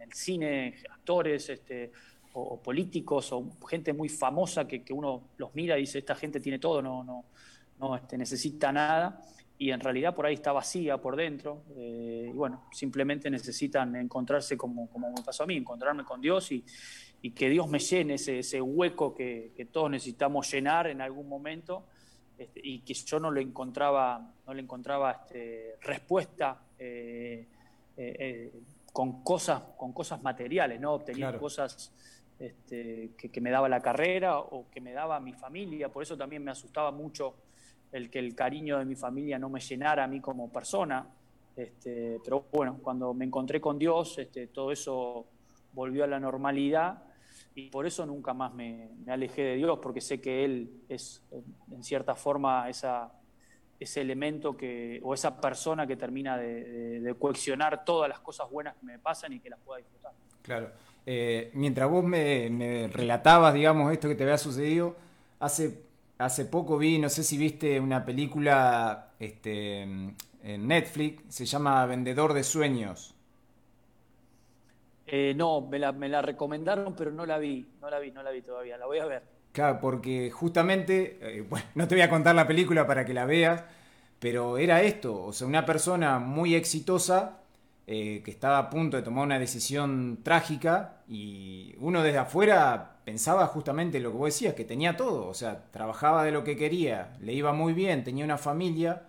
el 0.00 0.12
cine, 0.14 0.76
actores 0.90 1.50
este, 1.50 1.92
o, 2.32 2.58
políticos 2.58 3.32
o 3.32 3.50
gente 3.68 3.92
muy 3.92 4.08
famosa 4.08 4.66
que, 4.66 4.82
que, 4.82 4.94
uno 4.94 5.28
los 5.36 5.54
mira 5.54 5.76
y 5.76 5.82
dice, 5.82 5.98
esta 5.98 6.14
gente 6.14 6.40
tiene 6.40 6.58
todo, 6.58 6.80
no, 6.80 7.04
no, 7.04 7.26
no 7.78 7.96
este, 7.96 8.16
necesita 8.16 8.72
nada 8.72 9.20
y 9.56 9.70
en 9.70 9.80
realidad 9.80 10.14
por 10.14 10.26
ahí 10.26 10.34
está 10.34 10.52
vacía 10.52 10.98
por 10.98 11.16
dentro. 11.16 11.62
Eh, 11.76 12.30
y 12.32 12.36
bueno, 12.36 12.64
simplemente 12.72 13.30
necesitan 13.30 13.94
encontrarse 13.96 14.56
como, 14.56 14.88
como 14.90 15.10
me 15.10 15.22
pasó 15.22 15.44
a 15.44 15.46
mí, 15.46 15.56
encontrarme 15.56 16.04
con 16.04 16.20
Dios 16.20 16.50
y, 16.52 16.64
y 17.22 17.30
que 17.30 17.48
Dios 17.48 17.68
me 17.68 17.78
llene 17.78 18.14
ese, 18.14 18.40
ese 18.40 18.60
hueco 18.60 19.14
que, 19.14 19.52
que, 19.56 19.64
todos 19.66 19.90
necesitamos 19.90 20.52
llenar 20.52 20.88
en 20.88 21.00
algún 21.00 21.28
momento 21.28 21.84
este, 22.36 22.60
y 22.62 22.80
que 22.80 22.94
yo 22.94 23.20
no 23.20 23.30
le 23.30 23.42
encontraba, 23.42 24.34
no 24.46 24.54
le 24.54 24.62
encontraba 24.62 25.12
este, 25.12 25.76
respuesta 25.82 26.60
eh, 26.78 27.46
eh, 27.96 28.52
con, 28.92 29.22
cosas, 29.22 29.62
con 29.76 29.92
cosas 29.92 30.20
materiales, 30.22 30.80
¿no? 30.80 30.94
Obtenía 30.94 31.38
cosas 31.38 31.92
este, 32.40 33.12
que, 33.16 33.30
que 33.30 33.40
me 33.40 33.50
daba 33.50 33.68
la 33.68 33.80
carrera 33.80 34.38
o 34.40 34.68
que 34.68 34.80
me 34.80 34.92
daba 34.92 35.20
mi 35.20 35.32
familia, 35.32 35.90
por 35.90 36.02
eso 36.02 36.16
también 36.16 36.42
me 36.42 36.50
asustaba 36.50 36.90
mucho 36.90 37.34
el 37.94 38.10
que 38.10 38.18
el 38.18 38.34
cariño 38.34 38.78
de 38.78 38.84
mi 38.84 38.96
familia 38.96 39.38
no 39.38 39.48
me 39.48 39.60
llenara 39.60 40.02
a 40.02 40.08
mí 40.08 40.20
como 40.20 40.50
persona, 40.50 41.06
Este, 41.56 42.18
pero 42.24 42.46
bueno, 42.52 42.80
cuando 42.82 43.14
me 43.14 43.24
encontré 43.24 43.60
con 43.60 43.78
Dios, 43.78 44.18
este, 44.18 44.48
todo 44.48 44.72
eso 44.72 45.26
volvió 45.72 46.02
a 46.02 46.08
la 46.08 46.18
normalidad 46.18 47.04
y 47.54 47.70
por 47.70 47.86
eso 47.86 48.04
nunca 48.04 48.34
más 48.34 48.52
me, 48.52 48.90
alejé 49.06 49.42
de 49.42 49.54
Dios, 49.54 49.78
porque 49.80 50.00
sé 50.00 50.20
que 50.20 50.44
Él 50.44 50.82
es, 50.88 51.22
en 51.70 51.84
cierta 51.84 52.16
forma, 52.16 52.68
esa, 52.68 53.12
ese 53.78 54.00
elemento 54.00 54.56
que, 54.56 55.00
o 55.04 55.14
esa 55.14 55.40
persona 55.40 55.86
que 55.86 55.94
termina 55.94 56.36
de, 56.36 56.98
de, 56.98 57.14
coleccionar 57.14 57.84
todas 57.84 58.08
las 58.08 58.18
cosas 58.18 58.50
buenas 58.50 58.74
que 58.74 58.86
me 58.86 58.98
pasan 58.98 59.34
y 59.34 59.38
que 59.38 59.50
las 59.50 59.60
pueda 59.60 59.78
disfrutar. 59.78 60.12
Claro. 60.42 60.70
Eh, 61.06 61.52
mientras 61.54 61.88
vos 61.88 62.02
me, 62.02 62.50
me, 62.50 62.88
relatabas, 62.88 63.54
digamos, 63.54 63.92
esto 63.92 64.08
que 64.08 64.16
te 64.16 64.24
había 64.24 64.38
sucedido, 64.38 64.96
hace, 65.38 65.84
hace 66.24 66.46
poco 66.46 66.78
vi, 66.78 66.98
no 66.98 67.08
sé 67.08 67.22
si 67.22 67.36
viste 67.36 67.78
una 67.78 68.04
película 68.04 69.10
este, 69.18 69.82
en 69.82 70.16
Netflix, 70.42 71.22
se 71.28 71.44
llama 71.44 71.84
Vendedor 71.86 72.32
de 72.32 72.44
Sueños. 72.44 73.14
Eh, 75.06 75.34
no, 75.36 75.60
me 75.60 75.78
la, 75.78 75.92
me 75.92 76.08
la, 76.08 76.22
recomendaron, 76.22 76.94
pero 76.96 77.10
no 77.10 77.26
la 77.26 77.38
vi, 77.38 77.66
no 77.80 77.90
la 77.90 77.98
vi, 77.98 78.10
no 78.10 78.22
la 78.22 78.30
vi 78.30 78.40
todavía, 78.40 78.78
la 78.78 78.86
voy 78.86 78.98
a 78.98 79.06
ver. 79.06 79.22
Claro, 79.52 79.78
porque 79.80 80.30
justamente, 80.30 81.18
eh, 81.20 81.40
bueno, 81.48 81.66
no 81.74 81.86
te 81.86 81.94
voy 81.94 82.02
a 82.02 82.10
contar 82.10 82.34
la 82.34 82.46
película 82.46 82.86
para 82.86 83.04
que 83.04 83.12
la 83.14 83.26
veas, 83.26 83.64
pero 84.18 84.56
era 84.56 84.82
esto, 84.82 85.22
o 85.22 85.32
sea, 85.32 85.46
una 85.46 85.66
persona 85.66 86.18
muy 86.18 86.54
exitosa 86.54 87.43
eh, 87.86 88.22
que 88.24 88.30
estaba 88.30 88.58
a 88.58 88.70
punto 88.70 88.96
de 88.96 89.02
tomar 89.02 89.24
una 89.24 89.38
decisión 89.38 90.20
trágica 90.22 91.02
y 91.06 91.74
uno 91.78 92.02
desde 92.02 92.18
afuera 92.18 93.00
pensaba 93.04 93.46
justamente 93.46 94.00
lo 94.00 94.10
que 94.10 94.18
vos 94.18 94.26
decías, 94.26 94.54
que 94.54 94.64
tenía 94.64 94.96
todo, 94.96 95.28
o 95.28 95.34
sea, 95.34 95.70
trabajaba 95.70 96.24
de 96.24 96.32
lo 96.32 96.44
que 96.44 96.56
quería, 96.56 97.16
le 97.20 97.34
iba 97.34 97.52
muy 97.52 97.74
bien, 97.74 98.02
tenía 98.02 98.24
una 98.24 98.38
familia 98.38 99.02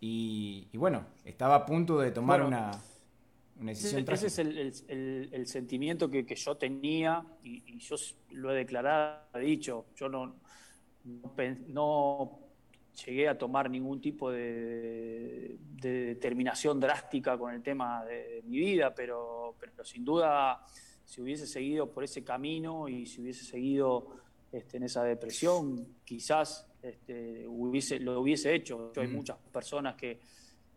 y, 0.00 0.68
bueno, 0.74 1.06
estaba 1.24 1.54
a 1.54 1.66
punto 1.66 1.98
de 1.98 2.10
tomar 2.10 2.42
una 2.42 2.70
ese, 3.68 4.00
es 4.00 4.38
el, 4.88 5.46
sentimiento 5.46 6.10
que, 6.10 6.24
yo 6.34 6.56
tenía 6.56 7.24
y, 7.42 7.78
yo 7.78 7.96
lo 8.30 8.52
he 8.52 8.56
declarado, 8.56 9.20
he 9.34 9.40
dicho, 9.40 9.86
yo 9.96 10.08
no, 10.08 10.36
no, 11.68 12.38
llegué 13.04 13.28
a 13.28 13.36
tomar 13.36 13.70
ningún 13.70 14.00
tipo 14.00 14.30
de, 14.30 15.58
determinación 15.58 16.80
drástica 16.80 17.36
con 17.36 17.52
el 17.52 17.62
tema 17.62 18.04
de, 18.04 18.42
mi 18.46 18.58
vida, 18.58 18.94
pero, 18.94 19.54
pero, 19.58 19.84
sin 19.84 20.04
duda 20.04 20.64
si 21.04 21.20
hubiese 21.20 21.46
seguido 21.46 21.90
por 21.90 22.04
ese 22.04 22.24
camino 22.24 22.88
y 22.88 23.04
si 23.06 23.20
hubiese 23.20 23.44
seguido 23.44 24.06
este, 24.50 24.78
en 24.78 24.84
esa 24.84 25.04
depresión, 25.04 25.86
quizás 26.04 26.66
este, 26.80 27.46
hubiese, 27.46 28.00
lo 28.00 28.20
hubiese 28.20 28.54
hecho. 28.54 28.92
Hay 28.96 29.08
mm. 29.08 29.14
muchas 29.14 29.36
personas 29.52 29.96
que 29.96 30.18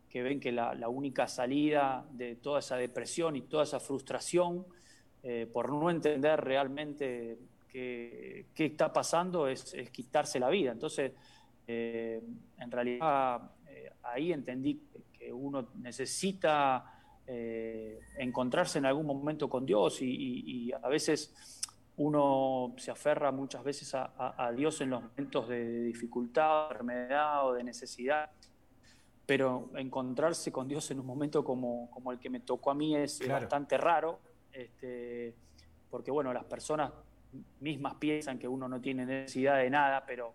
que 0.09 0.24
ven 0.24 0.39
que 0.39 0.51
la, 0.51 0.89
única 0.89 1.28
salida 1.28 2.05
de 2.11 2.36
toda 2.36 2.59
esa 2.59 2.78
depresión 2.78 3.36
y 3.36 3.41
toda 3.41 3.63
esa 3.63 3.80
frustración 3.80 4.65
eh, 5.24 5.47
por 5.51 5.70
no 5.70 5.89
entender 5.89 6.39
realmente 6.41 7.38
qué, 7.68 8.45
está 8.55 8.91
pasando 8.93 9.47
es, 9.47 9.76
quitarse 9.91 10.39
la 10.39 10.49
vida. 10.49 10.72
Entonces, 10.72 11.11
eh, 11.68 12.22
en 12.57 12.72
realidad 12.72 13.51
eh, 13.68 13.91
ahí 14.03 14.32
entendí 14.32 14.82
que 15.13 15.32
uno 15.32 15.70
necesita 15.76 16.93
encontrarse 18.18 18.80
en 18.80 18.86
algún 18.86 19.05
momento 19.05 19.49
con 19.49 19.65
Dios 19.65 20.01
y, 20.01 20.72
a 20.72 20.88
veces 20.88 21.61
uno 21.97 22.74
se 22.78 22.89
aferra 22.89 23.34
muchas 23.34 23.65
veces 23.65 23.93
a, 23.95 24.13
a 24.18 24.49
Dios 24.53 24.80
en 24.80 24.91
los 24.91 25.03
momentos 25.03 25.49
de 25.49 25.84
dificultad, 25.84 26.70
de 26.70 26.76
enfermedad 26.76 27.45
o 27.45 27.53
de 27.53 27.65
necesidad. 27.65 28.32
Pero 29.26 29.72
encontrarse 29.76 30.53
con 30.53 30.70
Dios 30.70 30.89
en 30.91 31.01
un 31.01 31.05
momento 31.05 31.43
como, 31.43 31.91
como 31.91 32.13
el 32.13 32.20
que 32.20 32.30
me 32.30 32.39
tocó 32.39 32.72
a 32.72 32.76
mí 32.76 32.95
es 32.95 33.20
bastante 33.28 33.78
raro, 33.78 34.22
este, 34.53 35.36
porque 35.89 36.11
bueno, 36.11 36.32
las 36.32 36.45
personas 36.45 36.93
mismas 37.59 37.95
piensan 37.95 38.39
que 38.39 38.47
uno 38.47 38.68
no 38.70 38.80
tiene 38.80 39.05
necesidad 39.05 39.57
de 39.57 39.70
nada, 39.70 40.05
pero, 40.05 40.34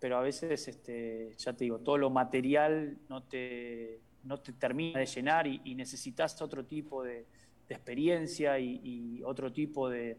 pero 0.00 0.18
a 0.18 0.22
veces, 0.22 0.68
este, 0.68 1.34
ya 1.36 1.52
te 1.52 1.64
digo, 1.64 1.78
todo 1.80 1.98
lo 1.98 2.10
material 2.10 2.98
no 3.08 3.22
te, 3.22 4.00
no 4.24 4.40
te 4.40 4.52
termina 4.52 5.00
de 5.00 5.06
llenar 5.06 5.46
y, 5.46 5.74
necesitas 5.74 6.40
otro 6.42 6.64
tipo 6.64 7.02
de, 7.02 7.26
experiencia 7.68 8.58
y, 8.58 9.22
otro 9.24 9.52
tipo 9.52 9.90
de, 9.90 10.16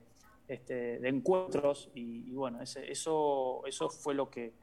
este, 0.47 0.99
de 0.99 1.09
encuentros 1.09 1.89
y, 1.95 2.31
bueno, 2.33 2.61
ese, 2.61 2.91
eso, 2.91 3.65
eso 3.65 3.89
fue 3.89 4.13
lo 4.13 4.29
que, 4.29 4.53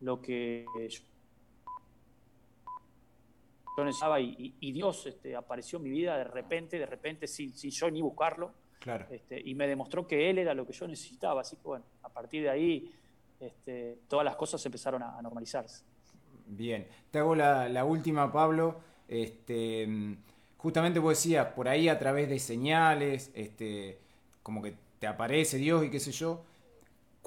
lo 0.00 0.20
que 0.20 0.66
y, 4.18 4.72
Dios 4.72 5.06
este, 5.06 5.36
apareció 5.36 5.78
en 5.78 5.84
mi 5.84 5.90
vida 5.90 6.16
de 6.16 6.24
repente, 6.24 6.78
de 6.78 6.86
repente 6.86 7.26
sin, 7.26 7.52
yo 7.52 7.90
ni 7.90 8.00
buscarlo. 8.00 8.54
Claro. 8.80 9.06
Este, 9.10 9.40
y 9.44 9.54
me 9.54 9.66
demostró 9.66 10.06
que 10.06 10.30
Él 10.30 10.38
era 10.38 10.54
lo 10.54 10.66
que 10.66 10.72
yo 10.72 10.86
necesitaba. 10.86 11.40
Así 11.40 11.56
que 11.56 11.62
bueno, 11.62 11.84
a 12.02 12.08
partir 12.08 12.42
de 12.42 12.50
ahí 12.50 12.90
este, 13.40 13.98
todas 14.08 14.24
las 14.24 14.36
cosas 14.36 14.64
empezaron 14.66 15.02
a, 15.02 15.20
normalizarse. 15.22 15.84
Bien, 16.46 16.86
te 17.10 17.18
hago 17.18 17.34
la, 17.34 17.84
última, 17.84 18.32
Pablo. 18.32 18.76
Este, 19.08 19.88
justamente 20.56 20.98
vos 20.98 21.16
decías, 21.16 21.48
por 21.54 21.68
ahí 21.68 21.88
a 21.88 21.98
través 21.98 22.28
de 22.28 22.38
señales, 22.38 23.30
este, 23.34 23.98
como 24.42 24.62
que 24.62 24.74
te 24.98 25.06
aparece 25.06 25.58
Dios 25.58 25.84
y 25.84 25.90
qué 25.90 26.00
sé 26.00 26.12
yo 26.12 26.42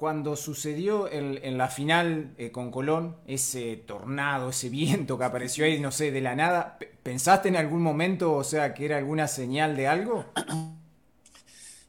cuando 0.00 0.34
sucedió 0.34 1.12
en, 1.12 1.58
la 1.58 1.68
final 1.68 2.32
eh, 2.38 2.50
con 2.50 2.70
Colón, 2.70 3.16
ese 3.26 3.76
tornado, 3.76 4.48
ese 4.48 4.70
viento 4.70 5.18
que 5.18 5.24
apareció 5.24 5.66
ahí, 5.66 5.78
no 5.78 5.90
sé, 5.90 6.10
de 6.10 6.22
la 6.22 6.34
nada, 6.34 6.78
¿pensaste 7.02 7.50
en 7.50 7.56
algún 7.56 7.82
momento, 7.82 8.32
o 8.32 8.42
sea, 8.42 8.72
que 8.72 8.86
era 8.86 8.96
alguna 8.96 9.28
señal 9.28 9.76
de 9.76 9.88
algo? 9.88 10.24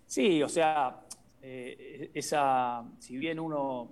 Sí, 0.08 0.44
o 0.44 0.50
sea, 0.50 1.00
eh, 1.42 2.12
esa, 2.14 2.84
si 3.00 3.16
bien 3.16 3.40
uno, 3.40 3.92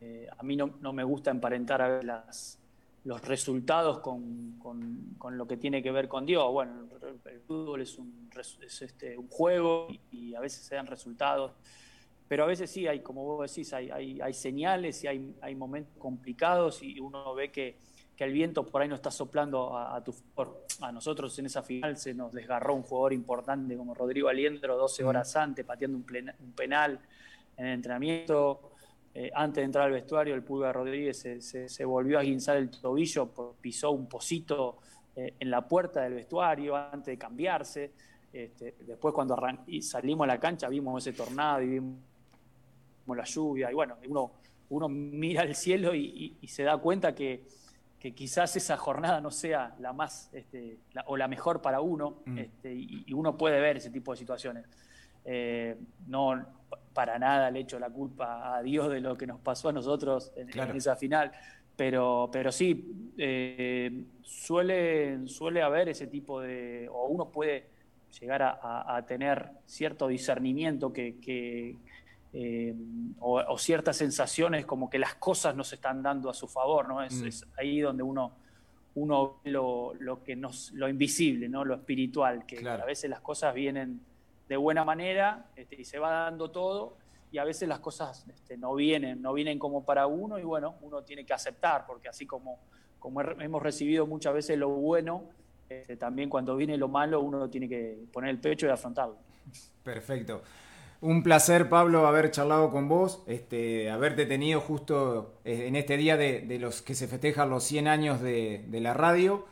eh, 0.00 0.28
a 0.36 0.42
mí 0.42 0.56
no, 0.56 0.92
me 0.92 1.04
gusta 1.04 1.30
emparentar 1.30 1.82
a 1.82 2.02
las, 2.02 2.58
los 3.04 3.22
resultados 3.22 4.00
con, 4.00 4.58
lo 5.30 5.46
que 5.46 5.56
tiene 5.56 5.82
que 5.82 5.90
ver 5.90 6.08
con 6.08 6.26
Dios. 6.26 6.50
Bueno, 6.52 6.88
el, 7.26 7.40
fútbol 7.40 7.82
es 7.82 7.98
un, 7.98 8.30
este, 8.80 9.16
un 9.16 9.28
juego 9.28 9.88
y, 10.10 10.34
a 10.34 10.40
veces 10.40 10.64
se 10.64 10.74
dan 10.74 10.86
resultados 10.86 11.52
pero 12.30 12.44
a 12.44 12.46
veces 12.46 12.70
sí 12.70 12.86
hay, 12.86 13.00
como 13.00 13.24
vos 13.24 13.50
decís, 13.50 13.72
hay, 13.72 13.90
hay, 13.90 14.32
señales 14.34 15.02
y 15.02 15.08
hay, 15.08 15.34
hay, 15.40 15.56
momentos 15.56 15.96
complicados 15.98 16.80
y 16.80 17.00
uno 17.00 17.34
ve 17.34 17.50
que, 17.50 17.78
que, 18.14 18.22
el 18.22 18.32
viento 18.32 18.64
por 18.64 18.82
ahí 18.82 18.88
no 18.88 18.94
está 18.94 19.10
soplando 19.10 19.76
a, 19.76 20.00
tu 20.04 20.12
favor. 20.12 20.64
A 20.80 20.92
nosotros 20.92 21.36
en 21.40 21.46
esa 21.46 21.64
final 21.64 21.96
se 21.96 22.14
nos 22.14 22.32
desgarró 22.32 22.76
un 22.76 22.84
jugador 22.84 23.14
importante 23.14 23.76
como 23.76 23.94
Rodrigo 23.94 24.28
Aliendro 24.28 24.76
12 24.76 25.02
horas 25.02 25.34
antes, 25.34 25.66
pateando 25.66 25.96
un, 25.96 26.52
penal 26.54 27.00
en 27.56 27.66
el 27.66 27.72
entrenamiento. 27.72 28.69
Eh, 29.12 29.30
antes 29.34 29.56
de 29.56 29.64
entrar 29.64 29.86
al 29.86 29.92
vestuario, 29.92 30.34
el 30.34 30.42
Pulga 30.42 30.72
Rodríguez 30.72 31.18
se, 31.18 31.40
se, 31.40 31.84
volvió 31.84 32.18
a 32.18 32.22
guinzar 32.22 32.56
el 32.56 32.70
tobillo, 32.70 33.56
pisó 33.60 33.90
un 33.90 34.08
pocito 34.08 34.78
eh, 35.16 35.34
en 35.40 35.50
la 35.50 35.66
puerta 35.66 36.02
del 36.02 36.14
vestuario 36.14 36.76
antes 36.76 37.06
de 37.06 37.18
cambiarse. 37.18 37.92
Este, 38.32 38.76
después 38.86 39.12
cuando 39.12 39.36
salimos 39.80 40.24
a 40.24 40.28
la 40.28 40.38
cancha 40.38 40.68
vimos 40.68 41.04
ese 41.04 41.16
tornado 41.16 41.60
y 41.62 41.68
vimos 41.68 41.98
la 43.08 43.24
lluvia, 43.24 43.72
y 43.72 43.74
bueno, 43.74 43.96
uno, 44.08 44.30
uno 44.68 44.88
mira 44.88 45.42
al 45.42 45.56
cielo 45.56 45.92
y, 45.96 46.38
se 46.46 46.62
da 46.62 46.78
cuenta 46.78 47.12
que, 47.12 47.42
quizás 47.98 48.54
esa 48.54 48.76
jornada 48.76 49.20
no 49.20 49.32
sea 49.32 49.74
la 49.80 49.92
más 49.92 50.30
este, 50.32 50.78
o 51.06 51.16
la 51.16 51.26
mejor 51.26 51.60
para 51.60 51.80
uno, 51.80 52.22
mm. 52.24 52.38
este, 52.38 52.72
y, 52.72 53.12
uno 53.12 53.36
puede 53.36 53.60
ver 53.60 53.78
ese 53.78 53.90
tipo 53.90 54.12
de 54.12 54.18
situaciones. 54.18 54.64
Eh, 55.24 55.76
no 56.06 56.59
para 57.00 57.18
nada 57.18 57.50
le 57.50 57.60
echo 57.60 57.78
la 57.78 57.88
culpa 57.88 58.54
a 58.54 58.62
Dios 58.62 58.90
de 58.90 59.00
lo 59.00 59.16
que 59.16 59.26
nos 59.26 59.40
pasó 59.40 59.70
a 59.70 59.72
nosotros 59.72 60.32
en, 60.36 60.50
esa 60.76 60.96
final, 60.96 61.32
pero, 61.74 62.28
pero 62.30 62.52
sí, 62.52 63.12
eh, 63.16 64.04
suele, 64.20 65.26
suele 65.26 65.62
haber 65.62 65.88
ese 65.88 66.08
tipo 66.08 66.42
de, 66.42 66.90
o 66.92 67.06
uno 67.06 67.30
puede 67.30 67.68
llegar 68.20 68.42
a, 68.42 69.02
tener 69.08 69.48
cierto 69.64 70.08
discernimiento 70.08 70.92
que, 70.92 71.78
eh, 72.34 72.74
o, 73.18 73.56
ciertas 73.56 73.96
sensaciones 73.96 74.66
como 74.66 74.90
que 74.90 74.98
las 74.98 75.14
cosas 75.14 75.56
nos 75.56 75.72
están 75.72 76.02
dando 76.02 76.28
a 76.28 76.34
su 76.34 76.48
favor, 76.48 76.86
¿no? 76.86 77.02
Es, 77.02 77.46
mm. 77.46 77.58
ahí 77.58 77.80
donde 77.80 78.02
uno, 78.02 78.32
uno 78.96 79.40
ve 79.42 79.52
lo, 79.52 79.94
lo, 79.94 80.22
que 80.22 80.36
nos, 80.36 80.70
lo 80.72 80.86
invisible, 80.86 81.48
¿no? 81.48 81.64
Lo 81.64 81.76
espiritual, 81.76 82.44
que 82.44 82.68
a 82.68 82.84
veces 82.84 83.08
las 83.08 83.22
cosas 83.22 83.54
vienen 83.54 84.02
de 84.50 84.56
buena 84.56 84.84
manera 84.84 85.46
este, 85.54 85.80
y 85.80 85.84
se 85.84 86.00
va 86.00 86.10
dando 86.10 86.50
todo, 86.50 86.96
y 87.30 87.38
a 87.38 87.44
veces 87.44 87.68
las 87.68 87.78
cosas 87.78 88.26
este, 88.28 88.56
no 88.56 88.74
vienen, 88.74 89.22
no 89.22 89.32
vienen 89.32 89.60
como 89.60 89.84
para 89.84 90.08
uno, 90.08 90.40
y 90.40 90.42
bueno, 90.42 90.74
uno 90.80 91.02
tiene 91.02 91.24
que 91.24 91.32
aceptar, 91.32 91.86
porque 91.86 92.08
así 92.08 92.26
como, 92.26 92.58
como 92.98 93.20
hemos 93.20 93.62
recibido 93.62 94.08
muchas 94.08 94.34
veces 94.34 94.58
lo 94.58 94.70
bueno, 94.70 95.22
este, 95.68 95.96
también 95.96 96.28
cuando 96.28 96.56
viene 96.56 96.76
lo 96.76 96.88
malo 96.88 97.20
uno 97.20 97.48
tiene 97.48 97.68
que 97.68 97.96
poner 98.12 98.30
el 98.30 98.38
pecho 98.38 98.66
y 98.66 98.70
afrontarlo. 98.70 99.18
Perfecto. 99.84 100.42
Un 101.00 101.22
placer, 101.22 101.68
Pablo, 101.68 102.08
haber 102.08 102.32
charlado 102.32 102.72
con 102.72 102.88
vos, 102.88 103.22
este, 103.28 103.88
haberte 103.88 104.26
tenido 104.26 104.60
justo 104.60 105.38
eh, 105.44 105.68
en 105.68 105.76
este 105.76 105.96
día 105.96 106.16
de, 106.16 106.58
los 106.58 106.82
que 106.82 106.96
se 106.96 107.06
festejan 107.06 107.50
los 107.50 107.62
100 107.62 107.86
años 107.86 108.20
de, 108.20 108.66
la 108.72 108.94
radio. 108.94 109.46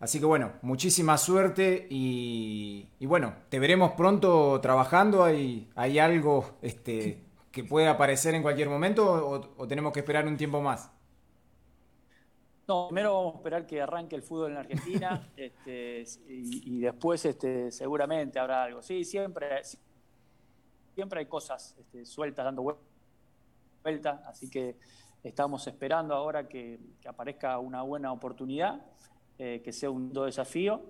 Así 0.00 0.18
que 0.18 0.24
bueno, 0.24 0.54
muchísima 0.62 1.18
suerte 1.18 1.86
y, 1.90 2.88
bueno, 3.02 3.34
te 3.50 3.58
veremos 3.58 3.92
pronto 3.92 4.58
trabajando. 4.62 5.22
¿Hay, 5.22 5.70
hay 5.74 5.98
algo 5.98 6.56
este, 6.62 7.22
que 7.52 7.64
puede 7.64 7.86
aparecer 7.86 8.34
en 8.34 8.40
cualquier 8.40 8.70
momento 8.70 9.52
o, 9.58 9.68
tenemos 9.68 9.92
que 9.92 10.00
esperar 10.00 10.26
un 10.26 10.38
tiempo 10.38 10.62
más? 10.62 10.90
No, 12.66 12.88
primero 12.88 13.14
vamos 13.14 13.34
a 13.34 13.36
esperar 13.38 13.66
que 13.66 13.82
arranque 13.82 14.16
el 14.16 14.22
fútbol 14.22 14.52
en 14.52 14.56
Argentina 14.56 15.28
este, 15.36 16.04
y, 16.28 16.80
después 16.80 17.22
este, 17.26 17.70
seguramente 17.70 18.38
habrá 18.38 18.62
algo. 18.62 18.80
Sí, 18.80 19.04
siempre, 19.04 19.60
siempre 20.94 21.20
hay 21.20 21.26
cosas 21.26 21.76
este, 21.78 22.06
sueltas 22.06 22.46
dando 22.46 22.78
vuelta, 23.82 24.22
así 24.26 24.48
que 24.48 24.76
estamos 25.22 25.66
esperando 25.66 26.14
ahora 26.14 26.48
que 26.48 26.80
aparezca 27.04 27.58
una 27.58 27.82
buena 27.82 28.12
oportunidad 28.12 28.80
eh, 29.42 29.62
que 29.64 29.72
sea 29.72 29.88
un 29.88 30.12
desafío 30.12 30.82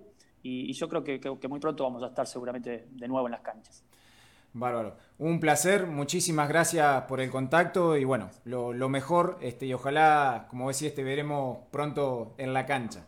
y, 0.42 0.72
yo 0.72 0.88
creo 0.88 1.04
que, 1.04 1.48
muy 1.48 1.60
pronto 1.60 1.84
vamos 1.84 2.02
a 2.02 2.08
estar 2.08 2.26
seguramente 2.26 2.88
de 2.90 3.06
nuevo 3.06 3.28
en 3.28 3.30
las 3.30 3.42
canchas. 3.42 3.84
Bárbaro. 4.52 4.96
Un 5.18 5.38
placer, 5.38 5.86
muchísimas 5.86 6.48
gracias 6.48 7.02
por 7.02 7.20
el 7.20 7.30
contacto 7.30 7.96
y 7.96 8.02
bueno, 8.02 8.28
lo, 8.46 8.88
mejor 8.88 9.38
este, 9.40 9.66
y 9.66 9.72
ojalá, 9.72 10.48
como 10.50 10.66
decías, 10.66 10.96
te 10.96 11.04
veremos 11.04 11.58
pronto 11.70 12.34
en 12.38 12.52
la 12.52 12.66
cancha. 12.66 13.06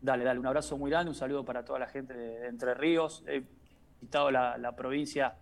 Dale, 0.00 0.24
dale, 0.24 0.40
un 0.40 0.46
abrazo 0.48 0.76
muy 0.76 0.90
grande, 0.90 1.10
un 1.10 1.14
saludo 1.14 1.44
para 1.44 1.64
toda 1.64 1.78
la 1.78 1.86
gente 1.86 2.14
de 2.14 2.48
Entre 2.48 2.74
Ríos. 2.74 3.22
He 3.28 3.44
visitado 4.00 4.32
la, 4.32 4.74
provincia 4.74 5.36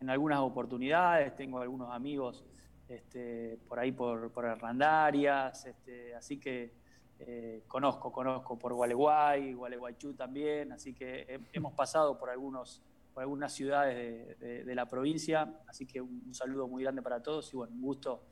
en 0.00 0.08
algunas 0.08 0.38
oportunidades, 0.38 1.34
tengo 1.34 1.58
algunos 1.58 1.90
amigos 1.90 2.44
este, 2.88 3.58
por 3.68 3.80
ahí 3.80 3.90
por, 3.90 4.30
por 4.30 4.44
Hernandarias, 4.44 5.66
este, 5.66 6.14
así 6.14 6.38
que 6.38 6.85
eh, 7.18 7.62
conozco, 7.66 8.12
conozco 8.12 8.58
por 8.58 8.74
Gualeguay, 8.74 9.54
Gualeguaychú 9.54 10.14
también, 10.14 10.72
así 10.72 10.92
que 10.92 11.40
hemos 11.52 11.72
pasado 11.72 12.18
por, 12.18 12.30
algunos, 12.30 12.82
por 13.14 13.22
algunas 13.22 13.52
ciudades 13.52 14.38
de, 14.38 14.74
la 14.74 14.86
provincia, 14.86 15.60
así 15.66 15.86
que 15.86 16.00
un, 16.00 16.34
saludo 16.34 16.68
muy 16.68 16.82
grande 16.82 17.00
para 17.02 17.22
todos 17.22 17.52
y 17.52 17.56
bueno, 17.56 17.72
un 17.74 17.82
gusto 17.82 18.24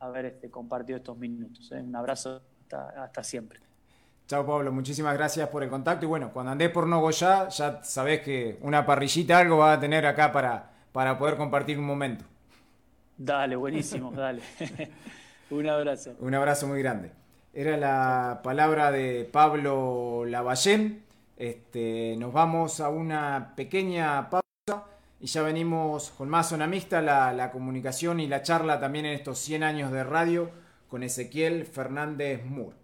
haber 0.00 0.26
este, 0.26 0.50
compartido 0.50 0.98
estos 0.98 1.16
minutos. 1.16 1.72
¿eh? 1.72 1.80
Un 1.80 1.96
abrazo 1.96 2.42
hasta, 2.70 3.22
siempre. 3.22 3.60
Chao 4.26 4.44
Pablo, 4.44 4.72
muchísimas 4.72 5.14
gracias 5.14 5.48
por 5.48 5.62
el 5.62 5.70
contacto 5.70 6.04
y 6.04 6.08
bueno, 6.08 6.32
cuando 6.32 6.52
andés 6.52 6.70
por 6.70 6.86
Nogoyá 6.86 7.48
ya 7.48 7.82
sabés 7.84 8.20
que 8.20 8.58
una 8.60 8.84
parrillita 8.84 9.38
algo 9.38 9.58
va 9.58 9.74
a 9.74 9.80
tener 9.80 10.04
acá 10.04 10.32
para, 10.32 10.72
para 10.92 11.16
poder 11.16 11.36
compartir 11.36 11.78
un 11.78 11.86
momento. 11.86 12.24
Dale, 13.16 13.56
buenísimo, 13.56 14.10
dale. 14.10 14.42
un 15.50 15.68
abrazo. 15.68 16.16
Un 16.18 16.34
abrazo 16.34 16.66
muy 16.66 16.82
grande. 16.82 17.12
Era 17.58 17.78
la 17.78 18.40
palabra 18.44 18.92
de 18.92 19.24
Pablo 19.24 20.26
Lavallén. 20.26 21.06
Este, 21.38 22.14
nos 22.18 22.30
vamos 22.30 22.80
a 22.80 22.90
una 22.90 23.54
pequeña 23.56 24.28
pausa 24.28 24.84
y 25.18 25.26
ya 25.26 25.40
venimos 25.40 26.10
con 26.10 26.28
más 26.28 26.50
zona 26.50 26.66
mixta, 26.66 27.00
la, 27.00 27.32
la 27.32 27.50
comunicación 27.50 28.20
y 28.20 28.26
la 28.26 28.42
charla 28.42 28.78
también 28.78 29.06
en 29.06 29.14
estos 29.14 29.38
100 29.38 29.62
años 29.62 29.90
de 29.90 30.04
radio 30.04 30.50
con 30.88 31.02
Ezequiel 31.02 31.64
Fernández 31.64 32.44
Moore. 32.44 32.76